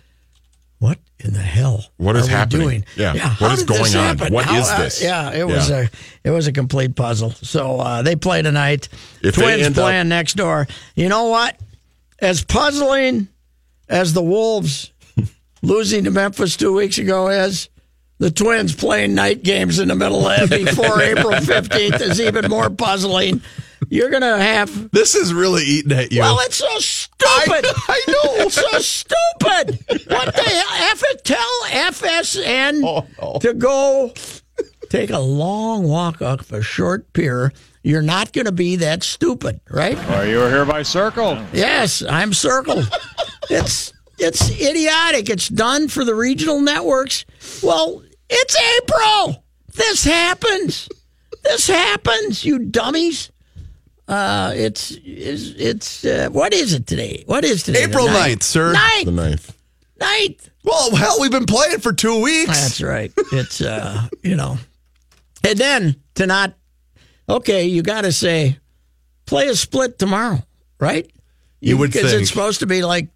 "What 0.79 0.97
in 1.19 1.33
the 1.33 1.39
hell? 1.41 1.85
What 1.97 2.15
is 2.15 2.27
happening? 2.27 2.61
doing? 2.61 2.85
Yeah. 2.95 3.15
how 3.17 3.47
What 3.49 3.57
is 3.57 3.63
going 3.65 3.95
on? 3.95 4.17
What 4.31 4.45
How- 4.45 4.59
is 4.59 4.69
uh, 4.69 4.77
this? 4.79 5.03
yeah, 5.03 5.31
it 5.31 5.45
was 5.47 5.69
Yeah. 5.69 5.87
a 6.23 6.27
it 6.27 6.31
was 6.31 6.47
a 6.47 6.51
complete 6.51 6.95
puzzle. 6.95 7.31
So 7.41 7.79
uh, 7.79 8.01
they 8.01 8.15
play 8.15 8.41
tonight. 8.41 8.87
If 9.21 9.35
Twins 9.35 9.61
end 9.63 9.77
up- 9.77 9.83
playing 9.83 10.07
next 10.09 10.35
door. 10.37 10.67
You 10.95 11.09
know 11.09 11.25
what? 11.25 11.59
As 12.19 12.43
puzzling 12.43 13.27
as 13.89 14.13
the 14.13 14.23
Wolves 14.23 14.91
losing 15.61 16.05
to 16.05 16.11
Memphis 16.11 16.55
two 16.57 16.73
weeks 16.73 16.97
ago 16.97 17.27
is, 17.29 17.69
the 18.19 18.32
Twins 18.32 18.75
playing 18.75 19.15
night 19.15 19.43
games 19.43 19.80
in 19.80 19.88
the 19.89 19.95
middle 19.95 20.25
of 20.27 20.49
before 20.49 21.01
April 21.01 21.32
15th 21.34 22.01
is 22.01 22.19
even 22.19 22.50
more 22.50 22.69
puzzling. 22.69 23.41
You're 23.89 24.10
going 24.10 24.23
to 24.23 24.37
have. 24.37 24.91
This 24.91 25.15
is 25.15 25.33
really 25.33 25.63
eating 25.63 25.91
at 25.98 26.12
you. 26.12 26.21
Well, 26.21 26.39
it's 26.41 26.56
so 26.56 26.79
stupid. 26.79 27.65
I, 27.87 28.04
know. 28.08 28.46
It's 28.46 28.56
so 28.56 28.79
stupid. 28.79 29.79
What 30.12 30.35
the 30.35 30.41
hell? 30.41 30.91
F 30.91 31.04
tell 31.23 31.62
FSN 31.65 32.81
Oh, 33.19 33.39
to 33.39 33.54
go 33.54 34.13
take 34.89 35.10
a 35.10 35.19
long 35.19 35.83
walk 35.83 36.21
up 36.21 36.52
a 36.52 36.62
short 36.62 37.13
pier. 37.13 37.52
You're 37.83 38.02
not 38.02 38.33
going 38.33 38.46
to 38.46 38.52
be 38.52 38.77
that 38.77 39.04
stupid, 39.04 39.62
right? 39.69 39.98
Are 40.10 40.25
you 40.25 40.39
hereby 40.39 40.81
circled? 40.83 41.39
Yes, 41.54 42.04
I'm 42.04 42.33
circled. 42.33 42.89
it's 43.50 43.94
it's 44.17 44.50
idiotic. 44.50 45.29
It's 45.29 45.48
done 45.48 45.87
for 45.87 46.04
the 46.04 46.15
regional 46.15 46.60
networks. 46.60 47.25
Well, 47.62 48.02
it's 48.30 48.56
April. 48.78 49.44
This 49.73 50.04
happens. 50.04 50.90
This 51.44 51.67
happens, 51.67 52.44
you 52.44 52.60
dummies. 52.60 53.32
Uh, 54.08 54.54
it's 54.56 54.92
it's, 55.04 55.50
it's 55.58 56.06
uh, 56.06 56.30
what 56.32 56.54
is 56.54 56.73
it 56.73 56.88
today? 56.88 57.23
What 57.25 57.44
is 57.44 57.63
today? 57.63 57.84
April 57.84 58.06
ninth? 58.08 58.40
9th, 58.40 58.44
sir. 58.44 58.73
Ninth. 58.73 59.06
The 59.06 59.12
ninth. 59.12 59.58
Ninth. 60.00 60.50
Well, 60.63 60.96
hell, 60.96 61.17
we've 61.19 61.32
been 61.32 61.46
playing 61.46 61.80
for 61.80 61.92
two 61.94 62.21
weeks. 62.21 62.48
That's 62.48 62.82
right. 62.82 63.12
It's 63.32 63.62
uh, 63.62 64.08
you 64.23 64.36
know, 64.36 64.58
and 65.44 65.58
then 65.58 65.96
to 66.15 66.25
not. 66.28 66.54
Okay, 67.30 67.65
you 67.65 67.82
got 67.82 68.02
to 68.02 68.13
say, 68.13 68.58
play 69.25 69.48
a 69.48 69.56
split 69.56 70.00
tomorrow, 70.00 70.42
right? 70.80 71.10
You 71.60 71.78
would 71.78 71.92
because 71.92 72.12
think. 72.12 72.21
it's 72.21 72.30
supposed 72.32 72.60
to 72.62 72.65
be 72.67 72.84
like 72.84 73.10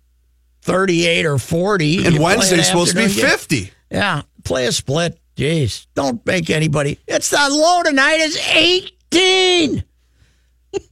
thirty-eight 0.64 1.26
or 1.26 1.38
forty, 1.38 2.03
And 2.05 2.14
You 2.16 2.20
play 2.20 2.36
Wednesday's 2.36 2.68
supposed 2.68 2.91
to 2.91 2.97
be 2.97 3.03
afternoon 3.05 3.30
game. 3.30 3.38
50. 3.38 3.72
Yeah, 3.91 4.22
play 4.43 4.65
a 4.67 4.71
split. 4.71 5.19
Jeez, 5.35 5.87
don't 5.95 6.25
make 6.25 6.49
anybody. 6.49 6.99
It's 7.07 7.29
the 7.29 7.47
low 7.49 7.83
tonight 7.83 8.19
is 8.19 8.37
eighteen. 8.53 9.83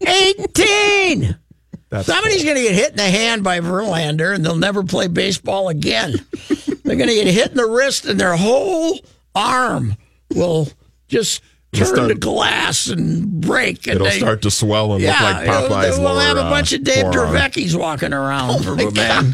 Eighteen. 0.05 1.37
That's 1.89 2.05
Somebody's 2.05 2.43
going 2.43 2.55
to 2.55 2.61
get 2.61 2.75
hit 2.75 2.91
in 2.91 2.97
the 2.97 3.09
hand 3.09 3.43
by 3.43 3.59
Verlander, 3.61 4.33
and 4.35 4.45
they'll 4.45 4.55
never 4.55 4.83
play 4.83 5.07
baseball 5.07 5.69
again. 5.69 6.13
They're 6.83 6.95
going 6.95 7.09
to 7.09 7.15
get 7.15 7.27
hit 7.27 7.49
in 7.51 7.57
the 7.57 7.65
wrist, 7.65 8.05
and 8.05 8.19
their 8.19 8.35
whole 8.35 8.99
arm 9.33 9.95
will 10.35 10.67
just 11.07 11.41
turn 11.73 11.87
start- 11.87 12.09
to 12.09 12.15
glass 12.15 12.87
and 12.87 13.41
break. 13.41 13.87
And 13.87 13.95
It'll 13.95 14.05
they, 14.07 14.19
start 14.19 14.43
to 14.43 14.51
swell 14.51 14.93
and 14.93 15.01
yeah, 15.01 15.11
look 15.13 15.21
like 15.21 15.47
Popeye's 15.47 15.97
We'll 15.97 16.13
lower, 16.13 16.21
have 16.21 16.37
a 16.37 16.41
uh, 16.41 16.49
bunch 16.49 16.73
of 16.73 16.83
Dave. 16.83 17.05
Draveckys 17.05 17.75
walking 17.75 18.13
around 18.13 18.51
Oh 18.51 18.59
for 18.61 18.73
a 18.73 18.91
man. 18.91 19.33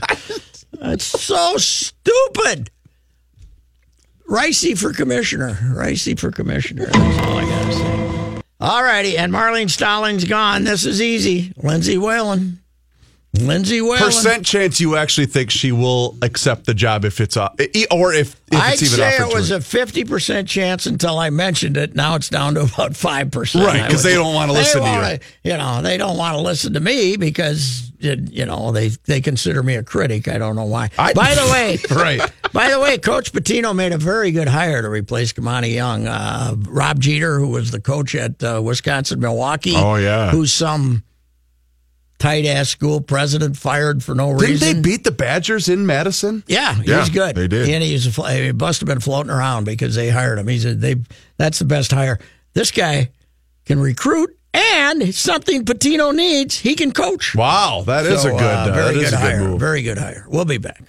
It's 0.81 1.05
so 1.05 1.57
stupid. 1.57 2.69
Ricey 4.29 4.77
for 4.77 4.91
commissioner. 4.93 5.53
Ricey 5.53 6.17
for 6.19 6.31
commissioner. 6.31 6.85
That's 6.85 7.19
all 7.27 7.37
I 7.37 7.45
got 7.45 7.65
to 7.65 7.73
say. 7.73 8.41
All 8.59 8.83
righty. 8.83 9.17
And 9.17 9.31
Marlene 9.31 9.69
Stollings 9.69 10.27
gone. 10.27 10.63
This 10.63 10.85
is 10.85 11.01
easy. 11.01 11.53
Lindsay 11.57 11.97
Whalen. 11.97 12.59
Lindsay 13.41 13.81
Whalen. 13.81 13.97
Percent 13.99 14.45
chance 14.45 14.79
you 14.79 14.95
actually 14.95 15.27
think 15.27 15.51
she 15.51 15.71
will 15.71 16.17
accept 16.21 16.65
the 16.65 16.73
job 16.73 17.05
if 17.05 17.19
it's 17.19 17.37
uh, 17.37 17.49
e- 17.59 17.85
or 17.91 18.13
if, 18.13 18.35
if 18.51 18.59
I'd 18.59 18.73
it's 18.73 18.83
even 18.83 18.95
say 18.97 19.17
it 19.17 19.33
was 19.33 19.49
to 19.49 19.57
a 19.57 19.61
fifty 19.61 20.03
percent 20.03 20.47
chance 20.47 20.85
until 20.85 21.17
I 21.17 21.29
mentioned 21.29 21.77
it. 21.77 21.95
Now 21.95 22.15
it's 22.15 22.29
down 22.29 22.55
to 22.55 22.61
about 22.61 22.95
five 22.95 23.31
percent. 23.31 23.65
right? 23.65 23.85
Because 23.85 24.03
they 24.03 24.13
don't 24.13 24.33
wanna 24.33 24.53
listen 24.53 24.81
to 24.81 25.19
you. 25.43 25.51
You 25.51 25.57
know, 25.57 25.81
they 25.81 25.97
don't 25.97 26.17
want 26.17 26.35
to 26.35 26.41
listen 26.41 26.73
to 26.73 26.79
me 26.79 27.17
because 27.17 27.91
you 27.99 28.45
know 28.45 28.71
they 28.71 28.89
they 29.05 29.21
consider 29.21 29.63
me 29.63 29.75
a 29.75 29.83
critic. 29.83 30.27
I 30.27 30.37
don't 30.37 30.55
know 30.55 30.65
why. 30.65 30.89
by 30.97 31.11
the 31.13 31.47
way, 31.51 31.77
right. 31.95 32.31
By 32.53 32.69
the 32.69 32.79
way, 32.79 32.97
Coach 32.97 33.33
Pitino 33.33 33.75
made 33.75 33.91
a 33.91 33.97
very 33.97 34.31
good 34.31 34.47
hire 34.47 34.81
to 34.81 34.89
replace 34.89 35.33
Kimani 35.33 35.73
Young. 35.73 36.07
Uh, 36.07 36.55
Rob 36.69 36.99
Jeter, 37.01 37.37
who 37.39 37.49
was 37.49 37.71
the 37.71 37.81
coach 37.81 38.15
at 38.15 38.41
uh, 38.43 38.61
Wisconsin 38.63 39.19
Milwaukee. 39.19 39.73
Oh, 39.75 39.95
yeah. 39.95 40.31
who's 40.31 40.53
some 40.53 41.03
tight 42.19 42.45
ass 42.45 42.69
school 42.69 43.01
president 43.01 43.57
fired 43.57 44.03
for 44.03 44.15
no 44.15 44.31
reason. 44.31 44.47
Didn't 44.57 44.81
they 44.83 44.89
beat 44.89 45.03
the 45.03 45.11
Badgers 45.11 45.67
in 45.69 45.85
Madison? 45.85 46.43
Yeah, 46.47 46.73
he 46.75 46.89
Yeah, 46.91 46.99
was 46.99 47.09
good. 47.09 47.35
they 47.35 47.47
did. 47.47 47.69
And 47.69 47.83
he's 47.83 48.17
a, 48.17 48.33
he 48.33 48.51
must 48.51 48.79
have 48.81 48.87
been 48.87 48.99
floating 49.01 49.31
around 49.31 49.65
because 49.65 49.95
they 49.95 50.09
hired 50.09 50.39
him. 50.39 50.47
He's 50.47 50.65
a, 50.65 50.73
they 50.75 50.95
that's 51.37 51.59
the 51.59 51.65
best 51.65 51.91
hire. 51.91 52.19
This 52.53 52.71
guy 52.71 53.11
can 53.65 53.79
recruit 53.79 54.37
and 54.53 55.13
something 55.13 55.65
Pitino 55.65 56.15
needs, 56.15 56.57
he 56.57 56.75
can 56.75 56.93
coach. 56.93 57.35
Wow, 57.35 57.83
that 57.85 58.05
is 58.05 58.21
So, 58.21 58.29
a 58.29 58.39
good, 58.39 58.41
uh, 58.41 58.69
uh, 58.69 58.73
very 58.73 58.93
that 58.95 59.03
is 59.03 59.09
good 59.11 59.17
a 59.19 59.21
good 59.21 59.31
hire. 59.35 59.39
move. 59.49 59.59
Very 59.59 59.81
good 59.81 59.97
hire. 59.97 60.25
We'll 60.29 60.45
be 60.45 60.57
back. 60.57 60.81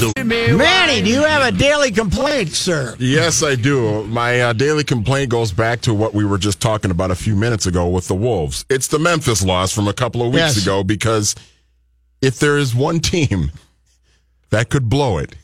Manny, 0.00 1.00
do 1.02 1.08
you 1.10 1.22
have 1.22 1.54
a 1.54 1.56
daily 1.56 1.90
complaint, 1.90 2.50
sir? 2.50 2.94
Yes, 2.98 3.42
I 3.42 3.54
do. 3.54 4.04
My 4.04 4.40
uh, 4.40 4.52
daily 4.52 4.84
complaint 4.84 5.30
goes 5.30 5.52
back 5.52 5.80
to 5.82 5.94
what 5.94 6.12
we 6.12 6.24
were 6.24 6.36
just 6.38 6.60
talking 6.60 6.90
about 6.90 7.10
a 7.10 7.14
few 7.14 7.34
minutes 7.34 7.66
ago 7.66 7.88
with 7.88 8.06
the 8.08 8.14
Wolves. 8.14 8.64
It's 8.68 8.88
the 8.88 8.98
Memphis 8.98 9.42
loss 9.44 9.72
from 9.72 9.88
a 9.88 9.92
couple 9.94 10.20
of 10.22 10.28
weeks 10.28 10.56
Yes. 10.56 10.62
ago 10.62 10.84
because 10.84 11.34
if 12.20 12.38
there 12.38 12.58
is 12.58 12.74
one 12.74 13.00
team 13.00 13.50
that 14.50 14.68
could 14.68 14.88
blow 14.88 15.16
it 15.18 15.34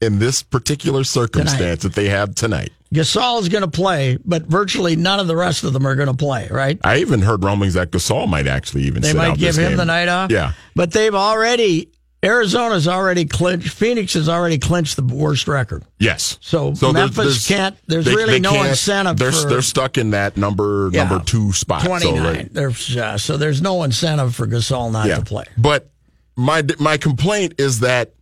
in 0.00 0.20
this 0.20 0.42
particular 0.44 1.02
circumstance 1.02 1.82
that 1.82 1.94
they 1.94 2.08
have 2.08 2.34
tonight, 2.36 2.70
Gasol 2.94 3.40
is 3.42 3.48
going 3.48 3.64
to 3.64 3.70
play, 3.70 4.16
but 4.24 4.44
virtually 4.44 4.94
none 4.96 5.18
of 5.20 5.26
the 5.26 5.36
rest 5.36 5.64
of 5.64 5.72
them 5.72 5.86
are 5.86 5.94
going 5.96 6.08
to 6.08 6.14
play, 6.14 6.48
right? 6.50 6.78
I 6.84 6.98
even 6.98 7.20
heard 7.20 7.42
rumblings 7.44 7.74
that 7.74 7.90
Gasol 7.90 8.28
might 8.28 8.46
actually 8.46 8.84
even 8.84 9.02
They 9.02 9.08
sit 9.08 9.16
might 9.16 9.30
out 9.32 9.38
give 9.38 9.56
this 9.56 9.58
him 9.58 9.70
game. 9.72 9.76
the 9.76 9.84
night 9.84 10.08
off. 10.08 10.30
Yeah. 10.30 10.52
But 10.76 10.92
they've 10.92 11.14
already, 11.14 11.90
Arizona's 12.24 12.88
already 12.88 13.24
clinched, 13.26 13.68
Phoenix 13.68 14.14
has 14.14 14.28
already 14.28 14.58
clinched 14.58 14.96
the 14.96 15.02
worst 15.04 15.46
record. 15.46 15.84
Yes. 16.00 16.36
So, 16.40 16.72
there's- 16.72 16.92
Memphis 16.92 17.46
can't, 17.46 17.76
there's 17.86 18.06
they- 18.06 18.14
really 18.14 18.32
they 18.34 18.40
no 18.40 18.64
incentive 18.64 19.16
They're, 19.18 19.30
for 19.30 19.48
they're 19.48 19.62
stuck 19.62 19.98
in 19.98 20.10
that 20.10 20.36
number 20.36 20.90
Yeah. 20.92 21.04
number 21.04 21.24
two 21.24 21.52
spot. 21.52 21.82
So, 21.82 21.88
29. 21.88 22.22
like, 22.24 22.52
there's, 22.52 22.96
uh, 22.96 23.18
so 23.18 23.36
there's 23.36 23.62
no 23.62 23.84
incentive 23.84 24.34
for 24.34 24.46
Gasol 24.48 24.90
not 24.90 25.06
to 25.06 25.22
play. 25.22 25.44
But 25.56 25.90
my 26.36 26.64
my 26.80 26.96
complaint 26.96 27.54
is 27.58 27.80
that 27.80 28.14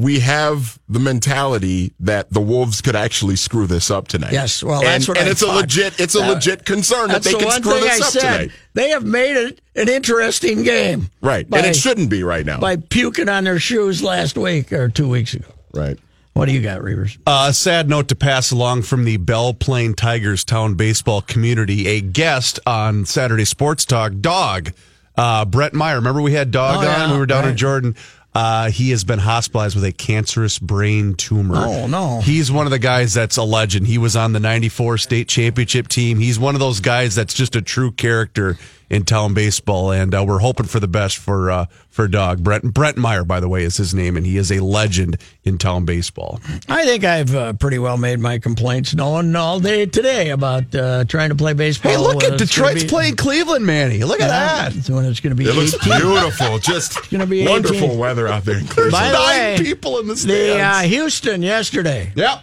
we 0.00 0.20
have 0.20 0.78
the 0.88 1.00
mentality 1.00 1.92
that 1.98 2.32
the 2.32 2.40
Wolves 2.40 2.80
could 2.80 2.94
actually 2.94 3.34
screw 3.34 3.66
this 3.66 3.90
up 3.90 4.06
tonight. 4.06 4.32
Yes, 4.32 4.62
well, 4.62 4.78
and, 4.78 4.86
that's 4.86 5.08
what 5.08 5.18
and 5.18 5.26
I 5.26 5.30
it's 5.32 5.42
a 5.42 5.48
legit 5.48 5.98
it's 5.98 6.14
a 6.14 6.20
Uh, 6.22 6.34
legit 6.34 6.64
concern 6.64 7.08
that 7.08 7.24
they 7.24 7.32
the 7.32 7.38
can 7.38 7.50
screw 7.50 7.80
this 7.80 8.00
I 8.00 8.06
up 8.06 8.12
said. 8.12 8.20
tonight. 8.20 8.50
They 8.74 8.90
have 8.90 9.04
made 9.04 9.36
it 9.36 9.60
an 9.74 9.88
interesting 9.88 10.62
game. 10.62 11.10
Right, 11.20 11.50
By- 11.50 11.58
and 11.58 11.66
it 11.66 11.74
shouldn't 11.74 12.10
be 12.10 12.22
right 12.22 12.46
now. 12.46 12.60
by 12.60 12.76
puking 12.76 13.28
on 13.28 13.42
their 13.42 13.58
shoes 13.58 14.00
last 14.00 14.38
week 14.38 14.72
or 14.72 14.88
two 14.88 15.08
weeks 15.08 15.34
ago. 15.34 15.48
right. 15.74 15.98
What 16.34 16.46
do 16.46 16.52
you 16.52 16.60
got, 16.62 16.82
Reavers? 16.82 17.18
Uh, 17.26 17.46
a 17.48 17.52
sad 17.52 17.88
note 17.88 18.06
to 18.10 18.14
pass 18.14 18.52
along 18.52 18.82
from 18.82 19.04
the 19.04 19.16
Belle 19.16 19.52
Plaine 19.52 19.94
Tigers 19.96 20.44
town 20.44 20.74
baseball 20.74 21.20
community. 21.20 21.88
A 21.88 22.00
guest 22.00 22.60
on 22.64 23.06
Saturday 23.06 23.44
Sports 23.44 23.84
Talk, 23.84 24.12
Dog, 24.20 24.70
uh, 25.16 25.44
Brett 25.46 25.74
Meyer. 25.74 25.96
Remember 25.96 26.22
we 26.22 26.34
had 26.34 26.52
Dog 26.52 26.76
Oh, 26.78 26.82
yeah, 26.82 27.06
on? 27.06 27.10
We 27.10 27.18
were 27.18 27.26
down 27.26 27.48
in. 27.48 27.56
Jordan. 27.56 27.96
Uh, 28.38 28.70
he 28.70 28.90
has 28.90 29.02
been 29.02 29.18
hospitalized 29.18 29.74
with 29.74 29.82
a 29.84 29.90
cancerous 29.90 30.60
brain 30.60 31.14
tumor. 31.14 31.56
Oh, 31.56 31.86
no. 31.88 32.20
He's 32.20 32.52
one 32.52 32.66
of 32.66 32.70
the 32.70 32.78
guys 32.78 33.12
that's 33.12 33.36
a 33.36 33.42
legend. 33.42 33.88
He 33.88 33.98
was 33.98 34.14
on 34.14 34.32
the 34.32 34.38
94 34.38 34.98
state 34.98 35.28
championship 35.28 35.88
team. 35.88 36.20
He's 36.20 36.38
one 36.38 36.54
of 36.54 36.60
those 36.60 36.78
guys 36.78 37.16
that's 37.16 37.34
just 37.34 37.56
a 37.56 37.62
true 37.62 37.90
character 37.90 38.56
in 38.90 39.04
town 39.04 39.34
baseball. 39.34 39.92
And 39.92 40.14
uh, 40.14 40.24
we're 40.26 40.38
hoping 40.38 40.66
for 40.66 40.80
the 40.80 40.88
best 40.88 41.16
for 41.18 41.50
uh, 41.50 41.66
for 41.88 42.08
Dog. 42.08 42.42
Brent 42.42 42.72
Brent 42.74 42.96
Meyer, 42.96 43.24
by 43.24 43.40
the 43.40 43.48
way, 43.48 43.64
is 43.64 43.76
his 43.76 43.94
name, 43.94 44.16
and 44.16 44.24
he 44.24 44.36
is 44.36 44.50
a 44.52 44.60
legend 44.60 45.18
in 45.44 45.58
town 45.58 45.84
baseball. 45.84 46.40
I 46.68 46.84
think 46.84 47.04
I've 47.04 47.34
uh, 47.34 47.52
pretty 47.54 47.78
well 47.78 47.96
made 47.98 48.20
my 48.20 48.38
complaints 48.38 48.94
known 48.94 49.34
all 49.36 49.58
day 49.60 49.86
today 49.86 50.30
about 50.30 50.74
uh, 50.74 51.04
trying 51.04 51.30
to 51.30 51.34
play 51.34 51.52
baseball. 51.54 51.92
Hey, 51.92 51.98
look 51.98 52.22
at 52.24 52.38
Detroit's 52.38 52.84
be- 52.84 52.88
playing 52.88 53.16
Cleveland, 53.16 53.66
Manny. 53.66 54.04
Look 54.04 54.20
at 54.20 54.28
Yeah, 54.30 54.68
that. 54.70 54.76
it's 54.76 54.88
when 54.90 55.04
it's 55.04 55.20
going 55.20 55.36
to 55.36 55.42
be 55.42 55.48
It 55.48 55.54
looks 55.54 55.76
beautiful. 55.84 56.58
Just 56.68 57.10
gonna 57.10 57.26
be 57.26 57.46
wonderful 57.46 57.76
18. 57.88 57.98
weather 57.98 58.28
out 58.28 58.44
there 58.44 58.58
in 58.58 58.66
Cleveland. 58.66 58.92
By 58.92 59.08
the 59.08 59.12
Nine 59.14 59.58
way, 59.58 59.64
people 59.64 59.98
in 59.98 60.06
the 60.08 60.14
the 60.14 60.60
uh. 60.60 60.80
Houston 60.82 61.42
yesterday, 61.42 62.12
Yep. 62.14 62.42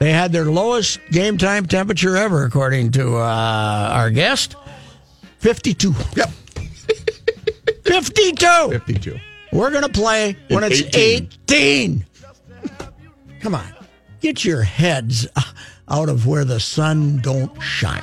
they 0.00 0.12
had 0.12 0.32
their 0.32 0.44
lowest 0.44 1.00
game 1.10 1.38
time 1.38 1.66
temperature 1.66 2.16
ever, 2.16 2.44
according 2.44 2.92
to 2.92 3.16
uh, 3.16 3.90
our 3.92 4.10
guest. 4.10 4.54
52. 5.38 5.94
Yep. 6.16 6.30
52. 7.84 8.70
52. 8.70 9.18
We're 9.52 9.70
going 9.70 9.84
to 9.84 9.88
play 9.88 10.36
when 10.48 10.64
it's 10.64 10.80
18. 10.96 11.28
18. 11.48 12.06
Come 13.40 13.54
on. 13.54 13.74
Get 14.20 14.44
your 14.44 14.62
heads 14.62 15.26
out 15.88 16.08
of 16.08 16.26
where 16.26 16.44
the 16.44 16.60
sun 16.60 17.18
don't 17.18 17.58
shine. 17.62 18.02